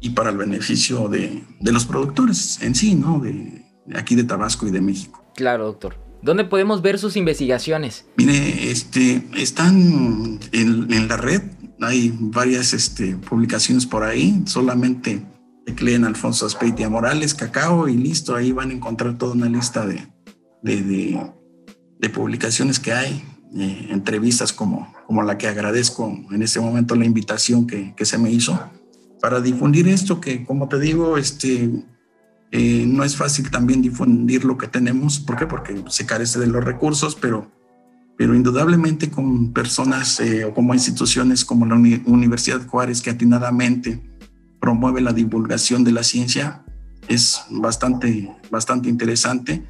y 0.00 0.10
para 0.10 0.30
el 0.30 0.36
beneficio 0.36 1.06
de, 1.08 1.44
de 1.60 1.72
los 1.72 1.86
productores 1.86 2.60
en 2.62 2.74
sí, 2.74 2.96
¿no? 2.96 3.20
De, 3.20 3.64
de 3.86 3.96
aquí 3.96 4.16
de 4.16 4.24
Tabasco 4.24 4.66
y 4.66 4.72
de 4.72 4.80
México. 4.80 5.24
Claro, 5.36 5.66
doctor. 5.66 5.94
¿Dónde 6.20 6.44
podemos 6.44 6.82
ver 6.82 6.98
sus 6.98 7.16
investigaciones? 7.16 8.06
Mire, 8.16 8.72
este, 8.72 9.24
están 9.36 10.40
en, 10.50 11.08
la 11.08 11.16
red, 11.16 11.42
hay 11.80 12.12
varias 12.18 12.72
este, 12.72 13.14
publicaciones 13.14 13.86
por 13.86 14.02
ahí, 14.02 14.42
solamente 14.46 15.24
tecleen 15.64 16.04
Alfonso 16.04 16.44
Aspeitia 16.44 16.88
Morales, 16.88 17.34
Cacao 17.34 17.86
y 17.86 17.96
listo, 17.96 18.34
ahí 18.34 18.50
van 18.50 18.70
a 18.70 18.74
encontrar 18.74 19.16
toda 19.16 19.34
una 19.34 19.48
lista 19.48 19.86
de, 19.86 20.08
de, 20.62 22.10
publicaciones 22.10 22.80
que 22.80 22.92
hay, 22.92 23.22
eh, 23.56 23.86
entrevistas 23.90 24.52
como, 24.52 24.92
como 25.08 25.22
la 25.22 25.38
que 25.38 25.48
agradezco 25.48 26.14
en 26.30 26.42
este 26.42 26.60
momento 26.60 26.94
la 26.94 27.06
invitación 27.06 27.66
que, 27.66 27.94
que 27.96 28.04
se 28.04 28.18
me 28.18 28.30
hizo 28.30 28.60
para 29.22 29.40
difundir 29.40 29.88
esto 29.88 30.20
que, 30.20 30.44
como 30.44 30.68
te 30.68 30.78
digo, 30.78 31.16
este, 31.16 31.70
eh, 32.50 32.84
no 32.86 33.02
es 33.04 33.16
fácil 33.16 33.50
también 33.50 33.80
difundir 33.80 34.44
lo 34.44 34.58
que 34.58 34.68
tenemos. 34.68 35.18
¿Por 35.18 35.38
qué? 35.38 35.46
Porque 35.46 35.82
se 35.88 36.04
carece 36.04 36.38
de 36.38 36.46
los 36.46 36.62
recursos, 36.62 37.16
pero, 37.16 37.50
pero 38.18 38.34
indudablemente 38.34 39.10
con 39.10 39.54
personas 39.54 40.20
eh, 40.20 40.44
o 40.44 40.52
como 40.52 40.74
instituciones 40.74 41.42
como 41.42 41.64
la 41.64 41.76
Universidad 41.76 42.66
Juárez 42.66 43.00
que 43.00 43.08
atinadamente 43.08 44.02
promueve 44.60 45.00
la 45.00 45.14
divulgación 45.14 45.84
de 45.84 45.92
la 45.92 46.02
ciencia 46.02 46.66
es 47.08 47.40
bastante, 47.48 48.30
bastante 48.50 48.90
interesante 48.90 49.64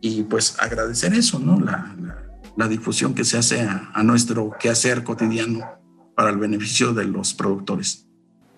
y 0.00 0.22
pues 0.22 0.54
agradecer 0.60 1.12
eso, 1.12 1.40
¿no? 1.40 1.58
La, 1.58 1.92
la, 2.00 2.25
difusión 2.68 3.14
que 3.14 3.24
se 3.24 3.38
hace 3.38 3.60
a, 3.60 3.90
a 3.92 4.02
nuestro 4.02 4.50
quehacer 4.58 5.04
cotidiano 5.04 5.60
para 6.14 6.30
el 6.30 6.38
beneficio 6.38 6.92
de 6.92 7.04
los 7.04 7.34
productores. 7.34 8.06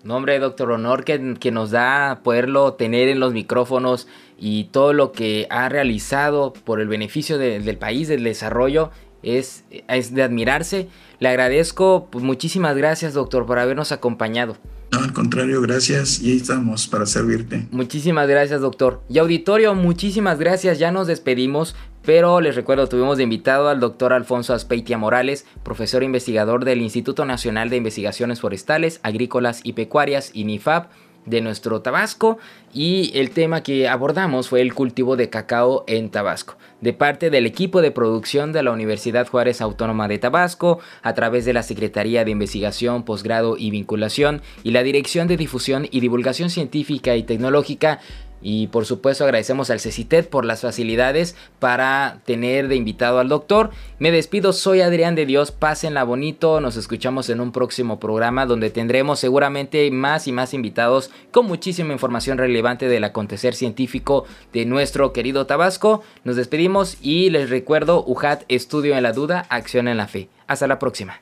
No, 0.03 0.15
hombre, 0.15 0.39
doctor, 0.39 0.71
honor 0.71 1.03
que, 1.03 1.35
que, 1.39 1.51
nos 1.51 1.71
da 1.71 2.21
poderlo 2.23 2.73
tener 2.75 3.09
en 3.09 3.19
los 3.19 3.33
micrófonos 3.33 4.07
y 4.37 4.65
todo 4.65 4.93
lo 4.93 5.11
que 5.11 5.45
ha 5.49 5.67
realizado 5.67 6.53
por 6.53 6.79
el 6.79 6.87
beneficio 6.87 7.37
del 7.37 7.77
país, 7.77 8.07
del 8.07 8.23
desarrollo, 8.23 8.91
es, 9.23 9.65
es 9.89 10.13
de 10.13 10.23
admirarse. 10.23 10.87
Le 11.19 11.27
agradezco, 11.27 12.07
pues, 12.09 12.23
muchísimas 12.23 12.77
gracias, 12.77 13.13
doctor, 13.13 13.45
por 13.45 13.59
habernos 13.59 13.91
acompañado. 13.91 14.55
No, 14.91 14.99
al 14.99 15.13
contrario, 15.13 15.61
gracias 15.61 16.21
y 16.21 16.31
ahí 16.31 16.37
estamos 16.37 16.87
para 16.87 17.05
servirte. 17.05 17.67
Muchísimas 17.69 18.27
gracias, 18.27 18.61
doctor. 18.61 19.03
Y 19.09 19.19
auditorio, 19.19 19.75
muchísimas 19.75 20.39
gracias. 20.39 20.79
Ya 20.79 20.91
nos 20.91 21.07
despedimos, 21.07 21.75
pero 22.03 22.41
les 22.41 22.55
recuerdo, 22.55 22.87
tuvimos 22.87 23.17
de 23.17 23.23
invitado 23.23 23.69
al 23.69 23.79
doctor 23.79 24.13
Alfonso 24.13 24.53
Aspeitia 24.53 24.97
Morales, 24.97 25.45
profesor 25.63 26.03
investigador 26.03 26.65
del 26.65 26.81
Instituto 26.81 27.25
Nacional 27.25 27.69
de 27.69 27.77
Investigaciones 27.77 28.39
Forestales, 28.39 28.99
Agrícolas 29.03 29.61
y 29.63 29.73
Pecuarias, 29.73 30.31
INIFAP 30.33 30.91
de 31.25 31.41
nuestro 31.41 31.81
Tabasco. 31.81 32.37
Y 32.73 33.11
el 33.17 33.31
tema 33.31 33.63
que 33.63 33.87
abordamos 33.87 34.49
fue 34.49 34.61
el 34.61 34.73
cultivo 34.73 35.15
de 35.15 35.29
cacao 35.29 35.83
en 35.87 36.09
Tabasco, 36.09 36.57
de 36.81 36.93
parte 36.93 37.29
del 37.29 37.45
equipo 37.45 37.81
de 37.81 37.91
producción 37.91 38.51
de 38.51 38.63
la 38.63 38.71
Universidad 38.71 39.27
Juárez 39.27 39.59
Autónoma 39.61 40.07
de 40.07 40.19
Tabasco, 40.19 40.79
a 41.01 41.13
través 41.13 41.45
de 41.45 41.53
la 41.53 41.63
Secretaría 41.63 42.25
de 42.25 42.31
Investigación, 42.31 43.03
Posgrado 43.03 43.57
y 43.57 43.71
Vinculación 43.71 44.41
y 44.63 44.71
la 44.71 44.83
Dirección 44.83 45.27
de 45.27 45.37
Difusión 45.37 45.87
y 45.89 45.99
Divulgación 45.99 46.49
Científica 46.49 47.15
y 47.15 47.23
Tecnológica 47.23 47.99
y 48.41 48.67
por 48.67 48.85
supuesto 48.85 49.23
agradecemos 49.23 49.69
al 49.69 49.79
CECITET 49.79 50.29
por 50.29 50.45
las 50.45 50.61
facilidades 50.61 51.35
para 51.59 52.21
tener 52.25 52.67
de 52.67 52.75
invitado 52.75 53.19
al 53.19 53.29
doctor. 53.29 53.71
Me 53.99 54.11
despido, 54.11 54.53
soy 54.53 54.81
Adrián 54.81 55.15
de 55.15 55.25
Dios, 55.25 55.51
pásenla 55.51 56.03
bonito, 56.03 56.61
nos 56.61 56.77
escuchamos 56.77 57.29
en 57.29 57.41
un 57.41 57.51
próximo 57.51 57.99
programa 57.99 58.45
donde 58.45 58.69
tendremos 58.69 59.19
seguramente 59.19 59.89
más 59.91 60.27
y 60.27 60.31
más 60.31 60.53
invitados 60.53 61.11
con 61.31 61.45
muchísima 61.45 61.93
información 61.93 62.37
relevante 62.37 62.87
del 62.87 63.03
acontecer 63.03 63.53
científico 63.53 64.25
de 64.53 64.65
nuestro 64.65 65.13
querido 65.13 65.45
Tabasco. 65.45 66.03
Nos 66.23 66.35
despedimos 66.35 66.97
y 67.01 67.29
les 67.29 67.49
recuerdo, 67.49 68.03
UJAT, 68.05 68.43
estudio 68.47 68.95
en 68.95 69.03
la 69.03 69.13
duda, 69.13 69.45
acción 69.49 69.87
en 69.87 69.97
la 69.97 70.07
fe. 70.07 70.29
Hasta 70.47 70.67
la 70.67 70.79
próxima. 70.79 71.21